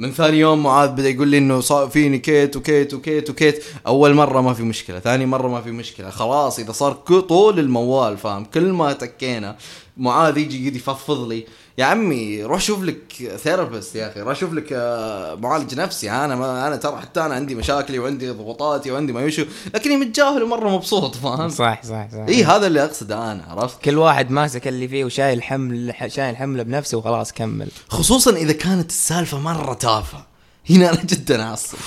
من 0.00 0.12
ثاني 0.12 0.38
يوم 0.38 0.62
معاذ 0.62 0.88
بدأ 0.90 1.08
يقول 1.08 1.28
لي 1.28 1.38
إنه 1.38 1.60
صار 1.60 1.88
فيني 1.88 2.18
كيت 2.18 2.56
وكيت 2.56 2.94
وكيت 2.94 3.30
وكيت. 3.30 3.64
أول 3.86 4.14
مرة 4.14 4.40
ما 4.40 4.54
في 4.54 4.62
مشكلة 4.62 4.98
ثاني 4.98 5.26
مرة 5.26 5.48
ما 5.48 5.60
في 5.60 5.70
مشكلة. 5.70 6.10
خلاص 6.10 6.58
إذا 6.58 6.72
صار 6.72 6.92
طول 7.28 7.58
الموال 7.58 8.18
فاهم؟ 8.18 8.44
كل 8.44 8.72
ما 8.72 8.92
تكينا 8.92 9.56
معاذ 9.96 10.38
يجي 10.38 10.66
يجي 10.66 10.78
يفضفض 10.78 11.28
لي. 11.28 11.46
يا 11.78 11.84
عمي 11.84 12.42
روح 12.42 12.60
شوف 12.60 12.82
لك 12.82 13.32
therapist 13.42 13.96
يا 13.96 14.10
أخي 14.10 14.20
روح 14.20 14.36
شوف 14.38 14.52
لك 14.52 14.66
آه، 14.72 15.34
معالج 15.34 15.74
نفسي. 15.74 16.10
أنا 16.10 16.36
ما 16.36 16.66
أنا 16.66 16.76
ترى 16.76 16.96
حتى 17.00 17.20
أنا 17.20 17.34
عندي 17.34 17.54
مشاكلي 17.54 17.98
وعندي 17.98 18.30
ضغوطاتي 18.30 18.90
وعندي 18.90 19.12
ما 19.12 19.22
يشو 19.22 19.44
لكني 19.74 19.96
متجاهل 19.96 20.42
ومرة 20.42 20.68
مبسوط 20.68 21.14
فاهم؟ 21.16 21.48
صح 21.48 21.82
صح 21.82 22.08
صح. 22.12 22.18
إي 22.28 22.44
هذا 22.44 22.66
اللي 22.66 22.84
أقصده 22.84 23.32
أنا 23.32 23.44
عرفت؟ 23.48 23.82
كل 23.82 23.98
واحد 23.98 24.30
ماسك 24.30 24.68
اللي 24.68 24.88
فيه 24.88 25.04
وشايل 25.04 25.42
حمل 25.42 25.94
شايل 26.06 26.36
حمله 26.36 26.62
بنفسه 26.62 26.98
وخلاص 26.98 27.32
كمل. 27.32 27.68
خصوصا 27.88 28.30
إذا 28.36 28.52
كانت 28.52 28.90
السالفة 28.90 29.38
مرة 29.38 29.74
تافهة. 29.74 30.26
هنا 30.70 30.90
أنا 30.92 31.02
جدا 31.04 31.42
أعصب. 31.42 31.78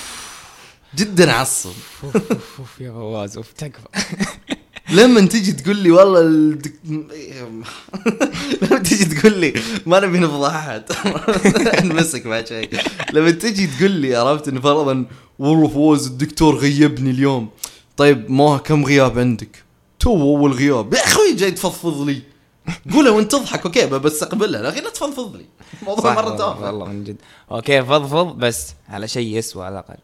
جدا 0.95 1.31
أعصب. 1.31 1.71
أوف 2.59 2.81
يا 2.81 2.91
فواز 2.91 3.37
أوف 3.37 3.51
تكفى. 3.51 3.87
لما 4.89 5.21
تجي 5.21 5.51
تقول 5.51 5.75
لي 5.75 5.91
والله 5.91 6.21
الدك... 6.21 6.73
لما 8.61 8.77
تجي 8.79 9.05
تقول 9.05 9.37
لي 9.37 9.53
ما 9.85 9.99
نبي 9.99 10.19
نفضح 10.19 10.55
أحد. 10.55 10.83
نمسك 11.91 12.25
مع 12.25 12.43
شيء 12.43 12.69
لما 13.13 13.31
تجي 13.31 13.67
تقول 13.67 13.91
لي 13.91 14.15
عرفت 14.15 14.47
انه 14.47 14.61
فرضا 14.61 15.05
والله 15.39 15.67
فواز 15.67 16.07
الدكتور 16.07 16.55
غيبني 16.55 17.09
اليوم. 17.11 17.49
طيب 17.97 18.29
موها 18.31 18.57
كم 18.57 18.85
غياب 18.85 19.19
عندك؟ 19.19 19.63
تو 19.99 20.11
أول 20.11 20.51
غياب. 20.51 20.93
يا 20.93 20.99
أخوي 20.99 21.33
جاي 21.33 21.51
تفضفض 21.51 22.01
لي. 22.01 22.21
قولها 22.93 23.11
وأنت 23.11 23.31
تضحك 23.31 23.65
okay 23.65 23.85
بستقبلها 23.85 24.61
لكن 24.61 24.83
لا 24.83 24.89
تفضفض 24.89 25.35
لي. 25.35 25.45
الموضوع 25.81 26.13
مرة 26.13 26.37
تافه. 26.37 26.65
والله 26.65 26.85
من 26.85 27.03
جد. 27.03 27.15
okay 27.51 27.83
فضفض 27.83 28.37
بس 28.37 28.67
على 28.89 29.07
شيء 29.07 29.37
يسوى 29.37 29.65
على 29.65 29.73
الأقل. 29.73 29.99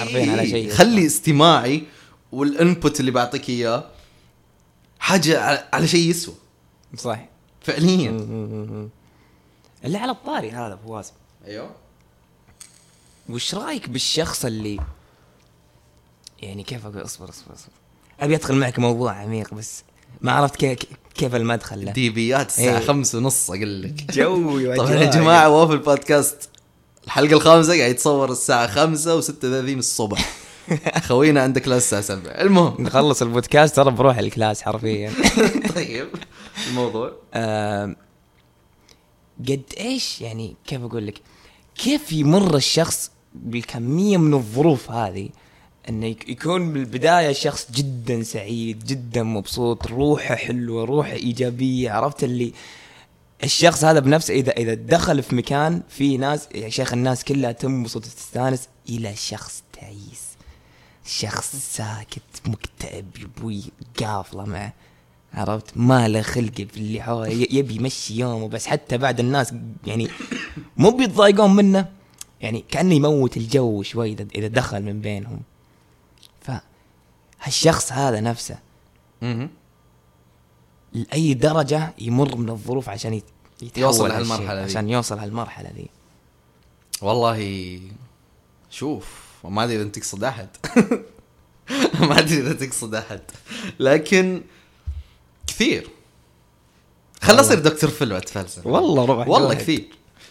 عارفين 0.00 0.30
على 0.30 0.46
شيء. 0.46 0.70
خلي 0.70 1.06
استماعي 1.06 1.82
وال 2.32 2.51
input 2.51 3.00
اللي 3.00 3.10
بعطيك 3.10 3.48
إياه 3.48 3.84
حاجة 5.02 5.60
على- 5.76 5.84
شيء 5.84 6.10
يسوى. 6.10 6.34
صح 6.96 7.20
فعليا. 7.62 8.10
اللي 9.84 9.98
على 9.98 10.12
الطاري 10.12 10.50
هذا 10.50 10.78
فواز. 10.86 11.12
أيوه. 11.46 11.70
وش 13.30 13.54
رأيك 13.54 13.88
بالشخص 13.88 14.44
اللي 14.44 14.80
يعني 16.42 16.62
كيف 16.62 16.86
أقول 16.86 17.04
اصبر 17.04 17.28
اصبر 17.28 17.54
اصبر. 17.54 17.72
أبي 18.20 18.34
أدخل 18.36 18.54
معك 18.54 18.78
موضوع 18.78 19.12
عميق 19.12 19.54
بس 19.54 19.82
ما 20.20 20.32
عرفت 20.32 20.56
كيف 20.56 20.78
كيف 21.14 21.34
المدخل 21.34 21.84
له. 21.84 21.92
ديبيات 21.92 22.46
الساعة 22.48 22.78
إيه. 22.78 22.86
خمسة 22.86 23.18
ونص 23.18 23.50
أقول 23.50 23.82
لك. 23.82 24.12
جوي 24.12 24.74
طبعا 24.76 24.90
يا 24.92 25.10
جماعة 25.10 25.48
وافل 25.48 25.78
بودكاست 25.78 26.48
الحلقة 27.04 27.32
الخامسة 27.32 27.78
قاعد 27.78 27.90
يتصور 27.90 28.32
الساعة 28.32 28.66
خمسة 28.66 29.20
و36 29.20 29.44
الصبح. 29.44 30.32
خوينا 31.08 31.42
عندك 31.42 31.62
class 31.62 31.82
الساعة 31.82 32.02
7 32.02 32.30
المهم. 32.30 32.74
نخلص 32.82 33.22
البودكاست 33.22 33.76
ترى 33.76 33.90
بروح 33.90 34.18
الكلاس 34.18 34.62
حرفيا. 34.62 35.12
طيب. 35.76 36.08
الموضوع. 36.68 37.12
قد 39.48 39.62
إيش 39.80 40.20
يعني 40.20 40.56
كيف 40.66 40.82
أقول 40.82 41.06
لك؟ 41.06 41.20
كيف 41.74 42.12
يمر 42.12 42.56
الشخص 42.56 43.10
بالكمية 43.34 44.16
من 44.16 44.34
الظروف 44.34 44.90
هذه 44.90 45.28
إنه 45.88 46.06
يك- 46.06 46.28
يكون 46.28 46.72
بالبداية 46.72 47.32
شخص 47.32 47.66
جدا 47.72 48.22
سعيد 48.22 48.84
جدا 48.84 49.22
مبسوط 49.22 49.86
روحه 49.86 50.34
حلوة 50.34 50.84
روحه 50.84 51.12
إيجابية 51.12 51.90
عرفت 51.90 52.24
اللي 52.24 52.52
الشخص 53.44 53.84
هذا 53.84 53.98
بنفسه 54.00 54.34
إذا 54.34 54.52
إذا 54.52 54.74
دخل 54.74 55.22
في 55.22 55.34
مكان 55.34 55.82
في 55.88 56.16
ناس 56.16 56.48
يا 56.54 56.68
شيخ 56.68 56.92
الناس 56.92 57.24
كلها 57.24 57.52
تنبسط 57.52 57.96
وتستانس 57.96 58.68
إلى 58.88 59.16
شخص 59.16 59.62
تعيس. 59.72 60.22
شخص 61.04 61.56
ساكت 61.56 62.22
مكتئب 62.46 63.18
يبوي 63.18 63.62
قافلة 64.00 64.44
معه. 64.44 64.72
عرفت؟ 65.34 65.76
ما 65.76 66.08
له 66.08 66.22
خلق 66.22 66.54
في 66.54 66.76
اللي 66.76 67.02
حوله 67.02 67.28
يبي 67.28 67.74
يمشي 67.74 68.14
يومه 68.14 68.48
بس 68.48 68.66
حتى 68.66 68.98
بعد 68.98 69.20
الناس 69.20 69.54
يعني 69.86 70.08
مو 70.76 70.90
بيتضايقون 70.90 71.56
منه. 71.56 71.92
يعني 72.40 72.64
كأنه 72.68 72.94
يموت 72.94 73.36
الجو 73.36 73.82
شوي 73.82 74.12
إذا 74.12 74.48
دخل 74.48 74.82
من 74.82 75.00
بينهم. 75.00 75.40
ف 76.40 76.50
هالشخص 77.42 77.92
هذا 77.92 78.20
نفسه. 78.20 78.58
لأي 80.92 81.34
درجة 81.34 81.94
يمر 81.98 82.36
من 82.36 82.50
الظروف 82.50 82.88
عشان 82.88 83.20
يتحول 83.62 83.82
يوصل 83.84 84.10
ذي. 84.10 84.48
عشان 84.48 84.88
يوصل 84.88 85.18
هالمرحلة 85.18 85.70
ذي 85.70 85.88
والله 87.02 87.80
شوف 88.70 89.31
ما 89.44 89.64
أدري 89.64 89.76
إذا 89.76 89.82
أنت 89.82 89.98
تقصد 89.98 90.24
احد 90.24 90.48
ما 92.08 92.18
أدري 92.18 92.38
إذا 92.38 92.52
تقصد 92.52 92.94
احد 92.94 93.20
لكن 93.80 94.42
كثير. 95.46 95.88
خل 97.22 97.40
اصير 97.40 97.58
دكتور 97.58 97.90
فيل 97.90 98.16
واتفلسف 98.16 98.66
والله 98.66 99.04
روح 99.04 99.28
والله. 99.28 99.54
كثير. 99.54 99.84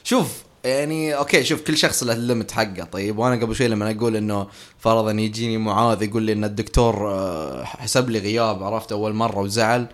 شوف 0.04 0.28
يعني 0.64 1.16
okay 1.16 1.44
شوف 1.44 1.62
كل 1.62 1.78
شخص 1.78 2.04
له 2.04 2.14
ال 2.14 2.20
limit 2.20 2.52
حقه. 2.52 2.84
طيب 2.84 3.18
وأنا 3.18 3.42
قبل 3.42 3.56
شوي 3.56 3.68
لما 3.68 3.92
أقول 3.92 4.16
إنه 4.16 4.48
فرضا 4.80 5.12
يجيني 5.12 5.58
معاذ 5.58 6.04
يقول 6.04 6.24
لي 6.24 6.34
إن 6.34 6.44
الدكتور 6.44 7.10
آه، 7.12 7.64
حسب 7.64 8.10
لي 8.10 8.20
غياب 8.20 8.64
عرفت 8.64 8.92
أول 8.92 9.14
مرة 9.14 9.40
وزعل. 9.40 9.88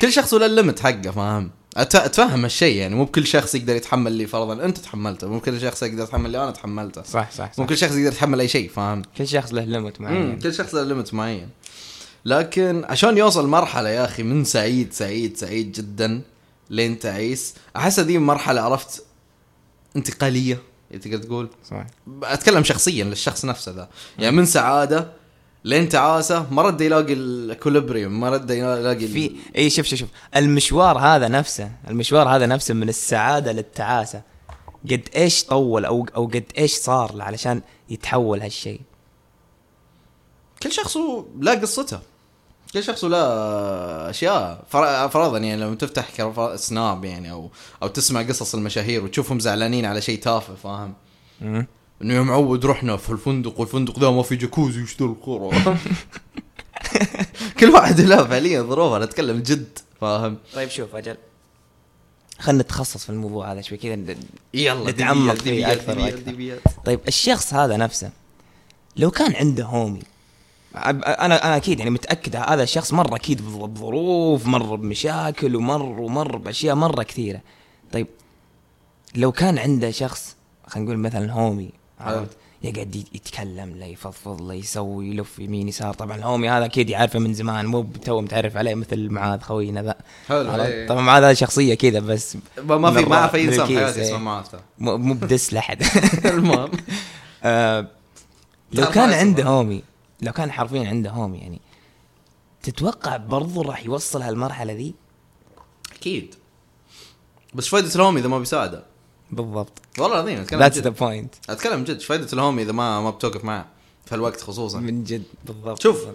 كل 0.00 0.12
شخص 0.12 0.34
له 0.34 0.46
ال 0.46 0.52
limit 0.52 0.80
حقه 0.80 1.10
فاهم؟ 1.10 1.50
أتفهم 1.76 2.42
هالشيء 2.42 2.76
يعني 2.76 2.94
مو 2.94 3.04
بكل 3.04 3.26
شخص 3.26 3.54
يقدر 3.54 3.76
يتحمل 3.76 4.12
اللي 4.12 4.26
فرضا. 4.26 4.64
أنت 4.64 4.78
تحملته. 4.78 5.28
مو 5.28 5.40
كل 5.40 5.60
شخص 5.60 5.82
يقدر 5.82 6.02
يتحمل 6.02 6.26
اللي 6.26 6.42
أنا 6.42 6.50
تحملته. 6.50 7.02
صح 7.02 7.30
صح, 7.30 7.52
صح. 7.52 7.58
مو 7.58 7.66
كل 7.66 7.78
شخص 7.78 7.92
يقدر 7.92 8.12
يتحمل 8.12 8.40
أي 8.40 8.48
شيء 8.48 8.68
فاهم؟ 8.68 9.02
كل 9.18 9.28
شخص 9.28 9.54
له 9.54 9.64
limit 9.64 10.00
مم. 10.00 10.06
معين 10.06 10.38
كل 10.38 10.54
شخص 10.54 10.74
له 10.74 10.82
limit 10.82 11.14
معين. 11.14 11.48
لكن 12.24 12.84
عشان 12.88 13.18
يوصل 13.18 13.48
مرحلة 13.48 13.88
يا 13.88 14.04
أخي 14.04 14.22
من 14.22 14.44
سعيد 14.44 14.92
سعيد 14.92 15.36
سعيد 15.36 15.72
جدا 15.72 16.20
لين 16.70 16.98
تعيس 16.98 17.54
أحس 17.76 18.00
ذي 18.00 18.18
مرحلة 18.18 18.60
عرفت؟ 18.60 19.04
انتقالية 19.96 20.58
تقدر 21.02 21.18
تقول. 21.18 21.48
صح. 21.70 21.86
أتكلم 22.22 22.64
شخصيا 22.64 23.04
للشخص 23.04 23.44
نفسه 23.44 23.72
ذا. 23.72 23.88
يعني 24.18 24.36
من 24.36 24.46
سعادة 24.46 25.08
لين 25.66 25.88
تعاسه 25.88 26.46
ما 26.52 26.62
رد 26.62 26.80
يلاقي 26.80 27.12
ال 27.12 27.21
equilibrium 27.21 28.20
ما 28.20 28.30
رد 28.30 28.50
يلاقي 28.50 29.06
في 29.06 29.36
إي 29.56 29.70
شوف 29.70 29.86
شوف 29.86 29.98
شوف. 29.98 30.08
المشوار 30.36 30.98
هذا 30.98 31.28
نفسه 31.28 31.70
المشوار 31.88 32.28
هذا 32.28 32.46
نفسه 32.46 32.74
من 32.74 32.88
السعادة 32.88 33.52
للتعاسة. 33.52 34.22
قد 34.90 35.08
إيش 35.16 35.44
طول 35.44 35.84
أو 35.84 36.06
أو 36.16 36.26
قد 36.26 36.44
إيش 36.58 36.72
صار 36.74 37.22
علشان 37.22 37.62
يتحول 37.90 38.40
هالشيء؟ 38.40 38.80
كل 40.62 40.72
شخص 40.72 40.96
له 41.40 41.54
قصته. 41.54 41.98
كل 42.72 42.82
شخص 42.82 43.04
له 43.04 43.18
أشياء. 44.10 44.64
فر- 44.68 45.08
فرضا 45.08 45.38
يعني 45.38 45.62
لما 45.62 45.74
تفتح 45.74 46.08
سناب 46.56 47.04
يعني 47.04 47.30
أو 47.30 47.50
أو 47.82 47.88
تسمع 47.88 48.22
قصص 48.22 48.54
المشاهير 48.54 49.04
وتشوفهم 49.04 49.40
زعلانين 49.40 49.84
على 49.84 50.00
شيء 50.02 50.18
تافه 50.20 50.54
فاهم. 50.54 50.94
إنه 52.02 52.14
يا 52.14 52.20
معود 52.22 52.66
رحنا 52.66 52.96
في 52.96 53.10
الفندق 53.10 53.60
والفندق 53.60 53.98
ذا 53.98 54.10
ما 54.10 54.22
في 54.22 54.36
جاكوزي 54.36 54.82
وش 54.82 54.96
ذا 55.00 55.06
الكورة 55.06 55.56
كل 57.60 57.70
واحد 57.70 58.00
له 58.00 58.24
فعليا 58.24 58.62
ظروف 58.62 58.92
أنا 58.92 59.04
أتكلم 59.04 59.42
جد 59.42 59.78
فاهم 60.00 60.36
طيب 60.54 60.68
شوف 60.68 60.94
أجل 60.94 61.16
خلينا 62.38 62.62
نتخصص 62.62 63.04
في 63.04 63.10
الموضوع 63.10 63.52
هذا 63.52 63.60
شوي 63.60 63.78
كذا 63.78 64.14
يلا 64.54 64.90
نتعمق 64.90 65.34
فيه 65.34 65.42
ديبيات، 65.50 65.70
أكثر 65.78 65.92
ديبيات، 65.94 66.12
وأكثر. 66.14 66.30
ديبيات. 66.30 66.60
طيب 66.84 67.00
الشخص 67.08 67.54
هذا 67.54 67.76
نفسه 67.76 68.10
لو 68.96 69.10
كان 69.10 69.34
عنده 69.34 69.64
هومي 69.64 70.02
أنا 70.76 71.24
أنا 71.26 71.56
أكيد 71.56 71.78
يعني 71.78 71.90
متأكد 71.90 72.36
هذا 72.36 72.62
الشخص 72.62 72.92
مر 72.92 73.16
أكيد 73.16 73.38
بظ- 73.40 73.64
بظروف 73.64 74.46
مر 74.46 74.74
بمشاكل 74.76 75.56
ومر 75.56 75.82
ومر 75.82 76.36
بأشياء 76.36 76.74
مرة 76.74 77.02
كثيرة 77.02 77.40
طيب 77.92 78.06
لو 79.14 79.32
كان 79.32 79.58
عنده 79.58 79.90
شخص 79.90 80.36
خلينا 80.66 80.86
نقول 80.90 80.98
مثلا 80.98 81.32
هومي 81.32 81.70
عرفت 82.00 82.36
يقعد 82.62 82.96
يت- 82.96 83.14
يتكلم 83.14 83.76
له 83.76 83.86
يفضفض 83.86 84.42
له 84.42 84.54
يسوي 84.54 85.08
يلف 85.10 85.38
يمين 85.38 85.68
يسار 85.68 85.94
طبعا 85.94 86.16
ال 86.16 86.22
homie 86.22 86.50
هذا 86.50 86.64
أكيد 86.64 86.90
يعرفه 86.90 87.18
من 87.18 87.34
زمان 87.34 87.66
مو 87.66 87.82
تو 88.04 88.20
متعرف 88.20 88.56
عليه 88.56 88.74
مثل 88.74 89.10
معاذ 89.10 89.40
خوينا 89.40 89.82
ذا 89.82 89.94
حلو؟ 90.28 90.54
إيه. 90.62 90.86
طبعا 90.88 91.00
معاذ 91.02 91.22
هذا 91.22 91.34
شخصية 91.34 91.74
كذا 91.74 92.00
بس 92.00 92.36
ما 92.58 92.90
في 92.92 93.04
ما 93.04 93.26
في 93.26 93.44
إنسان 93.44 93.64
بحياتي 93.64 94.00
إيه. 94.00 94.06
اسمه 94.08 94.18
معاذ 94.18 94.44
ترى. 94.46 94.60
مو 94.78 95.14
ب 95.14 95.22
diss 95.22 95.52
لحد 95.54 95.82
المهم 96.24 96.70
آه، 97.44 97.86
لو 98.72 98.86
كان 98.86 99.12
عنده. 99.12 99.44
homie 99.44 99.82
لو 100.22 100.32
كان 100.32 100.52
حرفيا 100.52 100.88
عنده 100.88 101.10
homie 101.10 101.38
يعني 101.38 101.60
تتوقع 102.62 103.16
برضو 103.16 103.62
راح 103.62 103.84
يوصل 103.84 104.22
هالمرحلة 104.22 104.72
ذي 104.72 104.94
أكيد 105.96 106.34
بس 107.54 107.68
فائده 107.68 107.94
ال 107.94 107.98
homie 107.98 108.20
إذا 108.20 108.28
ما 108.28 108.38
بيساعده 108.38 108.82
بالضبط. 109.30 109.72
والله 109.98 110.16
العظيم 110.16 110.38
أتكلم 110.40 110.60
that's 110.60 110.78
the 110.78 110.88
point 110.90 111.34
أتكلم 111.50 111.84
جد. 111.84 111.94
إيش 111.94 112.04
فائده 112.06 112.28
ال 112.32 112.37
homie 112.37 112.62
إذا 112.62 112.72
ما 112.72 113.00
ما 113.00 113.10
بتوقف 113.10 113.44
معه 113.44 113.66
في 114.06 114.14
هالوقت 114.14 114.40
خصوصا؟ 114.40 114.78
من 114.78 115.04
جد 115.04 115.22
بالضبط. 115.44 115.82
شوف. 115.82 116.06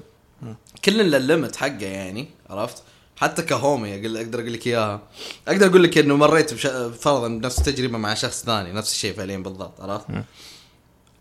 كل 0.85 1.15
ال 1.15 1.22
limit 1.22 1.55
حقه 1.55 1.85
يعني 1.85 2.27
عرفت؟ 2.49 2.83
حتى 3.17 3.41
ك 3.41 3.50
homie 3.50 3.95
أقدر 3.95 4.39
أقول 4.39 4.53
لك 4.53 4.67
إياها. 4.67 5.01
أقدر 5.47 5.65
أقول 5.65 5.83
لك 5.83 5.97
إنه 5.97 6.15
مريت 6.15 6.53
بش... 6.53 6.67
فرضا 6.99 7.27
بنفس 7.27 7.59
التجربة 7.59 7.97
مع 7.97 8.13
شخص 8.13 8.43
ثاني 8.45 8.71
نفس 8.73 8.91
الشيء 8.91 9.13
فعليا 9.13 9.37
بالضبط 9.37 9.81
عرفت؟ 9.81 10.05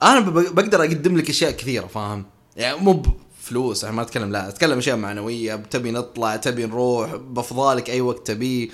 أنا 0.02 0.20
ب- 0.20 0.54
بقدر 0.54 0.80
أقدم 0.80 1.16
لك 1.18 1.30
أشياء 1.30 1.50
كثيرة 1.50 1.86
فاهم؟ 1.86 2.24
يعني 2.56 2.76
مو 2.78 3.02
بفلوس 3.40 3.84
أنا 3.84 3.92
ما 3.92 4.02
أتكلم 4.02 4.32
لا 4.32 4.48
أتكلم 4.48 4.78
أشياء 4.78 4.96
معنوية 4.96 5.56
تبي 5.56 5.90
نطلع 5.90 6.36
تبي 6.36 6.66
نروح 6.66 7.14
بفضالك 7.14 7.90
أي 7.90 8.00
وقت 8.00 8.26
تبي 8.26 8.70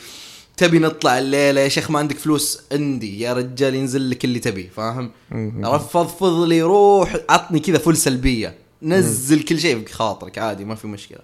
تبي 0.56 0.78
نطلع 0.78 1.18
الليلة 1.18 1.60
يا 1.60 1.68
شيخ 1.68 1.90
ما 1.90 1.98
عندك 1.98 2.18
فلوس 2.18 2.62
عندي 2.72 3.20
يا 3.20 3.32
رجال 3.32 3.74
ينزل 3.74 4.10
لك 4.10 4.24
اللي 4.24 4.38
تبي 4.38 4.70
فاهم؟ 4.76 5.10
مم. 5.30 5.66
عرفت 5.66 5.90
فضفض 5.90 6.42
لي 6.42 6.62
روح 6.62 7.16
عطني 7.28 7.60
كذا 7.60 7.78
full 7.78 7.96
سلبية. 7.96 8.54
نزل 8.82 9.42
كل 9.42 9.60
شيء 9.60 9.78
بخاطرك 9.78 10.38
عادي 10.38 10.64
ما 10.64 10.74
في 10.74 10.86
مشكلة. 10.86 11.18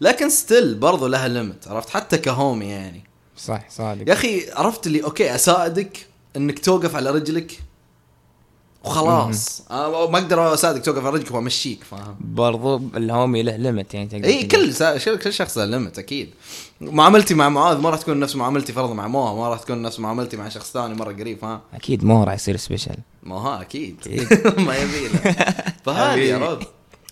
لكن 0.00 0.30
still 0.30 0.74
برضو 0.74 1.06
لها 1.06 1.28
limit 1.28 1.68
عرفت؟ 1.68 1.90
حتى 1.90 2.18
ك 2.18 2.26
homie 2.26 2.66
يعني. 2.66 3.04
صح 3.36 3.70
صادق. 3.70 4.08
يا 4.08 4.12
أخي 4.12 4.50
عرفت 4.50 4.86
اللي 4.86 5.04
okay 5.04 5.34
أساعدك 5.34 6.06
إنك 6.36 6.58
توقف 6.58 6.96
على 6.96 7.10
رجلك 7.10 7.58
وخلاص. 8.84 9.62
أنا 9.70 9.88
ما 9.88 10.18
أقدر 10.18 10.54
أساعدك 10.54 10.84
توقف 10.84 11.04
على 11.06 11.14
رجلك 11.16 11.34
وأمشيك 11.34 11.84
فاهم؟ 11.84 12.16
برضو 12.20 12.76
ال 12.96 13.04
homie 13.04 13.42
له 13.42 13.56
limit 13.56 13.94
يعني 13.94 14.06
تقدر 14.08 14.24
اي. 14.24 14.42
كل 14.44 14.74
سا... 14.74 15.14
كل 15.16 15.32
شخص 15.32 15.58
له 15.58 15.64
limit 15.64 15.98
أكيد. 15.98 16.30
معاملتي 16.80 17.34
مع 17.34 17.48
معاذ 17.48 17.78
ما 17.78 17.90
راح 17.90 17.98
تكون 18.00 18.20
نفس 18.20 18.36
معاملتي 18.36 18.72
فرضا 18.72 18.94
مع 18.94 19.08
موها 19.08 19.34
ما 19.34 19.48
راح 19.48 19.58
تكون 19.58 19.82
نفس 19.82 20.00
معاملتي 20.00 20.36
مع 20.36 20.48
شخص 20.48 20.72
ثاني 20.72 20.94
مرة 20.94 21.12
قريب 21.12 21.44
ها 21.44 21.60
أكيد 21.74 22.04
مو 22.04 22.24
راح 22.24 22.34
يصير 22.34 22.56
special 22.56 22.96
ما 23.22 23.36
ها 23.36 23.60
أكيد. 23.60 23.96
أكيد. 24.06 24.60
ما 24.66 24.76
يبي 24.76 25.08
له. 25.08 25.18
فهذه 25.84 26.18
يا. 26.20 26.38
رب. 26.38 26.62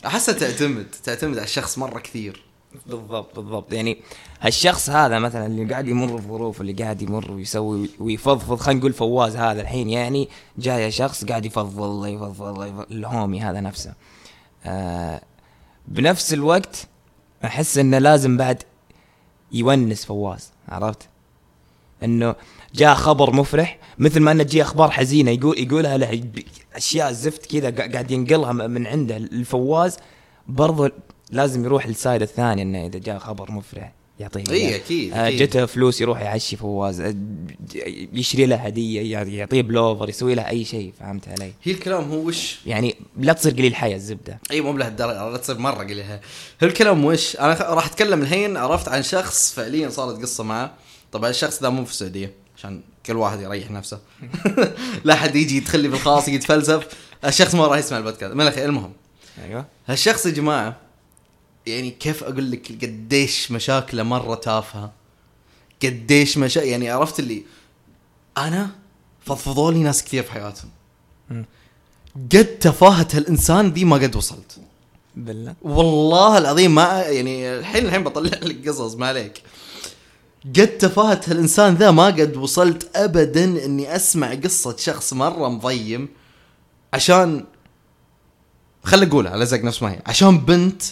أحسها 0.06 0.34
تعتمد 0.34 0.86
تعتمد 1.04 1.36
على 1.38 1.44
الشخص 1.44 1.78
مرة 1.78 1.98
كثير. 1.98 2.42
بالضبط 2.86 3.38
بالضبط. 3.38 3.72
يعني 3.72 3.98
هالشخص 4.40 4.90
هذا 4.90 5.18
مثلا 5.18 5.46
اللي 5.46 5.64
قاعد 5.64 5.88
يمر 5.88 6.16
بظروف 6.16 6.60
اللي 6.60 6.72
قاعد 6.72 7.02
يمر 7.02 7.32
ويسوي 7.32 7.90
ويفضفض 8.00 8.56
خلينا 8.56 8.80
نقول 8.80 8.92
فواز 8.92 9.36
هذا 9.36 9.60
الحين 9.60 9.90
يعني 9.90 10.28
جاي 10.58 10.90
شخص 10.90 11.24
قاعد 11.24 11.44
يفضفض 11.46 12.06
يفضفض 12.06 12.60
ال 12.90 12.98
homie 12.98 13.40
هذا 13.40 13.60
نفسه. 13.60 13.94
آه 14.64 15.20
بنفس 15.88 16.32
الوقت 16.34 16.86
أحس 17.44 17.78
إنه 17.78 17.98
لازم 17.98 18.36
بعد 18.36 18.62
يونس 19.52 20.04
فواز 20.04 20.50
عرفت؟ 20.68 21.08
إنه 22.04 22.34
جاء 22.74 22.94
خبر 22.94 23.34
مفرح 23.34 23.78
مثل 23.98 24.20
ما 24.20 24.32
إنه 24.32 24.42
تجي 24.42 24.62
أخبار 24.62 24.90
حزينة 24.90 25.30
يقول 25.30 25.58
يقولها 25.58 25.96
له 25.96 26.22
أشياء 26.74 27.12
زفت 27.12 27.46
كذا 27.46 27.70
قا- 27.70 27.92
قاعد 27.92 28.10
ينقلها 28.10 28.52
من 28.52 28.86
عنده 28.86 29.16
الفواز 29.16 29.96
برضو 30.48 30.88
لازم 31.32 31.64
يروح 31.64 31.86
لل 31.86 31.98
side 31.98 32.22
الثاني 32.22 32.62
إنه 32.62 32.86
إذا 32.86 32.98
جاء 32.98 33.18
خبر 33.18 33.52
مفرح 33.52 33.92
يعطيه. 34.20 34.76
أكيد، 34.76 35.12
آه، 35.12 35.28
أكيد. 35.28 35.42
جته 35.42 35.66
فلوس 35.66 36.00
يروح 36.00 36.20
يعشي 36.20 36.56
فواز 36.56 37.00
آه، 37.00 37.14
يشتري 38.12 38.46
له 38.46 38.56
هدية 38.56 39.12
يع- 39.12 39.22
يعطيه 39.22 39.62
بلوفر 39.62 40.08
يسوي 40.08 40.34
له 40.34 40.48
أي 40.48 40.64
شيء 40.64 40.92
فهمت 41.00 41.28
علي؟ 41.28 41.52
هي 41.62 41.72
الكلام 41.72 42.10
هو 42.12 42.16
وش؟ 42.26 42.58
يعني 42.66 42.96
لا 43.18 43.32
تصير 43.32 43.52
قليل 43.52 43.74
حياة 43.74 43.96
الزبدة. 43.96 44.38
إي 44.50 44.60
مو 44.60 44.72
بلهالدرجه 44.72 45.28
لا 45.28 45.36
تصير 45.36 45.58
مرة 45.58 45.84
قليلها. 45.84 46.20
الكلام 46.62 47.04
وش؟ 47.04 47.36
أنا 47.36 47.54
راح 47.54 47.86
أتكلم 47.86 48.22
الحين 48.22 48.56
عرفت 48.56 48.88
عن 48.88 49.02
شخص 49.02 49.52
فعليا 49.52 49.88
صارت 49.88 50.22
قصة 50.22 50.44
معه. 50.44 50.74
طبعا 51.12 51.30
الشخص 51.30 51.62
ذا 51.62 51.68
مو 51.68 51.84
في 51.84 51.90
السعودية 51.90 52.32
عشان 52.56 52.80
كل 53.06 53.16
واحد 53.16 53.40
يريح 53.40 53.70
نفسه. 53.70 53.98
لا 55.04 55.14
حد 55.14 55.36
يجي 55.36 55.56
يدخل 55.56 55.80
لي 55.80 55.88
بالخاص 55.88 56.28
يتفلسف. 56.28 56.86
الشخص 57.24 57.54
ما 57.54 57.66
راح 57.66 57.78
يسمع 57.78 57.98
البودكاست. 57.98 58.34
من 58.34 58.46
المهم. 58.46 58.92
أيوه. 59.44 59.64
هالشخص 59.86 60.26
يا 60.26 60.30
جماعة 60.30 60.76
يعني 61.66 61.90
كيف 61.90 62.24
أقول 62.24 62.50
لك 62.50 62.72
قديش 62.82 63.52
مشاكله 63.52 64.02
مرة 64.02 64.34
تافهة؟ 64.34 64.92
قديش 65.82 66.38
مشا 66.38 66.60
يعني 66.60 66.90
عرفت 66.90 67.18
اللي 67.20 67.42
أنا 68.38 68.70
فضفضوا 69.26 69.72
لي 69.72 69.78
ناس 69.78 70.04
كثير 70.04 70.22
في 70.22 70.32
حياتهم. 70.32 70.70
قد 72.32 72.44
تفاهة 72.44 73.08
هالانسان 73.12 73.68
ذي 73.72 73.84
ما 73.84 73.96
قد 73.96 74.16
وصلت. 74.16 74.58
بالله. 75.16 75.54
والله 75.62 76.38
العظيم 76.38 76.74
ما 76.74 77.02
يعني 77.02 77.58
الحين 77.58 77.86
الحين 77.86 78.04
بطلع 78.04 78.38
لك 78.42 78.68
قصص 78.68 78.94
ما 78.94 79.06
عليك. 79.06 79.42
قد 80.46 80.78
تفاهة 80.78 81.20
هالانسان 81.26 81.74
ذا 81.74 81.90
ما 81.90 82.06
قد 82.06 82.36
وصلت 82.36 82.96
ابدا 82.96 83.44
إني 83.44 83.96
أسمع 83.96 84.34
قصة 84.34 84.76
شخص 84.76 85.12
مرة 85.12 85.48
مضيم 85.48 86.08
عشان 86.94 87.44
خلي 88.84 89.06
أقولها 89.06 89.32
على 89.32 89.46
زق 89.46 89.64
نفس 89.64 89.82
ما 89.82 89.92
هي 89.92 90.02
عشان 90.06 90.38
بنت 90.38 90.82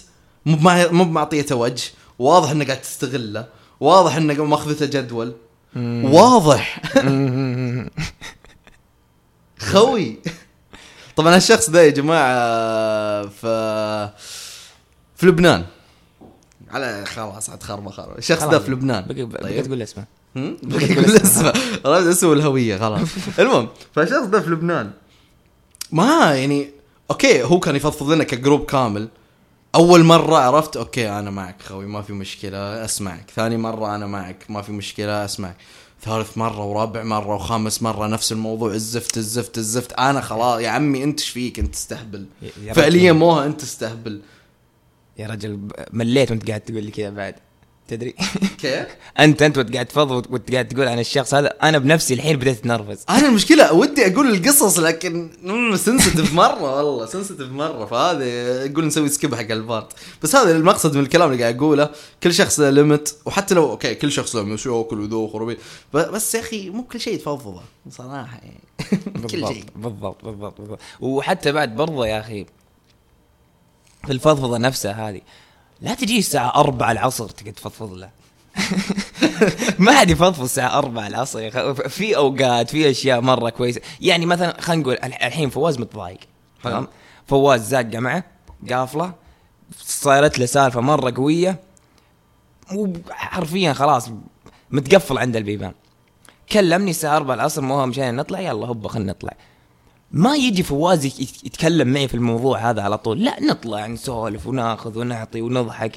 مو 0.46 0.56
بمع- 0.56 0.90
مو 0.92 1.04
بمعطيته 1.04 1.56
وجه. 1.56 1.90
واضح 2.18 2.50
إنه 2.50 2.64
قاعد 2.64 2.80
تستغله. 2.80 3.46
واضح 3.80 4.16
إنه 4.16 4.44
ماخذته 4.44 4.86
جدول. 4.86 5.32
واضح. 6.04 6.80
خوي. 9.58 10.18
طبعا 11.16 11.34
هالشخص 11.36 11.70
ذا 11.70 11.82
يا 11.84 11.90
جماعة 11.90 12.32
في 13.28 14.10
في 15.16 15.26
لبنان. 15.26 15.64
على 16.70 17.04
خلاص 17.06 17.50
عاد 17.50 17.62
خربه 17.62 17.90
خربه 17.90 18.18
الشخص 18.18 18.42
ذا 18.42 18.48
خلاص. 18.48 18.62
في 18.62 18.70
لبنان. 18.70 19.04
بقى 19.04 19.24
بقى 19.26 19.42
طيب. 19.42 19.64
تقول 19.64 19.82
اسمه. 19.82 20.04
هم؟ 20.36 20.56
بقى 20.62 20.84
يقول 20.84 21.04
اسمه. 21.04 21.52
خلاص 21.84 22.04
اسمه 22.06 22.32
الهوية 22.32 22.78
خلاص. 22.78 23.08
المهم 23.38 23.68
فالشخص 23.94 24.22
ذا 24.26 24.40
في 24.40 24.50
لبنان. 24.50 24.90
ما 25.92 26.34
يعني 26.34 26.70
okay 27.10 27.42
هو 27.42 27.60
كان 27.60 27.76
يفضفض 27.76 28.10
لنا 28.10 28.24
ك 28.24 28.31
group 28.31 28.64
كامل. 28.64 29.08
أول 29.74 30.04
مرة 30.04 30.36
عرفت 30.36 30.76
okay 30.76 31.08
أنا 31.10 31.30
معك 31.30 31.62
خوي 31.62 31.86
ما 31.86 32.02
في 32.02 32.12
مشكلة 32.12 32.84
أسمعك. 32.84 33.30
ثاني 33.36 33.56
مرة 33.56 33.94
أنا 33.96 34.06
معك 34.06 34.36
ما 34.48 34.62
في 34.62 34.72
مشكلة 34.72 35.24
أسمعك. 35.24 35.56
ثالث 36.02 36.38
مرة 36.38 36.64
ورابع 36.64 37.02
مرة 37.02 37.34
وخامس 37.34 37.82
مرة 37.82 38.06
نفس 38.06 38.32
الموضوع 38.32 38.72
الزفت 38.72 39.16
الزفت 39.16 39.58
الزفت. 39.58 39.92
أنا 39.92 40.20
خلاص 40.20 40.60
يا 40.60 40.68
عمي 40.68 41.04
أنت 41.04 41.20
إيش 41.20 41.28
فيك؟ 41.28 41.58
أنت 41.58 41.74
تستهبل. 41.74 42.26
يا- 42.42 42.50
يا 42.64 42.72
فعليا. 42.72 43.12
موها 43.12 43.46
أنت 43.46 43.60
تستهبل. 43.60 44.20
يا 45.18 45.26
رجل 45.26 45.68
مليت 45.92 46.30
وأنت 46.30 46.48
قاعد 46.48 46.60
تقول 46.60 46.82
لي 46.84 46.90
كذا 46.90 47.10
بعد. 47.10 47.34
تدري؟ 47.90 48.14
كيف؟ 48.58 48.86
انت 49.20 49.42
أنت 49.42 49.58
وانت 49.58 49.72
قاعد 49.74 49.86
تفضفض 49.86 50.22
وانت 50.30 50.52
قاعد 50.52 50.68
تقول 50.68 50.88
عن 50.88 50.98
الشخص 50.98 51.34
هذا 51.34 51.48
أنا 51.62 51.78
بنفسي 51.78 52.14
الحين 52.14 52.36
بديت 52.36 52.58
أتنرفز. 52.58 53.04
أنا 53.10 53.28
المشكلة 53.28 53.72
ودي 53.72 54.06
أقول 54.14 54.34
القصص 54.34 54.78
لكن 54.78 55.30
sensitive 55.76 56.34
مرة 56.34 56.62
والله 56.82 57.06
sensitive 57.06 57.48
مرة. 57.50 57.84
فهذا 57.86 58.24
أقول 58.72 58.86
نسوي 58.86 59.08
skip 59.08 59.34
حق 59.34 59.50
ال 59.50 59.57
part. 59.57 59.92
بس 60.22 60.36
هذا 60.36 60.56
المقصد 60.56 60.96
من 60.96 61.02
الكلام 61.02 61.32
اللي 61.32 61.42
قاعد 61.42 61.56
أقوله. 61.56 61.90
كل 62.22 62.34
شخص 62.34 62.60
له 62.60 62.70
limit 62.70 63.16
وحتى 63.26 63.54
لو 63.54 63.70
okay 63.70 63.94
كل 63.94 64.12
شخص 64.12 64.36
له 64.36 64.42
مشاكل 64.42 65.00
وذوق 65.00 65.34
وربيع 65.34 65.56
ب- 65.94 65.96
بس 65.98 66.34
يا 66.34 66.40
أخي 66.40 66.70
مو 66.70 66.82
كل 66.82 67.00
شيء 67.00 67.18
تفضفضه 67.18 67.62
صراحة. 67.90 68.38
يعني 68.42 68.60
كل 69.30 69.46
شيء. 69.48 69.64
بالضبط 69.76 70.24
بالضبط 70.24 70.60
بالضبط. 70.60 70.78
وحتى 71.00 71.52
بعد 71.52 71.76
برضه 71.76 72.06
يا 72.06 72.20
أخي 72.20 72.46
في 74.06 74.12
الفضفضة 74.12 74.58
نفسها 74.58 75.08
هذه 75.08 75.20
لا 75.80 75.94
تجي 75.94 76.18
الساعة 76.18 76.54
أربعة 76.60 76.92
العصر 76.92 77.28
تقعد 77.28 77.52
تفضفض 77.52 77.92
له. 77.92 78.10
ما 79.78 79.92
حد 79.98 80.10
يفضفض 80.10 80.42
الساعة 80.42 80.78
أربعة 80.78 81.06
العصر. 81.06 81.40
يا 81.40 81.48
أخي. 81.72 81.88
في 81.88 82.16
أوقات 82.16 82.70
في 82.70 82.90
أشياء 82.90 83.20
مرة 83.20 83.50
كويسة. 83.50 83.80
يعني 84.00 84.26
مثلا 84.26 84.60
خلينا 84.60 84.82
نقول 84.82 84.94
الح- 85.04 85.24
الحين 85.24 85.50
فواز 85.50 85.78
متضايق. 85.78 86.18
تمام؟ 86.64 86.88
فواز 87.26 87.68
زاقة 87.68 87.98
معه 87.98 88.24
قافلة 88.70 89.12
صارت 89.78 90.38
له 90.38 90.46
سالفة 90.46 90.80
مرة 90.80 91.14
قوية. 91.16 91.60
وحرفيا 92.74 93.72
خلاص 93.72 94.10
متقفل 94.70 95.18
عند 95.18 95.36
البيبان. 95.36 95.72
كلمني 96.52 96.90
الساعة 96.90 97.16
4 97.16 97.34
العصر 97.34 97.62
مو 97.62 97.86
مشان 97.86 98.16
نطلع؟ 98.16 98.40
يلا 98.40 98.66
هبا 98.66 98.88
خلينا 98.88 99.12
نطلع. 99.12 99.32
ما 100.12 100.36
يجي 100.36 100.62
فواز 100.62 101.04
يت- 101.04 101.20
يت- 101.20 101.44
يتكلم 101.44 101.88
معي 101.88 102.08
في 102.08 102.14
الموضوع 102.14 102.70
هذا 102.70 102.82
على 102.82 102.98
طول. 102.98 103.24
لا 103.24 103.40
نطلع 103.42 103.86
نسولف 103.86 104.46
وناخذ 104.46 104.98
ونعطي 104.98 105.40
ونضحك 105.42 105.92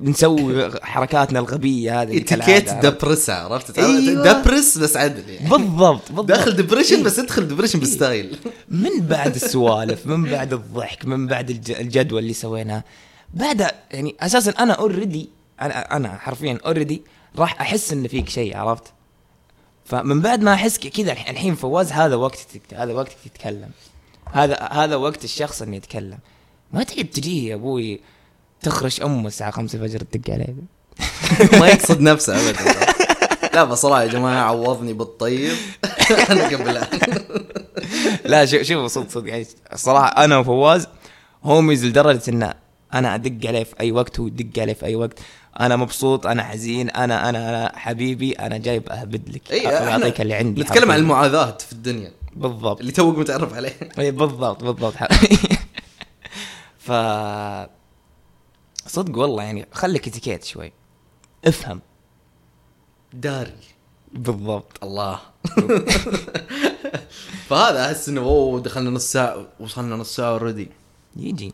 نسوي 0.00 0.70
حركاتنا 0.82 1.38
الغبية 1.38 2.02
هذه 2.02 2.08
اتيكيت 2.08 2.28
كالعادة. 2.28 2.80
depressed 2.90 3.30
عرفت؟ 3.30 3.78
أيوة. 3.78 4.32
depressed 4.32 4.78
بس 4.78 4.96
عدل 4.96 5.30
يعني. 5.30 5.50
بالضبط 5.50 6.02
بالضبط. 6.08 6.24
داخل 6.28 6.56
depression 6.56 6.96
إيه. 6.96 7.04
بس 7.04 7.18
ادخل 7.18 7.48
ديبريشن 7.48 7.80
ب 7.80 7.89
style 7.89 8.36
من 8.68 9.00
بعد 9.00 9.34
السوالف 9.34 10.06
من 10.06 10.24
بعد 10.24 10.52
الضحك 10.52 11.04
من 11.06 11.26
بعد 11.26 11.50
الج- 11.50 11.70
الجدول 11.80 12.22
اللي 12.22 12.32
سويناه. 12.32 12.84
بعد 13.34 13.70
يعني 13.90 14.16
أساسا 14.20 14.50
أنا 14.50 14.72
already 14.72 15.28
أنا 15.60 15.96
أنا 15.96 16.08
حرفيا 16.18 16.58
already 16.66 17.02
راح 17.38 17.60
أحس 17.60 17.92
إن 17.92 18.08
فيك 18.08 18.28
شيء 18.28 18.56
عرفت؟ 18.56 18.92
فمن 19.88 20.20
بعد 20.20 20.42
ما 20.42 20.54
أحس 20.54 20.78
كذا 20.78 21.12
الح- 21.12 21.28
الحين 21.28 21.54
فواز 21.54 21.92
هذا 21.92 22.14
وقتك 22.14 22.62
هذا 22.74 22.92
وقتك 22.92 23.16
تتكلم. 23.24 23.70
هذا 24.32 24.68
هذا 24.72 24.96
وقت 24.96 25.24
الشخص 25.24 25.62
إنه 25.62 25.76
يتكلم. 25.76 26.18
ما 26.72 26.82
تقعد 26.82 27.04
تجيه 27.04 27.50
يا 27.50 27.54
أبوي 27.54 28.00
تخرش 28.62 29.02
أمه 29.02 29.26
الساعة 29.26 29.50
5 29.50 29.76
الفجر 29.78 30.00
تدق 30.00 30.30
عليه. 30.34 30.54
ما 31.60 31.68
يقصد 31.68 32.00
نفسه 32.00 32.36
ابدا. 32.50 32.86
لا 33.54 33.64
بصراحه 33.64 34.02
يا 34.02 34.08
جماعة 34.08 34.44
عوضني 34.44 34.92
بالطيب. 34.92 35.52
أنا 36.30 36.48
قبل. 36.48 36.80
لا 38.24 38.46
شوف 38.46 38.62
شوف 38.62 38.86
صدق 38.92 39.08
صدق 39.10 39.28
يعني 39.28 39.46
الصراحه 39.72 40.24
أنا 40.24 40.38
وفواز 40.38 40.86
هوميز 41.44 41.84
لدرجة 41.84 42.22
ان 42.28 42.54
أنا 42.94 43.14
أدق 43.14 43.48
عليه 43.48 43.64
في 43.64 43.80
أي 43.80 43.92
وقت 43.92 44.20
هو 44.20 44.26
يدق 44.26 44.62
عليه 44.62 44.72
في 44.74 44.86
أي 44.86 44.94
وقت. 44.96 45.18
أنا 45.60 45.76
مبسوط 45.76 46.26
أنا 46.26 46.42
حزين 46.42 46.90
أنا 46.90 47.28
أنا 47.28 47.48
أنا 47.48 47.78
حبيبي 47.78 48.32
أنا 48.32 48.56
جايب 48.58 48.88
أهبد 48.88 49.28
لك. 49.28 49.52
أخذ 49.52 49.86
اعطيك 49.86 50.20
اللي 50.20 50.34
عندي 50.34 50.60
نتكلم 50.62 50.76
عن 50.76 50.80
حرفياً. 50.88 50.96
المعاداه 50.96 51.56
في 51.58 51.72
الدنيا. 51.72 52.12
بالضبط. 52.36 52.80
اللي 52.80 52.92
توك 52.92 53.18
متعرف 53.18 53.54
عليه. 53.54 53.72
إي 53.98 54.10
بالضبط 54.10 54.64
بالضبط. 54.64 54.94
ف 56.78 56.92
صدق 58.86 59.18
والله 59.18 59.42
يعني 59.42 59.66
خليك 59.72 60.08
إتيكيت 60.08 60.44
شوي. 60.44 60.72
افهم. 61.44 61.80
داري. 63.12 63.52
بالضبط. 64.12 64.84
الله. 64.84 65.20
فهذا 67.48 67.86
أحس 67.86 68.08
إنه 68.08 68.20
أوه 68.20 68.60
دخلنا 68.60 68.90
نص 68.90 69.12
ساعة 69.12 69.46
وصلنا 69.60 69.96
نص 69.96 70.16
ساعة 70.16 70.30
already 70.30 70.68
يجي. 71.16 71.52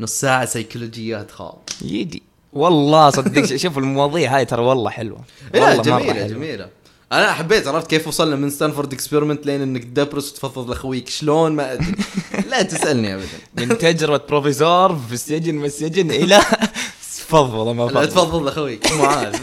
نص 0.00 0.20
ساعة 0.20 0.44
سيكولوجيات 0.44 1.30
خال 1.30 1.52
يجي 1.82 2.22
والله 2.52 3.10
صدق. 3.10 3.44
شوف 3.62 3.78
المواضيع 3.78 4.36
هاي 4.36 4.44
ترى 4.44 4.62
والله 4.62 4.90
حلوة. 4.90 5.20
لا 5.54 5.60
والله 5.60 5.76
مرة 5.76 5.82
جميلة 5.82 6.14
حلوة. 6.14 6.26
جميلة. 6.28 6.68
أنا 7.12 7.32
حبيت 7.32 7.68
عرفت 7.68 7.90
كيف 7.90 8.08
وصلنا 8.08 8.36
من 8.36 8.50
ستانفورد 8.50 8.92
experiment 8.92 9.46
لين 9.46 9.62
إنك 9.62 9.84
ت 9.84 9.90
depress 9.90 10.32
وتفضفض 10.32 10.68
لأخويك. 10.70 11.08
شلون؟ 11.08 11.52
ما 11.52 11.72
أدري. 11.72 11.94
لا 12.50 12.62
تسألني 12.62 13.14
ابدا. 13.14 13.26
من 13.56 13.78
تجربة 13.78 14.20
بروفيسور 14.28 14.96
في 15.08 15.12
السجن 15.14 15.54
من 15.54 15.64
السجن 15.64 16.10
إلى 16.10 16.40
فضفض 17.28 17.68
ما 17.68 17.82
لا 17.82 17.88
فضفض. 17.88 18.08
تفضل 18.08 18.44
لأخويك. 18.44 18.92
معاذ 18.92 19.36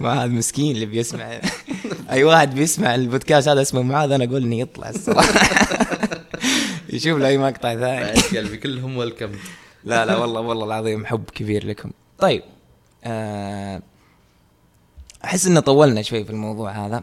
معاذ 0.00 0.30
مسكين 0.30 0.74
اللي 0.74 0.86
بيسمع. 0.86 1.40
أي 2.10 2.24
واحد 2.24 2.54
بيسمع 2.54 2.94
البودكاست 2.94 3.48
هذا 3.48 3.62
اسمه 3.62 3.82
معاذ 3.82 4.12
أنا 4.12 4.24
أقول 4.24 4.42
إنه 4.42 4.56
يطلع 4.56 4.90
الصراحة. 4.90 5.32
يشوف 6.92 7.18
له 7.18 7.28
أي 7.28 7.38
مقطع 7.38 7.74
ثاني. 7.74 8.04
بعد 8.04 8.18
قلبي 8.36 8.56
كلهم 8.56 8.96
ويلكم 8.96 9.32
لا 9.84 10.06
لا 10.06 10.16
والله 10.16 10.40
والله 10.40 10.64
العظيم 10.66 11.06
حب 11.06 11.24
كبير 11.34 11.66
لكم. 11.66 11.90
طيب 12.18 12.42
آه، 13.04 13.82
أحس 15.24 15.46
إن 15.46 15.60
طولنا 15.60 16.02
شوي 16.02 16.24
في 16.24 16.30
الموضوع 16.30 16.70
هذا. 16.86 17.02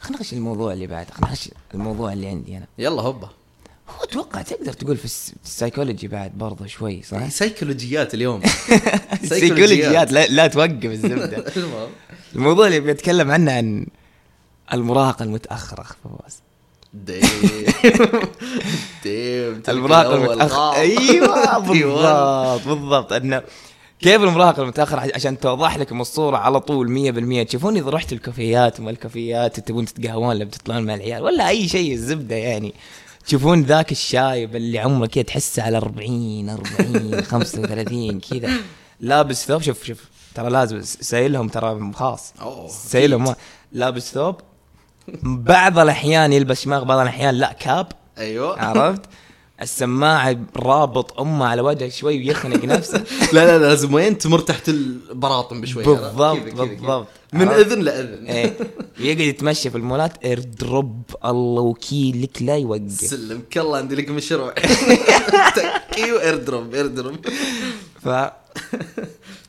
خلينا 0.00 0.18
نخش 0.20 0.32
الموضوع 0.32 0.72
اللي 0.72 0.86
بعده 0.86 1.10
خلينا 1.10 1.32
نخش 1.32 1.50
الموضوع 1.74 2.12
اللي 2.12 2.26
عندي 2.28 2.56
أنا. 2.56 2.66
يلا 2.78 3.02
هوبا. 3.02 3.28
هو 3.88 4.04
أتوقع 4.04 4.42
تقدر 4.42 4.72
تقول 4.72 4.96
في 4.96 5.04
الس- 5.04 5.30
في 5.30 5.44
السايكولوجي 5.44 6.08
بعد 6.08 6.32
برضه 6.38 6.66
شوي 6.66 7.02
صح؟ 7.02 7.28
سيكولوجيات 7.28 8.14
اليوم. 8.14 8.40
سيكولوجيات 9.24 10.12
لا, 10.12 10.26
لا 10.26 10.46
توقف 10.46 10.84
الزبدة. 10.84 11.44
الموضوع 12.34 12.66
اللي 12.66 12.80
بيتكلم 12.80 13.30
عنه 13.30 13.52
عن 13.52 13.86
المراهقة 14.72 15.22
المتأخرة 15.22 15.80
اخ 15.80 15.96
فواز. 16.04 16.38
Damn. 16.94 17.20
Damn 19.04 19.62
المراهقة 19.68 20.14
المتاخره 20.14 20.74
أيوه 20.76 21.58
بالضبط 21.68 22.68
بالضبط. 22.68 23.12
أنه 23.12 23.42
كيف 24.00 24.22
المراهقة 24.22 24.62
المتاخره 24.62 25.00
عش- 25.00 25.10
عشان 25.14 25.38
توضح 25.38 25.76
لكم 25.76 26.00
الصورة 26.00 26.36
على 26.36 26.60
طول 26.60 27.12
100% 27.44 27.48
تشوفون 27.48 27.76
إذا 27.76 27.90
رحت 27.90 28.12
الكافيات 28.12 28.80
وما 28.80 28.90
الكافيات 28.90 29.60
تبون 29.60 29.84
تتقهوون 29.84 30.28
ولا 30.28 30.44
بتطلعون 30.44 30.82
مع 30.86 30.94
العيال 30.94 31.22
ولا 31.22 31.48
أي 31.48 31.68
شيء 31.68 31.92
الزبدة 31.92 32.36
يعني. 32.36 32.74
تشوفون 33.26 33.62
ذاك 33.62 33.92
الشايب 33.92 34.56
اللي 34.56 34.78
عمره 34.78 35.06
كذا 35.06 35.22
تحسه 35.22 35.62
على 35.62 35.76
40 35.76 36.48
40 36.50 37.22
35 37.22 38.20
كذا. 38.20 38.50
لابس 39.00 39.46
ثوب 39.46 39.62
شوف 39.62 39.84
شوف 39.84 40.04
ترى 40.34 40.50
لازم 40.50 40.82
سايلهم 40.82 41.48
ترى 41.48 41.92
خاص. 41.94 42.34
سايلهم 42.68 43.34
لابس 43.72 44.12
ثوب 44.12 44.36
بعض 45.22 45.78
الأحيان 45.78 46.32
يلبس 46.32 46.62
شماغ 46.62 46.84
بعض 46.84 46.98
الأحيان 46.98 47.34
لا 47.34 47.52
كاب. 47.52 47.86
أيوه. 48.18 48.60
عرفت؟ 48.60 49.02
السماعة 49.62 50.36
رابط 50.56 51.20
أمه 51.20 51.46
على 51.46 51.62
وجهه 51.62 51.88
شوي 51.88 52.18
ويخنق 52.18 52.64
نفسه. 52.64 52.98
لا 53.32 53.46
لا 53.46 53.58
لا 53.58 53.68
لازم 53.68 53.94
وين؟ 53.94 54.18
تمر 54.18 54.38
تحت 54.38 54.68
البراطم 54.68 55.60
بشوي 55.60 55.84
بالضبط 55.84 56.38
كذا. 56.38 56.64
بالضبط. 56.64 57.06
من 57.32 57.48
عرفت؟ 57.48 57.66
إذن 57.66 57.82
لإذن. 57.82 58.26
إيه. 58.26 58.56
يقعد 58.98 59.20
يتمشى 59.20 59.70
في 59.70 59.76
المولات 59.76 60.24
AirDrop 60.24 61.02
الله 61.24 61.62
وكيل 61.62 62.22
لك 62.22 62.42
لا 62.42 62.56
يوقف. 62.56 62.90
سلمك 62.90 63.58
الله 63.58 63.78
عندي 63.78 63.94
لك 63.94 64.08
مشروع. 64.08 64.54
drop 66.36 66.74
AirDrop 66.74 67.26
ف 68.02 68.08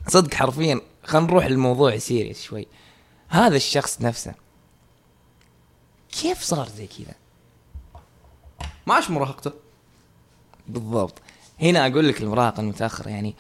صدق 0.08 0.34
حرفيا 0.34 0.82
خلينا 1.04 1.28
نروح 1.28 1.46
للموضوع 1.46 1.98
serious 1.98 2.44
شوي. 2.44 2.68
هذا 3.30 3.56
الشخص 3.56 4.02
نفسه 4.02 4.43
كيف 6.22 6.42
صار 6.42 6.68
زي 6.78 6.88
كذا؟ 6.88 7.14
ما 8.88 8.94
عاش 8.94 9.10
مراهقته. 9.10 9.52
بالضبط. 10.68 11.22
هنا 11.62 11.88
أقول 11.88 12.08
لك 12.10 12.22
المراهقه 12.22 12.62
المتاخره 12.62 13.10
يعني 13.10 13.36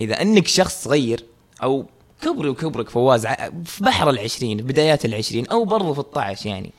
إذا 0.00 0.22
أنك 0.22 0.46
شخص 0.46 0.84
صغير 0.84 1.24
أو 1.62 1.86
كبري 2.22 2.48
وكبرك 2.48 2.88
فواز 2.90 3.26
في 3.64 3.84
بحر 3.84 4.10
العشرين 4.10 4.56
بدايات 4.56 5.04
العشرين 5.04 5.46
أو 5.46 5.64
برضو 5.64 5.94
في 5.94 5.98
الطعش 6.00 6.46
يعني. 6.46 6.72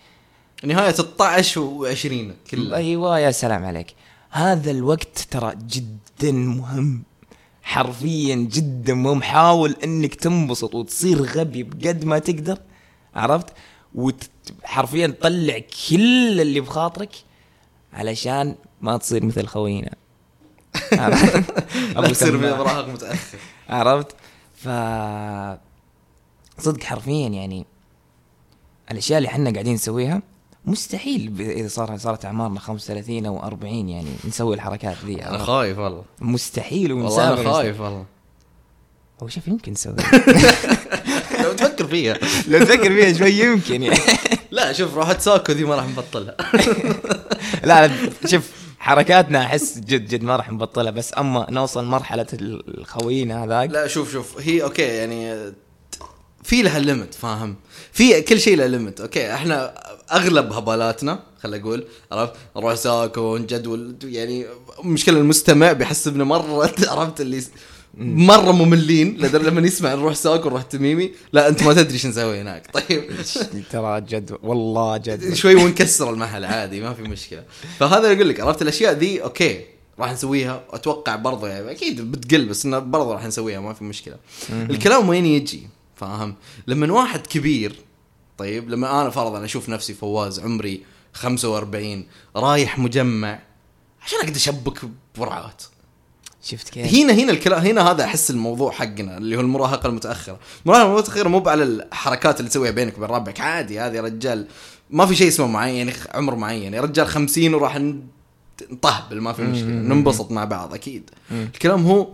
نهاية 0.63 0.91
16 0.91 1.61
و20 1.95 2.49
كلها 2.51 2.77
أيوه 2.77 3.19
يا 3.19 3.31
سلام 3.31 3.65
عليك. 3.65 3.95
هذا 4.29 4.71
الوقت 4.71 5.19
ترى 5.31 5.53
جدا 5.67 6.31
مهم. 6.31 7.03
حرفيا 7.63 8.35
جدا 8.35 8.93
مهم. 8.93 9.21
حاول 9.21 9.75
أنك 9.83 10.15
تنبسط 10.15 10.75
وتصير 10.75 11.21
غبي 11.21 11.63
بقد 11.63 12.05
ما 12.05 12.19
تقدر. 12.19 12.57
عرفت؟ 13.15 13.53
وحرفيا 13.95 15.07
تطلع 15.07 15.59
كل 15.89 16.41
اللي 16.41 16.59
بخاطرك 16.59 17.11
علشان 17.93 18.55
ما 18.81 18.97
تصير 18.97 19.25
مثل 19.25 19.45
خوينا. 19.47 19.91
لا 21.95 22.07
تصير 22.11 22.37
سماع. 22.37 22.57
مراهق 22.57 22.87
متأخر. 22.87 23.37
عرفت؟ 23.69 24.15
ف 24.55 24.67
صدق 26.61 26.83
حرفيا 26.83 27.27
يعني 27.27 27.65
الأشياء 28.91 29.17
اللي 29.17 29.29
إحنا 29.29 29.51
قاعدين 29.51 29.73
نسويها 29.73 30.21
مستحيل 30.65 31.41
إذا 31.41 31.67
صار 31.67 31.97
صارت 31.97 32.25
أعمارنا 32.25 32.59
35 32.59 33.25
أو 33.25 33.43
40 33.43 33.89
يعني 33.89 34.09
نسوي 34.27 34.55
الحركات 34.55 34.97
ذي 35.05 35.25
أنا؟ 35.25 35.37
خايف 35.37 35.77
والله. 35.77 36.03
مستحيل 36.21 36.93
والله 36.93 37.33
أنا 37.33 37.51
خايف 37.51 37.79
والله. 37.81 38.05
هو 39.23 39.27
شوف 39.27 39.47
يمكن 39.47 39.71
نسوي. 39.71 39.95
تفكر 41.53 41.87
فيها. 41.87 42.17
لو 42.49 42.59
تفكر 42.59 42.93
فيها 42.93 43.13
شوي 43.13 43.31
يمكن 43.31 43.83
يعني. 43.83 43.99
لا 44.51 44.73
شوف 44.73 44.95
روحت 44.95 45.21
ساكو 45.21 45.51
ذي 45.51 45.63
ما 45.63 45.75
راح 45.75 45.87
نبطلها. 45.87 46.35
لا 47.69 47.87
لا 47.87 48.09
شوف 48.25 48.49
حركاتنا 48.79 49.41
أحس 49.41 49.77
جد 49.77 50.07
جد 50.07 50.23
ما 50.23 50.35
راح 50.35 50.51
نبطلها 50.51 50.91
بس 50.91 51.11
أما 51.17 51.47
نوصل 51.49 51.85
مرحلة 51.85 52.27
الخوين 52.33 53.31
هذاك. 53.31 53.69
لا 53.69 53.87
شوف 53.87 54.11
شوف 54.11 54.39
هي 54.39 54.63
okay 54.63 54.81
يعني 54.81 55.53
في 56.43 56.61
لها 56.61 56.79
limit 56.79 57.13
فاهم؟ 57.13 57.55
في 57.91 58.21
كل 58.21 58.39
شيء 58.39 58.57
له 58.57 58.65
limit 58.65 59.01
okay 59.01 59.33
إحنا 59.33 59.73
أغلب 60.11 60.53
هبالاتنا 60.53 61.19
خل 61.43 61.53
أقول 61.53 61.83
عرفت؟ 62.11 62.33
نروح 62.55 62.75
ساكو 62.75 63.37
نجدول 63.37 63.95
يعني 64.03 64.45
مشكلة 64.83 65.19
المستمع 65.19 65.71
بيحسبنا 65.71 66.23
مرة 66.23 66.71
عرفت؟ 66.87 67.21
اللي 67.21 67.43
مرة 67.97 68.51
مملين 68.51 69.17
لدرجه 69.17 69.49
لما 69.49 69.67
يسمع 69.67 69.93
نروح 69.93 70.13
ساكو 70.13 70.49
نروح 70.49 70.61
تميمي. 70.61 71.11
لا 71.33 71.47
أنت 71.47 71.63
ما 71.63 71.73
تدري 71.73 71.97
شو 71.97 72.07
نسوي 72.07 72.41
هناك. 72.41 72.67
طيب. 72.73 73.03
ترى 73.71 74.01
جد 74.01 74.37
والله 74.43 74.97
جد 74.97 75.33
شوي 75.33 75.55
ونكسر 75.55 76.09
المحل 76.09 76.45
عادي 76.45 76.81
ما 76.81 76.93
في 76.93 77.01
مشكلة. 77.01 77.43
فهذا 77.79 77.97
اللي 77.97 78.13
أقول 78.13 78.29
لك 78.29 78.39
عرفت 78.39 78.61
الأشياء 78.61 78.93
ذي؟ 78.93 79.23
okay 79.23 79.65
راح 79.99 80.11
نسويها. 80.13 80.63
أتوقع 80.69 81.15
برضه 81.15 81.47
يعني 81.47 81.71
أكيد 81.71 82.01
بتقل 82.11 82.45
بس 82.45 82.65
إنه 82.65 82.79
برضه 82.79 83.13
راح 83.13 83.25
نسويها 83.25 83.59
ما 83.59 83.73
في 83.73 83.83
مشكلة. 83.83 84.15
الكلام 84.49 85.09
وين 85.09 85.25
يجي؟ 85.25 85.67
فاهم؟ 85.95 86.35
لما 86.67 86.93
واحد 86.93 87.27
كبير 87.27 87.75
طيب 88.37 88.69
لما 88.69 89.01
أنا 89.01 89.09
فرضا 89.09 89.45
أشوف 89.45 89.69
نفسي 89.69 89.93
فواز 89.93 90.39
عمري 90.39 90.83
45 91.13 92.05
رايح 92.35 92.79
مجمع 92.79 93.39
عشان 94.05 94.19
أقدر 94.19 94.35
أشبك 94.35 94.81
برعات 95.17 95.63
شفت 96.43 96.69
كيف؟ 96.69 96.93
هنا 96.93 97.13
هنا 97.13 97.31
الكلام 97.31 97.65
هنا 97.65 97.91
هذا 97.91 98.03
أحس 98.03 98.31
الموضوع 98.31 98.71
حقنا 98.71 99.17
اللي 99.17 99.35
هو 99.35 99.41
المراهقة 99.41 99.87
المتأخرة، 99.87 100.39
المراهقة 100.65 100.91
المتأخرة 100.91 101.29
مو 101.29 101.43
على 101.49 101.63
الحركات 101.63 102.39
اللي 102.39 102.49
تسويها 102.49 102.71
بينك 102.71 102.97
وبين 102.97 103.09
ربعك 103.09 103.39
عادي 103.39 103.79
هذه 103.79 103.95
يا 103.95 104.01
رجال 104.01 104.47
ما 104.89 105.05
في 105.05 105.15
شيء 105.15 105.27
اسمه 105.27 105.47
معين 105.47 105.75
يعني 105.75 105.93
عمر 106.13 106.35
معين. 106.35 106.73
يا 106.73 106.81
رجال 106.81 107.07
خمسين 107.07 107.53
وراح 107.53 107.81
نطهبل 108.71 109.21
ما 109.21 109.33
في 109.33 109.41
مشكلة. 109.41 109.67
ننبسط 109.67 110.31
مع 110.31 110.45
بعض 110.45 110.73
أكيد. 110.73 111.09
الكلام 111.31 111.85
هو 111.85 112.07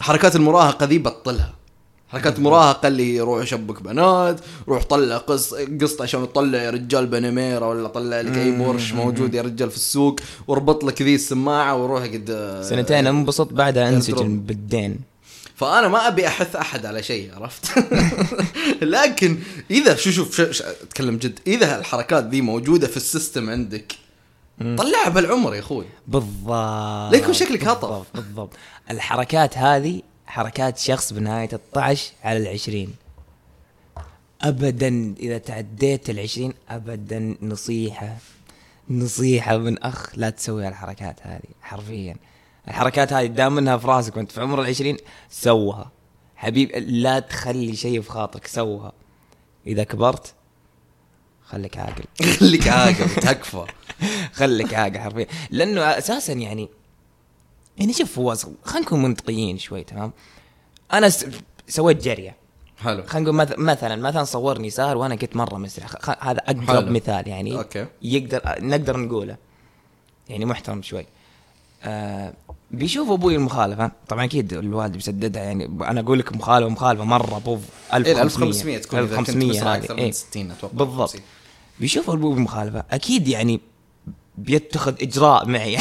حركات 0.00 0.36
المراهقة 0.36 0.86
ذي 0.86 0.98
بطلها. 0.98 1.54
حركات 2.12 2.38
المراهقه 2.38 2.88
اللي 2.88 3.16
يروح 3.16 3.42
يشبك 3.42 3.82
بنات 3.82 4.40
روح 4.68 4.84
طلع 4.84 5.16
قص 5.16 5.54
قسط 5.54 6.02
عشان 6.02 6.22
تطلع 6.22 6.62
يا 6.62 6.70
رجال 6.70 7.06
بنميرة 7.06 7.68
ولا 7.68 7.88
طلع 7.88 8.20
لك 8.20 8.38
أي 8.38 8.50
مرش 8.50 8.92
موجود 8.92 9.34
يا 9.34 9.42
رجال 9.42 9.70
في 9.70 9.76
السوق 9.76 10.20
واربط 10.48 10.84
لك 10.84 11.02
ذي 11.02 11.14
السماعة 11.14 11.76
وروح 11.76 12.02
قد 12.02 12.60
سنتين 12.64 13.06
انبسط 13.06 13.52
بعدها 13.52 13.88
أنسجن. 13.88 14.40
بالدين. 14.40 14.98
فأنا 15.54 15.88
ما 15.88 16.08
أبي 16.08 16.26
أحث 16.26 16.56
أحد 16.56 16.86
على 16.86 17.02
شيء 17.02 17.30
عرفت؟ 17.34 17.84
لكن 18.82 19.38
إذا 19.70 19.96
شو 19.96 20.10
شوف 20.10 20.36
شو 20.36 20.52
شو 20.52 20.64
أتكلم 20.64 21.16
جد 21.16 21.38
إذا 21.46 21.78
الحركات 21.78 22.24
ذي 22.24 22.40
موجودة 22.40 22.86
في 22.86 22.96
السيستم 22.96 23.50
عندك 23.50 23.92
طلعها 24.60 25.08
بالعمر 25.08 25.54
يا 25.54 25.60
أخوي. 25.60 25.84
بالضبط. 26.08 27.12
لا 27.12 27.16
يكون 27.16 27.32
شكلك 27.32 27.64
هطل. 27.64 27.88
بالضبط 27.88 28.06
بالضبط. 28.14 28.52
الحركات 28.90 29.58
هذه 29.58 30.02
حركات 30.30 30.78
شخص 30.78 31.12
بنهاية 31.12 31.48
12 31.54 32.12
على 32.24 32.38
العشرين. 32.38 32.94
ابدا 34.42 35.14
إذا 35.20 35.38
تعديت 35.38 36.10
العشرين 36.10 36.54
ابدا 36.68 37.36
نصيحة 37.42 38.16
نصيحة 38.90 39.56
من 39.56 39.82
أخ 39.82 40.10
لا 40.16 40.30
تسوي 40.30 40.68
الحركات 40.68 41.16
هذه 41.22 41.40
حرفيا. 41.62 42.16
الحركات 42.68 43.12
هذه 43.12 43.26
دام 43.26 43.58
إنها 43.58 43.76
في 43.76 43.86
راسك 43.86 44.16
وأنت 44.16 44.32
في 44.32 44.40
عمر 44.40 44.60
العشرين 44.60 44.96
سوها. 45.30 45.90
حبيب 46.36 46.70
لا 46.76 47.18
تخلي 47.18 47.76
شيء 47.76 48.00
في 48.00 48.10
خاطرك 48.10 48.46
سوها. 48.46 48.92
إذا 49.66 49.84
كبرت 49.84 50.34
خليك 51.44 51.78
عاقل. 51.78 52.04
خليك 52.38 52.68
عاقل 52.68 53.10
تكفى. 53.14 53.64
خليك 54.38 54.74
عاقل 54.74 54.98
حرفيا. 54.98 55.26
لأنه 55.50 55.80
أساسا 55.80 56.32
يعني 56.32 56.68
يعني 57.80 57.92
شوف 57.92 58.12
فواز 58.12 58.46
خلينا 58.64 58.86
نكون 58.86 59.02
منطقيين 59.02 59.58
شوي 59.58 59.84
تمام؟ 59.84 60.12
أنا 60.92 61.08
س... 61.08 61.26
سويت 61.68 62.04
جرية. 62.04 62.36
حلو. 62.78 63.02
خلينا 63.06 63.24
نقول 63.24 63.34
مث... 63.34 63.58
مثلا 63.58 63.96
مثلا 63.96 64.24
صورني 64.24 64.70
سار 64.70 64.96
وأنا 64.96 65.14
كنت 65.14 65.36
مرة 65.36 65.58
مسرح 65.58 65.86
خ... 65.86 66.10
هذا 66.24 66.38
أقرب 66.38 66.68
حلو. 66.68 66.92
مثال 66.92 67.28
يعني. 67.28 67.58
أوكي. 67.58 67.86
يقدر 68.02 68.40
نقدر 68.60 68.96
نقوله. 68.96 69.36
يعني 70.28 70.44
محترم 70.44 70.82
شوي. 70.82 71.06
آه 71.84 72.32
بيشوف 72.70 73.10
أبوي 73.10 73.36
المخالفة. 73.36 73.90
طبعا 74.08 74.24
أكيد 74.24 74.52
الوالد 74.52 74.92
بيسددها 74.92 75.42
يعني. 75.42 75.64
أنا 75.64 76.00
أقول 76.00 76.18
لك 76.18 76.32
مخالفة 76.36 76.68
مخالفة 76.68 77.04
مرة 77.04 77.38
بوف 77.38 77.60
1500 77.94 78.16
إيه 78.16 78.22
1500 78.22 78.78
تكون 78.78 78.98
إذا 78.98 79.16
كنت 79.16 79.28
1500 79.28 79.50
مسرع 79.50 79.74
هذه 79.74 79.78
أكثر 79.78 79.98
إيه. 79.98 80.06
من 80.06 80.12
60 80.12 80.50
أتوقع. 80.50 80.74
بالضبط. 80.74 81.10
50. 81.10 81.20
بيشوف 81.80 82.10
أبوي 82.10 82.34
المخالفه 82.34 82.84
أكيد 82.90 83.28
يعني 83.28 83.60
بيتخذ 84.44 84.94
إجراء 85.02 85.48
معي. 85.48 85.76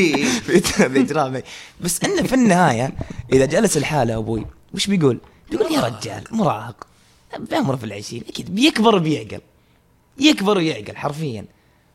بيتخذ 0.48 0.96
إجراء 0.96 1.30
معي. 1.30 1.44
بس 1.80 2.04
إنه 2.04 2.22
في 2.22 2.34
النهاية 2.34 2.92
إذا 3.32 3.46
جلس 3.46 3.76
الحالة 3.76 4.16
أبوي 4.16 4.46
وش 4.74 4.86
بيقول؟ 4.86 5.18
بيقول 5.50 5.72
يا 5.72 5.80
رجال 5.80 6.24
مراهق. 6.30 6.86
بعمره 7.50 7.76
في 7.76 7.84
العشرين 7.84 8.22
أكيد 8.28 8.54
بيكبر 8.54 8.94
وبيعقل. 8.94 9.40
يكبر 10.18 10.56
ويعقل 10.56 10.96
حرفيا. 10.96 11.44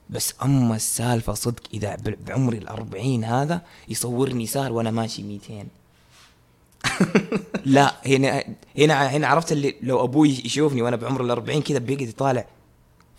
بس 0.09 0.34
أما 0.43 0.76
السالفة 0.76 1.34
صدق 1.34 1.63
إذا 1.74 1.97
بعمري 2.28 2.57
الأربعين 2.57 3.24
هذا 3.24 3.61
يصورني 3.89 4.45
سار 4.45 4.72
وأنا 4.72 4.91
ماشي 4.91 5.24
200 5.24 5.65
لا 7.65 7.95
هنا 8.05 8.43
هنا 8.78 9.07
هنا 9.07 9.28
عرفت 9.28 9.51
اللي 9.51 9.76
لو 9.82 10.03
أبوي 10.03 10.30
يشوفني 10.30 10.82
وأنا 10.82 10.95
بعمر 10.95 11.22
الأربعين 11.22 11.61
كذا 11.61 11.78
بيقعد 11.80 12.07
يطالع 12.07 12.45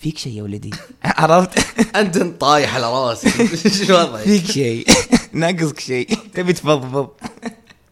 فيك 0.00 0.18
شيء 0.18 0.32
يا 0.32 0.42
ولدي؟ 0.42 0.70
عرفت؟ 1.04 1.58
أنت 1.96 2.18
طايح 2.18 2.74
على 2.74 2.92
راسي. 2.92 3.30
شو 3.86 3.94
وضعك؟ 3.94 4.22
فيك 4.22 4.46
شيء. 4.46 4.86
ناقصك 5.32 5.80
شيء. 5.80 6.18
تبي 6.34 6.52
تفضفض. 6.52 7.08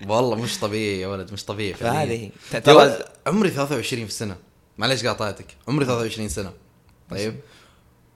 والله 0.08 0.36
مش 0.36 0.58
طبيعي 0.58 1.00
يا 1.00 1.08
ولد 1.08 1.32
مش 1.32 1.44
طبيعي. 1.44 1.74
فهذه. 1.74 2.30
ترى 2.64 2.98
عمري 3.26 3.50
23 3.50 4.04
في 4.04 4.10
السنة. 4.10 4.36
معليش 4.78 5.06
قاطعتك. 5.06 5.46
عمري 5.68 5.84
23 5.84 6.28
سنة. 6.28 6.52
طيب. 7.10 7.34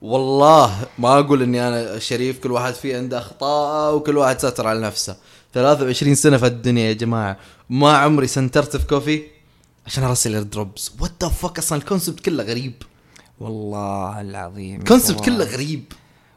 والله 0.01 0.87
ما 0.97 1.19
أقول 1.19 1.41
إني 1.41 1.67
أنا 1.67 1.99
شريف 1.99 2.39
كل 2.39 2.51
واحد 2.51 2.73
فيه 2.73 2.97
عنده 2.97 3.17
أخطاء 3.17 3.95
وكل 3.95 4.17
واحد 4.17 4.39
ستر 4.39 4.67
على 4.67 4.79
نفسه. 4.79 5.17
23 5.53 6.15
سنة 6.15 6.37
في 6.37 6.45
الدنيا 6.45 6.87
يا 6.87 6.93
جماعة. 6.93 7.37
ما 7.69 7.97
عمري 7.97 8.27
سنترت 8.27 8.77
في 8.77 8.87
كوفي 8.87 9.23
عشان 9.85 10.03
أرسل 10.03 10.33
AirDrops 10.33 10.91
what 10.99 11.11
the 11.23 11.29
fuck 11.29 11.57
أصلا 11.57 11.77
ال 11.77 11.82
concept 11.82 12.19
كله 12.19 12.43
غريب. 12.43 12.73
والله 13.39 14.21
العظيم 14.21 14.79
ال 14.79 14.85
concept 14.85 15.25
كله 15.25 15.45
غريب. 15.45 15.83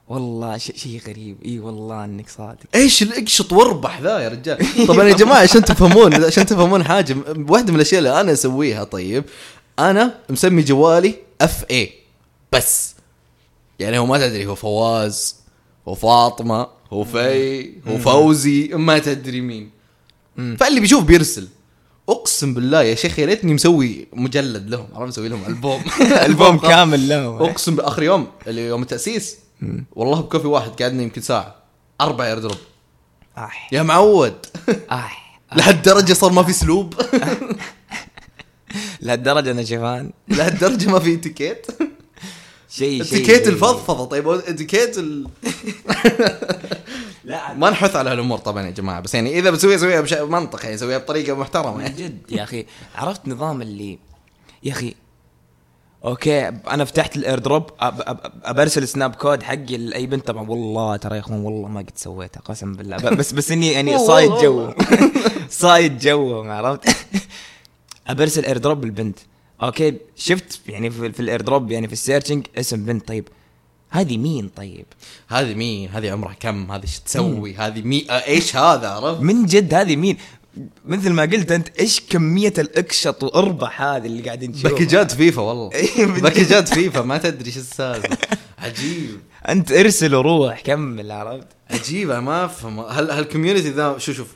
والله 0.08 0.58
شيء 0.58 0.76
شيء 0.76 1.00
غريب. 1.08 1.36
إي 1.44 1.58
والله 1.58 2.04
إنك 2.04 2.28
صادق. 2.28 2.58
إيش 2.74 3.02
اكشط 3.02 3.52
واربح 3.52 4.00
ذا 4.00 4.18
يا 4.18 4.28
رجال؟ 4.28 4.58
طبعا 4.88 5.04
يا 5.04 5.14
جماعة 5.14 5.38
عشان 5.38 5.64
تفهمون 5.64 6.24
عشان 6.24 6.46
تفهمون 6.46 6.84
حاجة 6.84 7.16
واحدة 7.48 7.70
من 7.72 7.76
الأشياء 7.76 7.98
اللي 7.98 8.20
أنا 8.20 8.32
أسويها 8.32 8.84
طيب 8.84 9.24
أنا 9.78 10.14
مسمي 10.30 10.62
جوالي 10.62 11.14
FA 11.40 11.92
بس. 12.52 12.94
يعني 13.78 13.98
هو 13.98 14.06
ما 14.06 14.18
تدري 14.18 14.46
هو 14.46 14.54
فواز 14.54 15.36
هو 15.88 15.94
فاطمة 15.94 16.66
هو 16.92 17.04
في 17.04 17.70
هو 17.88 17.98
فوزي 17.98 18.68
ما 18.68 18.98
تدري 18.98 19.40
مين. 19.40 19.70
فاللي 20.36 20.80
بيشوف 20.80 21.04
بيرسل. 21.04 21.48
أقسم 22.08 22.54
بالله 22.54 22.82
يا 22.82 22.94
شيخ 22.94 23.18
يا 23.18 23.26
ريتني 23.26 23.54
مسوي 23.54 24.06
مجلد 24.12 24.70
لهم 24.70 24.86
عرفت؟ 24.94 25.08
مسوي 25.08 25.28
لهم 25.28 25.44
ألبوم. 25.46 25.82
ألبوم 26.26 26.58
كامل 26.58 27.08
له 27.08 27.50
أقسم 27.50 27.76
باخر 27.76 28.02
يوم 28.02 28.26
اللي 28.46 28.66
يوم 28.66 28.82
التأسيس. 28.82 29.36
والله 29.96 30.20
بكوفي 30.20 30.46
واحد 30.46 30.82
قعدنا 30.82 31.02
يمكن 31.02 31.20
ساعة. 31.20 31.54
أربع 32.00 32.28
يردروب 32.28 32.56
اح 33.38 33.68
يا 33.72 33.82
معود. 33.82 34.46
اح 34.90 35.26
لهالدرجة 35.56 36.12
صار 36.12 36.32
ما 36.32 36.42
في 36.42 36.50
اسلوب 36.50 36.94
لهالدرجة 39.00 39.50
أنا 39.50 39.64
شفان 39.64 40.10
لهالدرجة 40.28 40.90
ما 40.90 40.98
في 40.98 41.14
اتيكيت 41.14 41.66
شيء 42.76 43.02
شيء 43.02 43.18
اتيكيت 43.22 43.48
الفضفضة. 43.48 44.04
طيب 44.04 44.28
اتيكيت 44.28 44.98
ال... 44.98 45.26
لا 47.24 47.54
ما 47.60 47.70
نحث 47.70 47.96
على 47.96 48.10
هالأمور 48.10 48.38
طبعا 48.38 48.62
يا 48.66 48.70
جماعة. 48.70 49.00
بس 49.00 49.14
يعني 49.14 49.38
إذا 49.38 49.50
بتسويها 49.50 49.78
سويها 49.78 50.24
بمنطق 50.24 50.64
يعني 50.64 50.78
سويها 50.78 50.98
بطريقة 50.98 51.34
محترمة. 51.34 51.82
يعني. 51.82 51.94
جد 51.96 52.18
يا 52.32 52.42
أخي. 52.42 52.66
عرفت 52.96 53.28
نظام 53.28 53.62
اللي 53.62 53.98
يا 54.62 54.72
أخي 54.72 54.94
okay 56.04 56.48
أنا 56.48 56.84
فتحت 56.84 57.16
ال 57.16 57.38
AirDrop 57.38 57.70
أب- 57.70 57.72
أب- 57.82 58.30
أبرسل 58.44 58.88
Snapcode 58.88 59.42
حقي 59.42 59.76
لأي 59.76 60.06
بنت. 60.06 60.26
طبعا 60.26 60.50
والله 60.50 60.96
ترى 60.96 61.14
يا 61.14 61.20
أخوان 61.20 61.40
والله 61.40 61.68
ما 61.68 61.80
قد 61.80 61.90
سويتها 61.96 62.40
قسم 62.40 62.72
بالله. 62.72 62.96
بس 62.96 63.32
بس 63.32 63.50
اني 63.50 63.72
يعني 63.72 63.98
صايد 63.98 64.30
جو. 64.30 64.70
صايد 65.50 65.98
جو 65.98 66.42
عرفت؟ 66.42 66.96
أبرسل 68.06 68.44
AirDrop 68.44 68.84
البنت 68.84 69.18
okay 69.62 69.96
شفت 70.16 70.60
يعني 70.68 70.90
في, 70.90 71.12
في 71.12 71.20
ال 71.20 71.40
AirDrop 71.40 71.70
يعني 71.70 71.86
في 71.86 71.92
ال 71.92 71.98
searching 71.98 72.46
اسم 72.58 72.84
بنت 72.84 73.08
طيب 73.08 73.28
هذه 73.90 74.18
مين؟ 74.18 74.48
طيب. 74.56 74.86
هذه 75.28 75.54
مين؟ 75.54 75.88
هذه 75.88 76.10
عمرها 76.10 76.34
كم؟ 76.40 76.72
هذه 76.72 76.82
إيش 76.82 76.98
تسوي؟ 76.98 77.54
هذه 77.54 77.82
مي 77.82 78.06
آه، 78.10 78.26
إيش 78.26 78.56
هذا؟ 78.56 78.88
عرفت؟ 78.88 79.20
من 79.20 79.46
جد 79.46 79.74
هذه 79.74 79.96
مين؟ 79.96 80.16
مثل 80.84 81.10
ما 81.10 81.22
قلت 81.22 81.52
أنت 81.52 81.68
إيش 81.80 82.00
كمية 82.00 82.52
الاكشط 82.58 83.22
وأربح 83.22 83.82
هذه 83.82 84.06
اللي 84.06 84.22
قاعدين 84.22 84.50
نشوفها 84.50 84.70
packageات 84.70 85.12
فيفا 85.12 85.42
والله. 85.48 85.72
إيه، 85.72 86.06
packageات 86.06 86.68
فيفا 86.68 87.02
ما 87.02 87.18
تدري 87.18 87.46
إيش 87.46 87.56
السالفة. 87.56 88.16
عجيب. 88.58 89.20
أنت 89.48 89.72
ارسل 89.72 90.14
وروح 90.14 90.60
كمل 90.60 91.12
عرفت؟ 91.12 91.46
عجيب 91.70 92.10
أنا 92.10 92.20
ما 92.20 92.44
أفهم. 92.44 92.78
هال 92.80 92.97
community 92.97 93.70
ذا 93.70 93.98
شو 93.98 94.12
شوف 94.12 94.28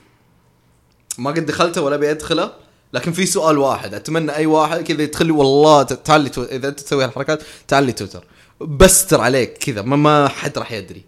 ما 1.18 1.30
قد 1.30 1.46
دخلته 1.46 1.82
ولا 1.82 1.94
أبي 1.94 2.10
أدخله؟ 2.10 2.52
لكن 2.92 3.12
في 3.12 3.26
سؤال 3.26 3.58
واحد 3.58 3.94
أتمنى 3.94 4.32
أي 4.36 4.46
واحد 4.46 4.80
كذا 4.80 5.02
يدخل 5.02 5.30
والله 5.30 5.82
تعال 5.82 6.20
لي 6.20 6.28
تو... 6.28 6.42
إذا 6.42 6.68
أنت 6.68 6.80
تسوي 6.80 7.04
هالحركات 7.04 7.42
تعال 7.68 7.84
لي 7.84 7.92
تويتر. 7.92 8.24
بستر 8.60 9.20
عليك 9.20 9.58
كذا 9.58 9.82
ما, 9.82 9.96
ما 9.96 10.28
حد 10.28 10.58
راح 10.58 10.72
يدري. 10.72 11.04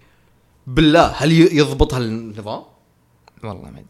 بالله 0.67 1.07
هل 1.07 1.33
يضبط 1.33 1.95
هالنظام؟ 1.95 2.63
والله 3.45 3.71
ما 3.71 3.83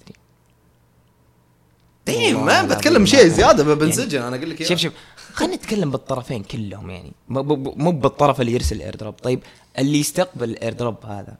أدري. 2.09 2.34
والله 2.34 2.43
ما 2.45 2.62
بتكلم 2.62 3.07
شيء. 3.07 3.26
زيادة 3.28 3.62
يعني 3.62 3.74
بنسجن. 3.74 4.22
أنا 4.22 4.36
أقول 4.36 4.51
لك. 4.51 4.62
شوف 4.62 4.78
شوف 4.78 4.93
خلينا 5.32 5.55
نتكلم 5.55 5.90
بالطرفين 5.90 6.43
كلهم 6.43 6.90
يعني. 6.90 7.12
مو- 7.28 7.93
بالطرف 7.93 8.40
اللي 8.40 8.53
يرسل 8.53 8.76
ال 8.76 8.96
AirDrop. 8.96 9.14
طيب 9.14 9.40
اللي 9.78 10.01
يستقبل 10.01 10.51
ال 10.50 10.72
AirDrop 10.72 11.06
هذا 11.07 11.36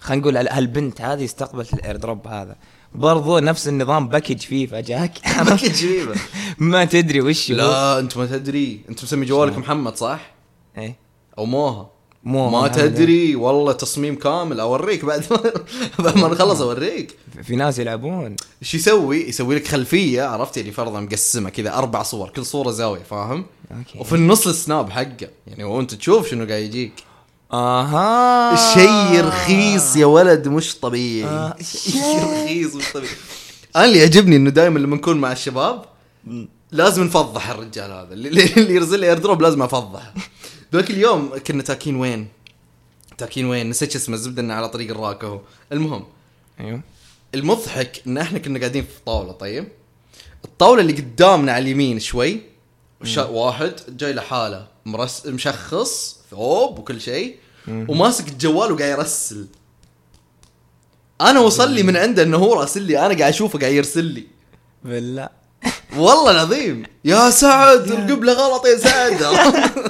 خلينا 0.00 0.22
نقول 0.22 0.36
هال- 0.36 0.48
هالبنت 0.48 1.00
هذه 1.00 1.24
استقبلت 1.24 1.74
ال 1.74 1.96
AirDrop 1.96 2.26
هذا. 2.28 2.56
برضو 2.96 3.38
نفس 3.38 3.68
النظام 3.68 4.08
package 4.08 4.38
فيفا 4.38 4.80
جاك. 4.80 5.12
package 5.38 5.72
جيبه 5.72 6.14
ما 6.58 6.84
تدري 6.84 7.20
وش 7.20 7.50
هو. 7.50 7.56
لا 7.56 7.98
انت 7.98 8.16
ما 8.16 8.26
تدري. 8.26 8.80
انت 8.88 9.04
مسمي 9.04 9.26
جوالك 9.26 9.58
محمد 9.58 9.96
صح؟ 9.96 10.34
إيه. 10.78 10.96
أو 11.38 11.44
موها. 11.46 11.90
مو 12.24 12.50
ما 12.50 12.68
تدري. 12.68 13.36
والله 13.36 13.72
تصميم 13.72 14.14
كامل. 14.14 14.60
أوريك 14.60 15.04
بعد 15.04 15.24
ما 15.30 15.52
بعد 16.04 16.18
ما 16.18 16.28
نخلص 16.28 16.60
أوريك. 16.60 17.16
في 17.42 17.56
ناس 17.56 17.78
يلعبون. 17.78 18.36
إيش 18.62 18.74
يسوي؟ 18.74 19.28
يسوي 19.28 19.54
لك 19.54 19.66
خلفية 19.68 20.22
عرفت؟ 20.22 20.56
يعني 20.56 20.72
فرضا 20.72 21.00
مقسمة 21.00 21.50
كذا 21.50 21.74
أربع 21.74 22.02
صور 22.02 22.28
كل 22.28 22.46
صورة 22.46 22.70
زاوية 22.70 23.02
فاهم؟ 23.02 23.44
okay. 23.78 23.98
وفي 23.98 24.14
النص 24.14 24.46
السناب 24.46 24.90
حقه. 24.90 25.28
يعني 25.46 25.64
وأنت 25.64 25.94
تشوف 25.94 26.28
شنو 26.28 26.46
قاعد 26.46 26.62
يجيك. 26.62 26.92
آها. 27.52 28.74
شيء 28.74 29.24
رخيص 29.24 29.96
يا 29.96 30.06
ولد 30.06 30.48
مش 30.48 30.78
طبيعي. 30.78 31.30
آه. 31.30 31.56
شيء 31.90 32.24
رخيص 32.24 32.74
مش 32.74 32.92
طبيعي. 32.92 33.14
أنا 33.76 33.84
اللي 33.84 33.98
يعجبني 33.98 34.36
إنه 34.36 34.50
دائما 34.50 34.78
لما 34.78 34.96
نكون 34.96 35.16
مع 35.16 35.32
الشباب 35.32 35.84
لازم 36.72 37.04
نفضح 37.04 37.50
الرجال 37.50 37.90
هذا. 37.92 38.14
اللي, 38.14 38.28
اللي 38.28 38.74
يرسل 38.74 39.00
لي 39.00 39.08
AirDrop 39.08 39.42
لازم 39.42 39.62
افضحه 39.62 40.14
ذاك 40.72 40.90
اليوم 40.90 41.30
كنا 41.46 41.62
تاكين 41.62 41.96
وين؟ 41.96 42.28
تاكين 43.18 43.46
وين؟ 43.46 43.70
نسيت 43.70 43.96
اسمه 43.96 44.14
الزبدة 44.14 44.42
إنه 44.42 44.54
على 44.54 44.68
طريق 44.68 44.90
الراكة 44.90 45.42
المهم 45.72 46.04
أيوه. 46.60 46.80
المضحك 47.34 48.02
إن 48.06 48.18
إحنا 48.18 48.38
كنا 48.38 48.58
قاعدين 48.58 48.82
في 48.82 49.00
طاولة 49.06 49.32
طيب؟ 49.32 49.68
الطاولة 50.44 50.80
اللي 50.80 50.92
قدامنا 50.92 51.52
على 51.52 51.62
اليمين 51.62 51.98
شوي 52.00 52.40
واحد 53.18 53.74
جاي 53.88 54.12
لحاله 54.12 54.68
مرس 54.86 55.26
مشخص 55.26 56.15
ثوب 56.30 56.78
وكل 56.78 57.00
شيء 57.00 57.36
وماسك 57.68 58.28
الجوال 58.28 58.72
وقاعد 58.72 58.98
يرسل. 58.98 59.46
أنا 61.20 61.40
وصل 61.40 61.70
لي 61.70 61.82
من 61.82 61.96
عنده 61.96 62.22
إنه 62.22 62.36
هو 62.36 62.54
راسل 62.54 62.82
لي 62.82 62.98
أنا 62.98 63.18
قاعد 63.18 63.32
أشوفه 63.32 63.58
قاعد 63.58 63.72
يرسل 63.72 64.04
لي. 64.04 64.26
بالله. 64.84 65.28
والله 65.96 66.30
العظيم. 66.30 66.82
يا 67.04 67.30
سعد 67.30 67.90
القبله 67.90 68.32
غلط 68.32 68.66
يا 68.66 68.76
سعد. 68.76 69.26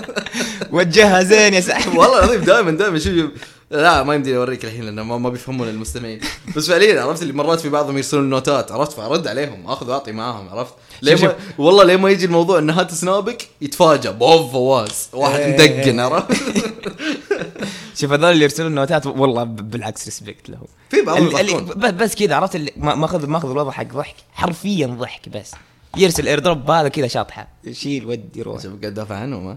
وجهها 0.76 1.22
زين 1.22 1.54
يا 1.54 1.60
سحب 1.60 1.96
والله 1.98 2.18
العظيم 2.18 2.40
دائما 2.40 2.70
دائما. 2.70 2.98
شوف. 2.98 3.30
لا 3.70 4.02
ما 4.02 4.14
يمدي 4.14 4.36
اوريك 4.36 4.64
الحين 4.64 4.84
لأنه 4.84 5.02
ما, 5.02 5.18
ما 5.18 5.28
بيفهمون 5.28 5.68
المستمعين. 5.68 6.20
بس 6.56 6.68
فعليا 6.68 7.02
عرفت 7.02 7.22
اللي 7.22 7.32
مرات 7.32 7.60
في 7.60 7.68
بعضهم 7.68 7.96
يرسلون 7.96 8.30
نوتات 8.30 8.72
عرفت؟ 8.72 8.92
فأرد 8.92 9.26
عليهم 9.26 9.66
اخذ 9.66 9.90
وأعطي 9.90 10.12
معاهم 10.12 10.48
عرفت؟ 10.48 10.74
ليه 11.02 11.14
ما 11.26 11.34
والله 11.58 11.84
ليه 11.84 11.96
ما 11.96 12.10
يجي 12.10 12.24
الموضوع 12.24 12.58
إن 12.58 12.70
هات 12.70 12.94
سنابك 12.94 13.48
يتفاجئ 13.60 14.12
POV 14.12 14.52
فواز 14.52 15.08
واحد 15.12 15.40
إيه. 15.40 15.52
مدقن 15.80 16.00
عرفت؟ 16.00 16.32
شوف 18.00 18.12
هذول 18.12 18.32
اللي 18.32 18.42
يرسلون 18.44 18.74
نوتات 18.74 19.06
والله 19.06 19.44
بالعكس 19.44 20.04
respect 20.04 20.50
له 20.50 20.58
في 20.90 21.02
بعضهم 21.02 21.66
بس 21.96 22.14
كذا 22.14 22.34
عرفت 22.34 22.56
اللي 22.56 22.72
ما- 22.76 22.94
ماخذ 22.94 23.26
ماخذ 23.26 23.50
الوضع 23.50 23.70
حق 23.70 23.82
ضحك 23.92 24.14
حرفيا 24.34 24.86
ضحك 24.86 25.28
بس. 25.28 25.52
يرسل 25.96 26.28
AirDrop 26.28 26.70
هذا 26.70 26.88
كذا 26.88 27.06
شاطحة. 27.06 27.48
شيل 27.72 28.06
ودي 28.06 28.42
روح 28.42 28.62
شوف 28.62 28.72
قاعد 28.82 28.94
دافع 28.94 29.14
عنهم 29.16 29.56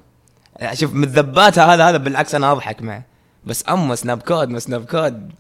شوف 0.74 0.94
من 0.94 1.08
ذباتها 1.08 1.74
هذا 1.74 1.90
هذا 1.90 1.98
بالعكس 1.98 2.36
أنا 2.36 2.52
أضحك 2.52 2.82
معه. 2.82 3.04
بس 3.46 3.64
اما 3.70 3.96
Snap 3.96 4.22
code 4.22 4.50
ما 4.50 4.60
Snap 4.60 4.86
code 4.86 5.32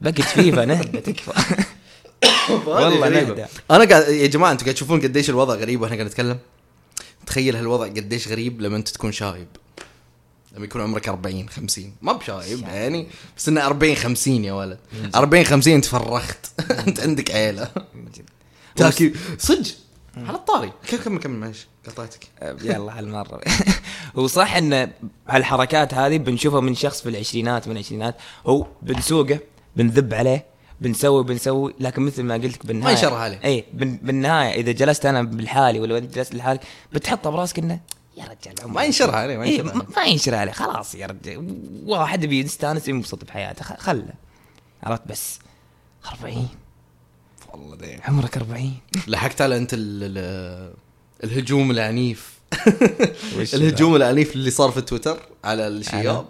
package 0.00 0.22
FIFA 0.22 0.64
نهدى 0.74 1.00
تكفى. 1.00 1.32
والله. 2.66 3.08
نهدى. 3.08 3.44
أنا 3.70 3.84
قاعد 3.84 4.08
يا 4.08 4.26
جماعة 4.26 4.52
أنتم 4.52 4.64
قاعد 4.64 4.74
تشوفون 4.74 5.00
قديش 5.00 5.30
الوضع 5.30 5.54
غريب 5.54 5.80
وإحنا 5.80 5.96
قاعد 5.96 6.06
نتكلم؟ 6.08 6.38
تخيل 7.26 7.56
هالوضع 7.56 7.86
قديش 7.86 8.28
غريب 8.28 8.60
لما 8.60 8.76
أنت 8.76 8.88
تكون 8.88 9.12
شايب. 9.12 9.46
لما 10.56 10.64
يكون 10.64 10.80
عمرك 10.82 11.08
40 11.08 11.48
50 11.48 11.92
ما 12.02 12.12
بشايب 12.12 12.62
يعني 12.62 13.06
بس 13.36 13.48
إنه 13.48 13.66
40 13.66 13.94
50 13.94 14.44
يا 14.44 14.52
ولد. 14.52 14.78
40 15.14 15.44
50 15.44 15.72
انت 15.74 15.84
فرخت 15.84 16.46
أنت 16.70 17.00
عندك 17.00 17.30
عيلة. 17.30 17.68
تاكي 18.76 19.12
صدق 19.38 19.70
على 20.16 20.36
الطاري. 20.36 20.72
كيف 20.86 21.04
كمل 21.04 21.18
كمل 21.18 21.38
معلش 21.38 21.66
قطعتك. 21.86 22.28
يلا 22.62 22.98
هالمره 22.98 23.40
هو 24.16 24.26
صح 24.26 24.56
إن 24.56 24.90
هالحركات 25.28 25.94
هذه 25.94 26.18
بنشوفها 26.18 26.60
من 26.60 26.74
شخص 26.74 27.02
في 27.02 27.08
العشرينات 27.08 27.68
من 27.68 27.72
العشرينات. 27.76 28.16
هو 28.46 28.66
بنسوقه 28.82 29.38
بنذب 29.76 30.14
عليه 30.14 30.52
بنسوي 30.80 31.24
بنسوي 31.24 31.74
لكن 31.80 32.02
مثل 32.02 32.22
ما 32.22 32.34
قلت 32.34 32.66
بالنهايه 32.66 32.94
ينشرح 32.94 33.12
عليه. 33.12 33.40
اي 33.44 33.64
بالنهاية 33.72 34.60
إذا 34.60 34.72
جلست 34.72 35.06
أنا 35.06 35.22
بالحالي 35.22 35.80
ولا 35.80 35.98
انت 35.98 36.14
جلست 36.14 36.34
لحالك 36.34 36.60
بتحطها 36.92 37.30
براسك 37.30 37.58
إنه 37.58 37.80
يا 38.16 38.24
رجال 38.24 38.54
ما 38.54 38.64
عليه 38.64 38.74
ما 38.74 38.80
إيه 38.82 38.86
ينشرح 38.86 39.14
ما 39.14 39.20
عليه. 39.20 39.62
ما 39.96 40.04
ينشر 40.04 40.34
عليه. 40.34 40.52
خلاص 40.52 40.94
يا 40.94 41.06
رجال. 41.06 41.58
واحد 41.86 42.26
بيستانس 42.26 42.88
ينبسط 42.88 43.24
بحياته. 43.24 43.64
خله. 43.64 44.14
عرفت 44.82 45.02
بس؟ 45.06 45.38
40 46.06 46.48
والله 47.52 47.76
دين 47.76 48.00
عمرك 48.02 48.36
40 48.36 48.72
لحقت 49.06 49.40
على 49.40 49.56
أنت 49.56 49.74
ال 49.74 49.78
ال 50.02 50.74
الهجوم 51.24 51.70
العنيف. 51.70 52.32
الهجوم 53.54 53.96
العنيف 53.96 54.34
اللي 54.34 54.50
صار 54.50 54.70
في 54.70 54.80
تويتر 54.80 55.20
على 55.44 55.68
الشياب. 55.68 56.26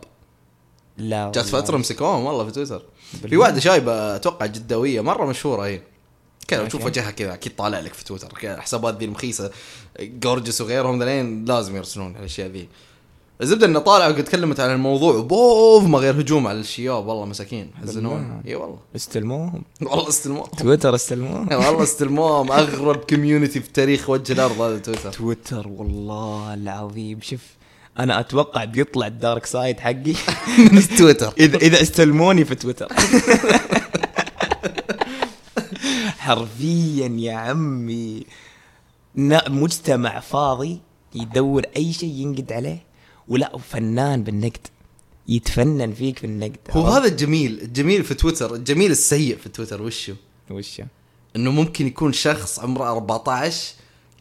لا 0.98 1.32
جات. 1.34 1.46
فترة 1.46 1.76
مسكوهم 1.76 2.24
والله 2.24 2.44
في 2.44 2.50
تويتر. 2.52 2.82
في. 3.28 3.36
واحدة 3.36 3.60
شايبة 3.60 4.16
أتوقع 4.16 4.46
جداوية 4.46 5.00
مرة 5.00 5.26
مشهورة 5.26 5.66
هي 5.66 5.80
كذا 6.48 6.60
okay. 6.60 6.68
تشوف 6.68 6.84
وجهها 6.84 7.10
كذا 7.10 7.34
أكيد 7.34 7.56
طالع 7.56 7.80
لك 7.80 7.94
في 7.94 8.04
تويتر. 8.04 8.28
كذا 8.28 8.60
حسابات 8.60 8.98
ذي 8.98 9.04
المخيسة 9.04 9.50
Gorgeous 10.00 10.60
وغيرهم 10.60 11.02
ذلين 11.02 11.44
لازم 11.44 11.76
يرسلون 11.76 12.16
الأشياء 12.16 12.48
ذي. 12.48 12.68
الزبدة 13.42 13.66
إنه 13.66 13.78
طالع 13.78 14.08
وقد 14.08 14.24
تكلمت 14.24 14.60
عن 14.60 14.70
الموضوع 14.70 15.20
POV 15.20 15.84
ما 15.84 15.98
غير 15.98 16.20
هجوم 16.20 16.46
على 16.46 16.60
الشياب. 16.60 17.06
والله 17.06 17.24
مساكين 17.24 17.70
حزنون. 17.82 18.42
إي 18.46 18.54
والله. 18.54 18.78
استلموهم. 18.96 19.62
والله 19.82 20.08
استلموهم. 20.08 20.46
تويتر 20.58 20.94
استلموهم. 20.94 21.48
والله 21.52 21.82
استلموهم. 21.82 22.52
أغرب 22.62 22.96
community 22.96 23.60
في 23.60 23.72
تاريخ 23.72 24.10
وجه 24.10 24.32
الأرض 24.32 24.60
هذا 24.60 24.78
تويتر. 24.78 25.12
تويتر 25.12 25.68
والله 25.68 26.54
العظيم. 26.54 27.20
شوف 27.20 27.40
أنا 27.98 28.20
أتوقع 28.20 28.64
بيطلع 28.64 29.06
ال 29.06 29.14
dark 29.14 29.46
side 29.46 29.80
حقي. 29.80 30.14
من 30.72 30.82
تويتر. 30.98 31.34
إذا 31.38 31.56
إذا 31.56 31.82
استلموني 31.82 32.44
في 32.44 32.54
تويتر. 32.54 32.88
حرفيا 36.18 37.08
يا 37.18 37.34
عمي 37.34 38.26
مجتمع 39.48 40.20
فاضي 40.20 40.80
يدور 41.14 41.62
أي 41.76 41.92
شيء 41.92 42.14
ينقد 42.14 42.52
عليه. 42.52 42.91
ولا 43.28 43.58
فنان 43.70 44.22
بالنقد. 44.22 44.66
يتفنن 45.28 45.92
فيك 45.94 46.18
في 46.18 46.24
النقد 46.26 46.56
هو؟ 46.70 46.86
هذا 46.86 47.06
الجميل 47.08 47.58
الجميل 47.62 48.04
في 48.04 48.14
تويتر 48.14 48.54
الجميل 48.54 48.90
السيء 48.90 49.36
في 49.42 49.48
تويتر 49.48 49.82
وشو؟ 49.82 50.12
وش؟ 50.50 50.80
إنه 51.36 51.50
ممكن 51.50 51.86
يكون 51.86 52.12
شخص 52.12 52.58
عمره 52.60 52.90
14 52.92 53.72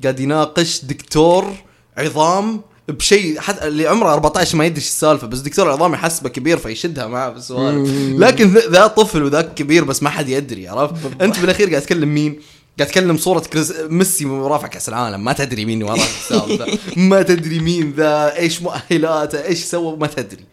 قاعد 0.03 0.19
يناقش 0.19 0.85
دكتور 0.85 1.53
عظام 1.97 2.61
بشيء 2.87 3.39
حتى 3.39 3.67
اللي 3.67 3.87
عمره 3.87 4.13
14 4.13 4.57
ما 4.57 4.65
يدري 4.65 4.77
السالفة 4.81 5.27
بس 5.27 5.39
دكتور 5.39 5.67
العظام 5.67 5.93
يحسبه 5.93 6.29
كبير 6.29 6.57
فيشدها 6.57 7.07
معاه 7.07 7.29
بالسوالف 7.29 7.89
لكن 8.19 8.47
ذا- 8.53 8.69
ذا 8.69 8.87
طفل 8.87 9.23
وذاك 9.23 9.53
كبير 9.53 9.83
بس 9.83 10.03
ما 10.03 10.09
حد 10.09 10.29
يدري 10.29 10.67
عرفت؟ 10.67 11.21
أنت 11.21 11.39
بالأخير 11.39 11.69
قاعد 11.69 11.81
تكلم 11.81 12.13
مين؟ 12.13 12.39
قاعد 12.81 12.91
تكلم 12.91 13.17
صورة 13.17 13.39
كريس 13.39 13.71
ميسي 13.71 14.25
رافع 14.25 14.67
كأس 14.67 14.89
العالم 14.89 15.23
ما 15.23 15.33
تدري 15.33 15.65
مين 15.65 15.89
الحساب 15.89 16.51
ذا 16.51 16.77
ما 16.97 17.21
تدري 17.21 17.59
مين 17.59 17.91
ذا 17.91 18.37
إيش 18.37 18.61
مؤهلاته 18.61 19.45
إيش 19.45 19.63
سوى 19.63 19.97
ما 19.97 20.07
تدري. 20.07 20.45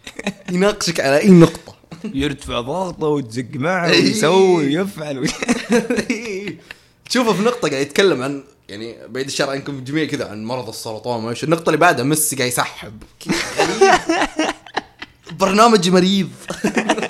يناقشك 0.51 0.99
على 0.99 1.17
أي 1.17 1.29
نقطة. 1.29 1.75
يرتفع 2.13 2.61
ضغطه 2.61 3.07
وتزق 3.07 3.45
معه 3.53 3.89
إيه. 3.89 4.03
ويسوي 4.03 4.77
ويفعل. 4.77 5.29
تشوفه 7.09 7.33
في 7.33 7.41
نقطة 7.41 7.69
قاعد 7.69 7.81
يتكلم 7.81 8.23
عن 8.23 8.43
يعني 8.69 8.95
بعيد 9.07 9.25
الشر 9.27 9.49
عنكم 9.49 9.83
جميع 9.83 10.05
كذا 10.05 10.27
عن 10.27 10.45
مرض 10.45 10.69
السرطان 10.69 11.21
ما 11.21 11.29
إيش. 11.29 11.43
النقطة 11.43 11.69
اللي 11.69 11.77
بعدها 11.77 12.05
ميسي 12.05 12.35
قاعد 12.35 12.49
يسحب. 12.49 13.03
برنامج 15.31 15.89
مريض. 15.89 16.29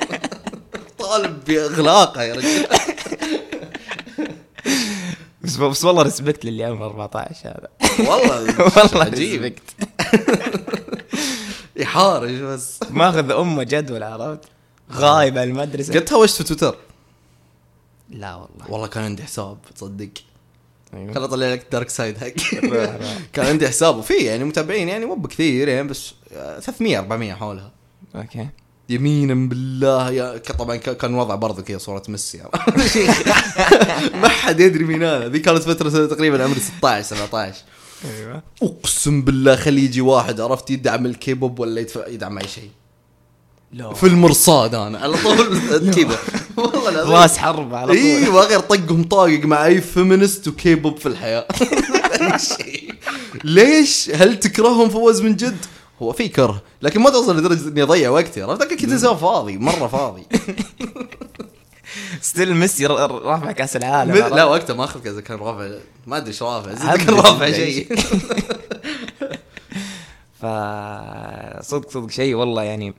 طالب 1.00 1.46
باغلاقه 1.46 2.24
يا 2.24 2.34
رجال 2.34 2.68
بس 5.58 5.58
بس 5.58 5.84
والله 5.86 6.02
respect 6.04 6.46
للي 6.46 6.64
عمره 6.64 6.86
14 6.86 7.48
هذا. 7.48 7.68
والله 8.10 8.42
والله 8.78 9.04
عجيب. 9.04 9.54
يحارج 11.76 12.32
بس. 12.42 12.80
ماخذ 12.90 13.32
أمه 13.32 13.64
جدول 13.64 14.04
عرفت؟ 14.04 14.40
غايب 14.92 15.38
عن 15.38 15.48
المدرسة. 15.50 16.00
قد 16.00 16.14
هوشت 16.14 16.36
في 16.36 16.44
تويتر. 16.44 16.78
لا 18.10 18.36
والله. 18.36 18.72
والله 18.72 18.88
كان 18.88 19.04
عندي 19.04 19.24
حساب 19.24 19.58
تصدق. 19.76 20.10
خل 20.94 21.24
أطلع 21.24 21.54
لك 21.54 21.66
dark 21.72 21.90
side 21.90 22.18
حق. 22.18 22.60
كان 23.34 23.46
عندي 23.46 23.68
حساب 23.68 23.98
وفي 23.98 24.14
يعني 24.14 24.44
متابعين 24.44 24.90
يعني 24.90 25.06
مو 25.06 25.16
بكثير 25.16 25.68
يعني 25.68 25.88
بس 25.88 26.14
300 26.62 27.00
400 27.00 27.34
حولها. 27.34 27.72
okay. 28.16 28.50
يمينا 28.90 29.34
بالله. 29.50 30.12
يا 30.12 30.38
طبعا 30.38 30.76
كان 30.76 31.16
وضع 31.16 31.36
برضو 31.36 31.62
كذا 31.62 31.78
صورة 31.78 32.04
ميسي. 32.10 32.38
ما 34.22 34.28
حد 34.28 34.60
يدري 34.60 34.84
مين 34.84 35.04
أنا. 35.04 35.28
ذي 35.28 35.40
كانت 35.40 35.64
فترة 35.64 36.06
تقريبا 36.06 36.44
عمري 36.44 36.60
16 36.60 37.16
17 37.16 37.56
أيوه. 38.06 38.44
أقسم 38.64 39.22
بالله 39.22 39.56
خلي 39.56 39.86
يجي 39.86 40.02
واحد 40.02 40.42
عرفت 40.42 40.72
يدعم 40.72 41.06
الكيبوب 41.06 41.60
ولا 41.60 41.82
يدفع 41.82 42.08
يدعم 42.08 42.38
أي 42.38 42.48
شيء. 42.48 42.70
لا. 43.74 43.94
في 43.94 44.08
المرصاد 44.08 44.76
أنا 44.76 45.00
على 45.00 45.18
طول. 45.18 45.60
كذا. 45.96 46.18
والله 46.58 46.90
العظيم. 46.90 47.12
راس 47.14 47.38
حرب 47.38 47.76
على 47.76 47.88
طول. 47.88 47.98
أيوه 47.98 48.46
غير 48.46 48.60
طقهم 48.60 49.04
طاقق 49.04 49.42
مع 49.46 49.66
أي 49.66 49.82
feminist 49.82 50.48
و 50.48 50.56
K-pop 50.56 50.98
في 50.98 51.06
الحياة. 51.06 51.48
ليش؟ 53.44 54.10
هل 54.10 54.40
تكرههم 54.40 54.90
فوز 54.90 55.22
من 55.22 55.36
جد؟ 55.36 55.58
هو 56.02 56.12
في 56.12 56.28
كره 56.28 56.62
لكن 56.82 57.02
ما 57.02 57.10
توصل 57.10 57.38
لدرجة 57.38 57.68
إني 57.68 57.84
أضيع 57.84 58.10
وقتي 58.10 58.42
عرفت؟ 58.42 58.64
كنت 58.64 58.84
انسان 58.84 59.16
فاضي 59.16 59.58
مرة 59.58 59.88
فاضي. 59.88 60.24
still 62.22 62.56
ميسي 62.56 62.86
رافع 62.86 63.52
كأس 63.52 63.76
العالم 63.76 64.16
لا؟ 64.16 64.44
وقتها 64.44 64.74
ما 64.74 64.84
أخذ 64.84 65.04
كذا 65.04 65.22
كان 65.22 65.38
رافع 65.38 65.70
ما 66.08 66.18
أدري 66.18 66.28
إيش 66.28 66.44
رافع 66.44 66.96
كان 66.96 67.16
رافع 67.16 67.52
شيء. 67.52 67.96
ف 70.42 70.46
صدق 71.62 71.90
صدق 71.90 72.10
شيء 72.10 72.36
والله 72.36 72.64
يعني 72.64 72.94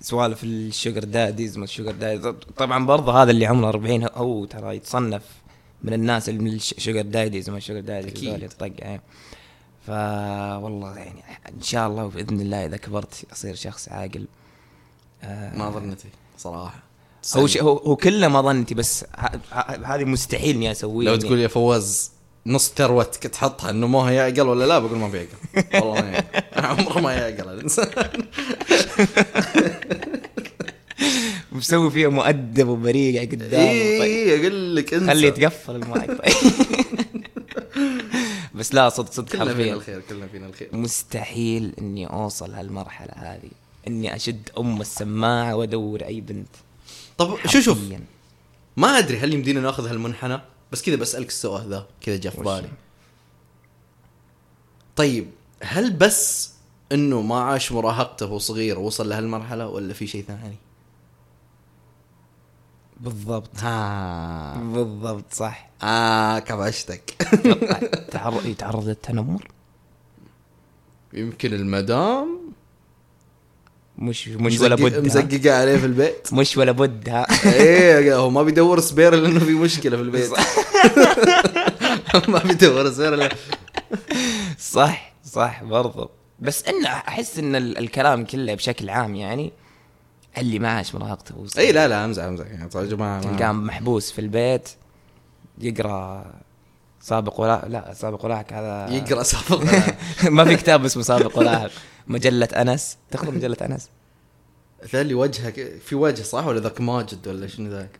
سوالف 0.00 0.44
ال 0.44 0.54
sugar 0.54 1.04
daddies 1.04 1.58
ما 1.58 1.64
ال 1.64 1.69
sugar 1.69 1.92
daddies. 1.92 2.34
طبعا 2.56 2.86
برضه 2.86 3.22
هذا 3.22 3.30
اللي 3.30 3.46
عمره 3.46 3.68
40 3.68 4.06
هو 4.14 4.44
ترى 4.44 4.76
يتصنف 4.76 5.22
من 5.82 5.92
الناس 5.92 6.28
اللي 6.28 6.40
من 6.40 6.52
ال 6.52 6.60
sugar 6.60 7.02
daddies 7.02 7.48
وما 7.48 7.58
ال 7.58 7.62
sugar 7.62 7.80
daddies. 7.80 8.24
هذول 8.24 8.42
يطق 8.42 8.72
يعني. 8.78 9.02
ف 9.88 9.90
والله 10.62 10.96
يعني 10.96 11.22
إن 11.56 11.62
شاء 11.62 11.88
الله 11.88 12.04
وبإذن 12.04 12.40
الله 12.40 12.66
إذا 12.66 12.76
كبرت 12.76 13.24
أصير 13.32 13.54
شخص 13.54 13.88
عاقل. 13.88 14.26
آه، 15.22 15.56
ما 15.56 15.70
ظنتي 15.70 16.08
صراحة. 16.38 16.82
هو 17.36 17.46
ش... 17.46 17.58
هو 17.58 17.76
هو 17.76 17.96
كله 17.96 18.28
ما 18.28 18.40
ظنتي 18.42 18.74
بس 18.74 19.04
ه... 19.16 19.26
ه... 19.52 19.94
هذه 19.94 20.04
مستحيل 20.04 20.56
إني 20.56 20.70
أسويها 20.70 21.10
لو 21.10 21.16
تقول 21.16 21.38
يا 21.38 21.48
فواز 21.48 22.10
نص 22.46 22.72
ثروتك 22.76 23.22
تحطها 23.22 23.70
إنه 23.70 23.86
ما 23.86 23.98
هي 23.98 24.14
يعقل 24.14 24.48
ولا 24.48 24.64
لا 24.64 24.78
بقول 24.78 24.98
ما 24.98 25.08
بيعقل 25.08 25.28
والله 25.86 26.24
ما 26.56 26.66
عمره 26.66 27.00
ما 27.00 27.12
يعقل 27.12 27.48
الانسان 27.48 27.88
مسوي 31.52 31.90
فيها 31.90 32.08
مؤدب 32.08 32.68
وبريء 32.68 33.14
قاعد 33.14 33.28
قدامه 33.28 33.52
طيب. 33.52 34.02
اي 34.02 34.40
أقول 34.40 34.76
لك 34.76 34.94
انت 34.94 35.10
خليه 35.10 35.28
يتقفل 35.28 35.76
المايك. 35.76 36.10
طيب 36.10 36.34
بس 38.58 38.74
لا 38.74 38.88
صدق 38.88 39.12
صدق 39.12 39.32
كلنا 39.32 39.54
فينا 39.54 39.72
الخير 39.72 40.00
كلنا 40.00 40.26
فينا 40.26 40.46
الخير 40.46 40.68
مستحيل 40.72 41.74
إني 41.78 42.06
أوصل 42.06 42.54
هالمرحلة 42.54 43.12
هذه 43.12 43.50
إني 43.88 44.16
أشد 44.16 44.48
أم 44.58 44.80
السماعة 44.80 45.56
وأدور 45.56 46.04
أي 46.04 46.20
بنت 46.20 46.48
طب 47.18 47.36
شو 47.46 47.60
شوف. 47.60 47.78
ما 48.76 48.98
أدري 48.98 49.18
هل 49.18 49.34
يمدينا 49.34 49.60
ناخذ 49.60 49.86
هالمنحنى 49.86 50.40
بس 50.72 50.82
كذا 50.82 50.96
بسألك 50.96 51.28
السؤال 51.28 51.68
ذا 51.68 51.86
كذا 52.00 52.16
جاء 52.16 52.32
في؟ 52.32 52.42
بالي 52.42 52.68
طيب 54.96 55.30
هل 55.62 55.90
بس 55.92 56.50
إنه 56.92 57.20
ما 57.20 57.40
عاش 57.40 57.72
مراهقته 57.72 58.26
وهو 58.26 58.38
صغير 58.38 58.78
ووصل 58.78 59.08
لهالمرحلة 59.08 59.68
ولا 59.68 59.94
في 59.94 60.06
شيء 60.06 60.24
ثاني؟ 60.24 60.56
بالضبط. 63.00 63.50
ها. 63.58 64.54
بالضبط 64.58 65.24
صح. 65.34 65.70
آه 65.82 66.38
كبشتك. 66.38 67.10
تعرض 68.10 68.46
يتعرض 68.46 68.88
للتنمر؟ 68.88 69.48
يمكن 71.12 71.52
المدام. 71.54 72.38
مش 73.98 74.28
مش 74.28 74.60
ولا 74.60 74.74
بد؟ 74.74 75.04
مزققة 75.06 75.60
عليه 75.60 75.76
في 75.76 75.86
البيت. 75.86 76.28
مش 76.32 76.56
ولا 76.56 76.72
بد 76.72 77.08
ها 77.08 77.26
إيه 77.54 78.16
هو 78.16 78.30
ما 78.30 78.42
بيدور 78.42 78.80
سبير 78.80 79.14
لأنه 79.14 79.38
في 79.40 79.52
مشكلة 79.52 79.96
في 79.96 80.02
البيت. 80.02 80.30
ما 82.28 82.38
بيدور 82.38 82.92
سبير 82.92 83.32
صح 84.58 85.12
صح 85.24 85.62
برضو. 85.64 86.10
بس 86.40 86.64
انه 86.64 86.88
أحس 86.88 87.38
إن 87.38 87.56
ال- 87.56 87.78
الكلام 87.78 88.24
كله 88.24 88.54
بشكل 88.54 88.90
عام 88.90 89.14
يعني 89.14 89.52
اللي 90.40 90.58
ما 90.58 90.68
عاش 90.68 90.94
مراهقته. 90.94 91.46
اي 91.58 91.72
لا 91.72 91.88
لا 91.88 92.04
أمزح 92.04 92.22
أمزح 92.24 92.46
يعني 92.46 92.68
طيب 92.68 92.98
ما- 92.98 93.20
تلقاه 93.20 93.52
محبوس 93.52 94.12
في 94.12 94.20
البيت 94.20 94.68
يقرأ 95.58 96.24
سابق 97.00 97.40
ولا 97.40 97.64
لا 97.68 97.94
سابق 97.94 98.24
ولاحق 98.24 98.52
هذا 98.52 98.88
يقرأ 98.96 99.22
سابق 99.22 99.62
ما 100.30 100.44
في 100.44 100.56
كتاب 100.56 100.84
اسمه 100.84 101.02
سابق 101.02 101.38
ولاحق 101.38 101.70
مجلة 102.06 102.46
أنس 102.46 102.96
تاخذ 103.10 103.34
مجلة 103.34 103.56
أنس 103.62 103.88
ذا 104.92 105.00
اللي 105.00 105.14
وجهك 105.14 105.72
في 105.84 105.94
وجه 105.94 106.22
صح 106.22 106.46
ولا 106.46 106.60
ذاك 106.60 106.80
ماجد 106.80 107.28
ولا 107.28 107.46
شنو 107.46 107.70
ذاك؟ 107.70 107.90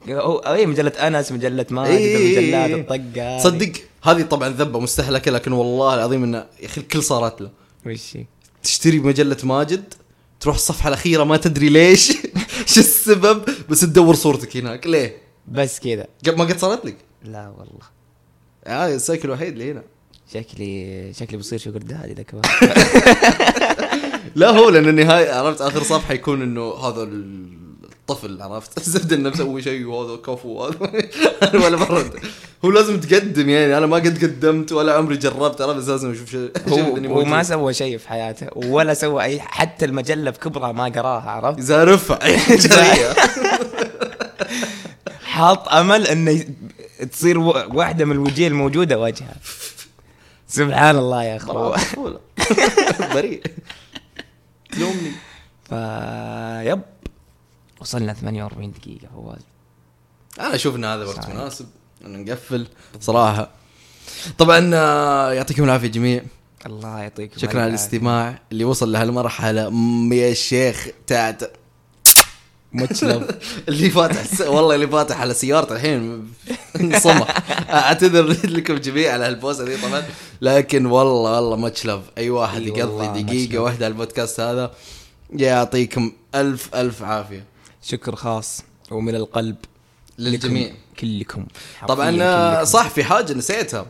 اي 0.46 0.66
مجلة 0.66 0.90
أنس 0.90 1.32
مجلة 1.32 1.66
ماجد 1.70 1.90
إي 1.90 2.16
إي 2.16 2.16
إي 2.16 2.36
مجلات 2.36 2.70
إي. 2.70 2.80
الطقة 2.80 3.36
هذه. 3.36 3.42
صدق 3.42 3.72
هذه 4.02 4.22
طبعا 4.22 4.48
ذبة 4.48 4.80
مستهلكة 4.80 5.30
لكن 5.30 5.52
والله 5.52 5.94
العظيم 5.94 6.24
انه 6.24 6.38
يا 6.60 6.66
أخي 6.66 6.80
الكل 6.80 7.02
صارت 7.02 7.40
له 7.40 7.50
وش؟ 7.86 8.18
تشتري 8.62 8.98
مجلة 8.98 9.36
ماجد 9.42 9.94
تروح 10.40 10.54
الصفحة 10.54 10.88
الأخيرة 10.88 11.24
ما 11.24 11.36
تدري 11.36 11.68
ليش. 11.68 12.12
شو 12.72 12.80
السبب؟ 12.80 13.44
بس 13.68 13.80
تدور 13.80 14.14
صورتك 14.14 14.56
هناك. 14.56 14.86
ليه؟ 14.86 15.16
بس 15.48 15.80
كذا. 15.80 16.06
قبل 16.26 16.38
ما 16.38 16.44
قد 16.44 16.58
صارت 16.58 16.84
لك؟ 16.84 16.96
لا 17.24 17.48
والله. 17.48 17.98
هذا 18.66 18.94
ال 18.94 19.00
cycle 19.00 19.28
الوحيد 19.28 19.52
اللي 19.52 19.72
هنا. 19.72 19.82
شكلي 20.34 21.12
شكلي 21.12 21.38
بصير 21.38 21.58
sugar 21.58 21.78
daddy 21.78 22.12
ذا 22.12 22.22
كمان. 22.22 22.42
لا 24.34 24.50
هو 24.50 24.68
لأن 24.68 24.88
النهاية 24.88 25.32
عرفت 25.32 25.60
آخر 25.60 25.82
صفحة 25.82 26.14
يكون 26.14 26.42
إنه 26.42 26.74
هذا 26.74 27.02
الطفل 28.10 28.42
عرفت 28.42 28.82
زبد 28.82 29.12
انه 29.12 29.28
مسوي 29.30 29.62
شيء 29.62 29.86
وهذا 29.86 30.16
كفو 30.16 30.48
وهذا 30.48 30.76
ولا 31.64 31.76
مرة 31.76 32.10
هو 32.64 32.70
لازم 32.70 33.00
تقدم 33.00 33.48
يعني 33.48 33.78
أنا 33.78 33.86
ما 33.86 33.96
قد 33.96 34.24
قدمت 34.24 34.72
ولا 34.72 34.94
عمري 34.94 35.16
جربت 35.16 35.60
أنا 35.60 35.72
بس 35.72 35.88
لازم 35.88 36.10
أشوف 36.12 36.30
شيء 36.30 36.50
هو, 36.68 36.96
هو 37.18 37.24
ما. 37.24 37.42
سوى 37.42 37.74
شيء 37.74 37.98
في 37.98 38.08
حياته 38.08 38.46
ولا 38.56 38.94
سوى 38.94 39.22
أي 39.24 39.40
حتى 39.40 39.84
المجلة 39.84 40.30
بكبرها 40.30 40.72
ما 40.72 40.84
قراها 40.84 41.30
عرفت؟ 41.30 41.60
زارفها 41.60 42.18
جريئة. 42.56 43.14
حاط 45.24 45.68
أمل 45.68 46.06
إنه 46.06 46.44
تصير 47.12 47.38
واحدة 47.38 48.04
من 48.04 48.12
الوجيه 48.12 48.48
الموجودة 48.48 48.98
وجهها 49.00 49.36
سبحان 50.48 50.96
الله 50.96 51.24
يا 51.24 51.36
اخو. 51.36 51.74
بريء 53.14 53.42
تلومني 54.72 55.12
فيب 55.68 56.80
وصلنا 57.80 58.12
48 58.14 58.72
دقيقة 58.72 59.08
فواز. 59.14 59.38
أنا 60.40 60.54
أشوف 60.54 60.76
ان 60.76 60.84
هذا 60.84 61.04
وقت. 61.04 61.28
مناسب 61.30 61.66
ان 62.06 62.24
نقفل 62.24 62.66
صراحة. 63.00 63.50
طبعا 64.38 64.70
آه، 64.74 65.32
يعطيكم 65.32 65.64
العافية 65.64 65.88
جميع. 65.88 66.22
الله 66.66 66.98
يعطيكم 66.98 67.38
شكرا 67.38 67.50
على 67.50 67.58
العافية. 67.68 67.74
الاستماع 67.84 68.38
اللي 68.52 68.64
وصل 68.64 68.92
لهالمرحلة. 68.92 69.70
م- 69.70 70.12
يا 70.12 70.34
شيخ 70.34 70.86
تعت. 71.06 71.42
ماتش 72.72 73.04
اللي 73.68 73.90
فاتح 73.90 74.22
س... 74.24 74.40
والله 74.40 74.74
اللي 74.74 74.88
فاتح 74.88 75.20
على 75.20 75.34
سيارته 75.34 75.74
الحين 75.76 76.28
انصمح 76.80 77.36
أعتذر 77.70 78.26
لكم 78.44 78.74
جميعا 78.74 79.12
على 79.12 79.28
البوسه 79.28 79.64
دي 79.64 79.76
طبعا. 79.76 80.02
لكن 80.40 80.86
والله 80.86 81.36
والله 81.40 81.56
much 81.56 81.84
love 81.84 82.00
أي 82.18 82.30
واحد 82.30 82.62
يقضي 82.62 83.22
دقيقة. 83.22 83.58
واحدة 83.58 83.84
على 83.84 83.92
البودكاست 83.92 84.40
هذا 84.40 84.70
يعطيكم 85.32 86.12
ألف 86.34 86.74
ألف 86.74 87.02
عافية. 87.02 87.44
شكر 87.88 88.16
خاص 88.16 88.62
ومن 88.90 89.14
القلب 89.14 89.56
للجميع. 90.18 90.72
كلكم. 91.00 91.46
طبعا 91.88 92.06
حرفياً 92.06 92.24
آه، 92.24 92.54
كلكم. 92.54 92.64
صح 92.64 92.88
في 92.88 93.04
حاجة 93.04 93.32
نسيتها. 93.32 93.86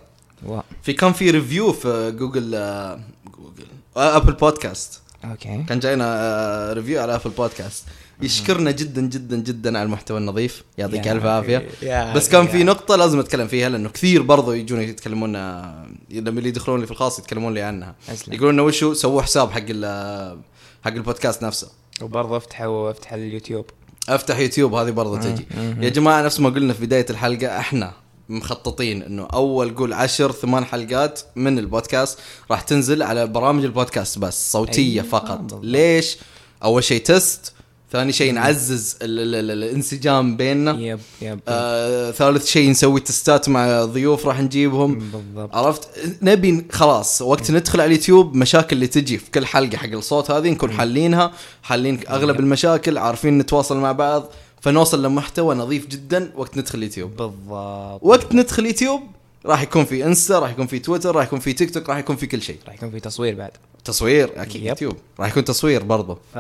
و... 0.47 0.61
في 0.83 0.93
كان 0.93 1.13
في 1.13 1.31
review 1.31 1.73
في 1.73 2.11
جوجل 2.19 2.55
آه، 2.55 3.01
جوجل 3.39 3.67
آه، 3.97 4.17
Apple 4.17 4.33
Podcast 4.33 5.01
okay. 5.25 5.65
كان 5.69 5.79
جاينا 5.81 6.05
آه، 6.07 6.73
review 6.73 7.03
على 7.03 7.15
Apple 7.15 7.31
Podcast 7.31 7.85
يشكرنا 8.23 8.71
جدا 8.71 9.03
جدا 9.03 9.37
جدا 9.37 9.79
على 9.79 9.87
المحتوى 9.87 10.19
النظيف. 10.19 10.65
يعطيك 10.79 11.09
ألف 11.09 11.25
عافية. 11.25 11.69
بس 12.15 12.29
كان. 12.29 12.47
في 12.47 12.65
نقطة 12.65 12.97
لازم 12.97 13.19
أتكلم 13.19 13.49
فيها 13.49 13.69
لأنه 13.69 13.89
كثير 13.89 14.23
برضو 14.23 14.53
يجون 14.53 14.81
يتكلمون 14.81 15.37
آه، 15.37 15.87
لما 16.11 16.39
اللي 16.39 16.49
يدخلون 16.49 16.81
لي 16.81 16.87
في 16.87 16.93
الخاص 16.93 17.19
يتكلمون 17.19 17.55
لي 17.55 17.63
عنها. 17.63 17.95
يقولون 18.29 18.55
إنه 18.55 18.63
وشو 18.63 18.95
سووا 18.95 19.23
حساب 19.23 19.51
حق 19.51 19.65
آه، 19.85 20.39
حق 20.85 20.93
البودكاست 20.93 21.43
نفسه. 21.45 21.69
وبرضه 22.03 22.37
افتحوا 22.37 22.91
افتح 22.91 23.13
اليوتيوب. 23.13 23.67
أفتح 24.09 24.39
يوتيوب 24.39 24.75
هذه 24.75 24.91
برضه 24.91 25.19
تجي. 25.19 25.47
يا 25.81 25.89
جماعة 25.89 26.23
نفس 26.23 26.41
ما 26.41 26.49
قلنا 26.49 26.73
في 26.73 26.87
بداية 26.87 27.07
الحلقة 27.11 27.59
إحنا 27.59 27.93
مخططين 28.29 29.03
إنه 29.03 29.29
أول 29.33 29.75
قول 29.75 29.93
عشر 29.93 30.33
ثمان 30.33 30.65
حلقات 30.65 31.21
من 31.37 31.59
البودكاست 31.59 32.19
راح 32.51 32.61
تنزل 32.61 33.03
على 33.03 33.27
برامج 33.27 33.65
البودكاست 33.65 34.19
بس 34.19 34.53
صوتية 34.53 35.01
أيوة، 35.01 35.11
فقط. 35.11 35.39
بالضبط. 35.39 35.65
ليش؟ 35.65 36.17
أول 36.65 36.85
شيء 36.85 37.03
تست 37.03 37.53
ثاني 37.93 38.13
شيء 38.13 38.33
نعزز 38.33 38.97
ال- 39.03 39.21
ال- 39.21 39.35
ال- 39.35 39.51
الانسجام 39.65 40.37
بيننا. 40.37 40.71
yep 40.81 40.99
yep 41.23 41.41
آه، 41.49 42.11
ثالث 42.11 42.47
شيء 42.47 42.71
نسوي 42.71 43.01
test 43.01 43.39
ات 43.39 43.49
مع 43.49 43.85
ضيوف 43.85 44.27
راح 44.27 44.41
نجيبهم. 44.41 44.99
بالضبط. 44.99 45.57
عرفت؟ 45.57 45.89
نبي 46.23 46.65
خلاص 46.73 47.23
وقت 47.23 47.51
ندخل 47.51 47.81
على 47.81 47.87
اليوتيوب 47.89 48.35
مشاكل 48.35 48.77
اللي 48.77 48.87
تجي 48.87 49.19
في 49.19 49.31
كل 49.31 49.47
حلقة 49.47 49.77
حق 49.77 49.89
الصوت 49.93 50.31
هذه 50.31 50.51
نكون 50.51 50.73
حالينها 50.73 51.33
حالين 51.63 52.01
أغلب 52.11 52.41
المشاكل 52.41 52.99
عارفين 52.99 53.39
نتواصل 53.39 53.77
مع 53.77 53.93
بعض 53.93 54.25
فنوصل 54.61 55.03
لمحتوى 55.03 55.55
نظيف 55.55 55.87
جدا 55.87 56.31
وقت 56.37 56.57
ندخل 56.57 56.79
اليوتيوب. 56.79 57.11
بالضبط. 57.17 58.01
وقت 58.03 58.35
ندخل 58.35 58.67
يوتيوب 58.67 59.01
راح 59.47 59.63
يكون 59.63 59.85
في 59.85 60.07
إنستا 60.07 60.39
راح 60.39 60.51
يكون 60.51 60.67
في 60.67 60.79
تويتر 60.79 61.17
راح 61.17 61.25
يكون 61.25 61.39
في 61.39 61.53
تيك 61.53 61.75
توك 61.75 61.89
راح 61.89 61.99
يكون 61.99 62.17
في 62.17 62.27
كل 62.27 62.43
شيء. 62.43 62.57
راح 62.67 62.75
يكون 62.75 62.91
في 62.91 63.01
تصوير 63.01 63.35
بعد. 63.35 63.51
تصوير 63.85 64.31
أكيد 64.37 64.63
yep. 64.63 64.67
يوتيوب. 64.69 64.97
راح 65.21 65.29
يكون 65.29 65.45
تصوير 65.45 65.83
برضه 65.83 66.19
ف 66.35 66.39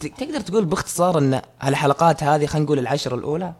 تقدر 0.00 0.40
تقول 0.40 0.64
باختصار 0.64 1.18
إن 1.18 1.40
هالحلقات 1.60 2.22
هذه 2.22 2.46
خلينا 2.46 2.64
نقول 2.64 2.78
العشر 2.78 3.14
الأولى؟ 3.14 3.52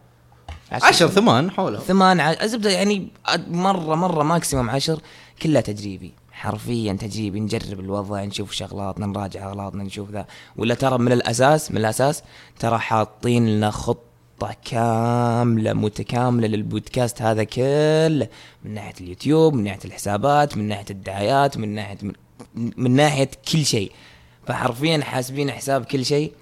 عشر 0.71 1.07
ثمان 1.07 1.51
حولها. 1.51 1.79
ثمان 1.79 2.19
الزبدة 2.19 2.69
يعني 2.69 3.07
مرة 3.47 3.95
مرة 3.95 4.23
maximum 4.23 4.69
عشر 4.69 5.01
كلها 5.41 5.61
تجريبي. 5.61 6.13
حرفيا 6.31 6.93
تجريبي. 6.93 7.39
نجرب 7.39 7.79
الوضع 7.79 8.23
نشوف 8.23 8.51
شغلاتنا 8.51 9.05
نراجع 9.05 9.49
أغلاطنا 9.49 9.83
نشوف 9.83 10.11
ذا. 10.11 10.25
ولا 10.57 10.75
ترى 10.75 10.97
من 10.97 11.11
الأساس 11.11 11.71
من 11.71 11.77
الأساس 11.77 12.23
ترى 12.59 12.79
حاطين 12.79 13.57
لنا 13.57 13.71
خطة 13.71 14.55
كاملة 14.65 15.73
متكاملة 15.73 16.47
للبودكاست 16.47 17.21
هذا 17.21 17.43
كله 17.43 18.27
من 18.63 18.73
ناحية 18.73 18.93
اليوتيوب 19.01 19.53
من 19.53 19.63
ناحية 19.63 19.79
الحسابات 19.85 20.57
من 20.57 20.67
ناحية 20.67 20.85
الدعايات 20.89 21.57
من 21.57 21.75
ناحيه 21.75 21.97
من, 22.01 22.13
من 22.77 22.91
ناحية 22.91 23.29
كل 23.51 23.65
شيء. 23.65 23.91
فحرفيا 24.47 25.01
حاسبين 25.03 25.51
حساب 25.51 25.85
كل 25.85 26.05
شيء 26.05 26.33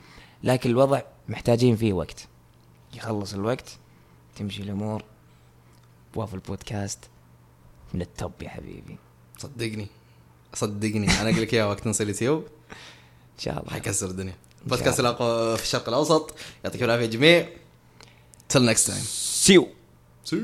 لكن 0.44 0.70
الوضع 0.70 1.02
محتاجين 1.30 1.76
فيه 1.76 1.94
وقت. 1.94 2.28
يخلص 2.94 3.34
الوقت 3.34 3.70
تمشي 4.36 4.62
الأمور. 4.62 5.04
وافل 6.16 6.38
بودكاست 6.40 7.00
من 7.94 8.02
التوب 8.02 8.32
يا 8.42 8.50
حبيبي. 8.50 8.98
صدقني 9.38 9.88
صدقني. 10.54 11.22
أنا 11.22 11.30
أقول 11.30 11.42
لك 11.42 11.54
اياها 11.54 11.66
وقت 11.66 11.88
نصل 11.88 12.04
اليوتيوب 12.04 12.44
إن 13.36 13.40
شاء 13.40 13.64
الله. 13.64 13.78
يكسر 13.78 14.10
الدنيا. 14.10 14.36
بودكاست 14.66 15.00
الاقوى 15.00 15.58
في 15.58 15.64
الشرق 15.64 15.88
الأوسط. 15.90 16.36
يعطيكم 16.64 16.86
العافية 16.86 17.06
جميع. 17.06 17.50
Till 18.54 18.62
next 18.62 18.88
time. 18.88 19.04
سيو 19.12 19.68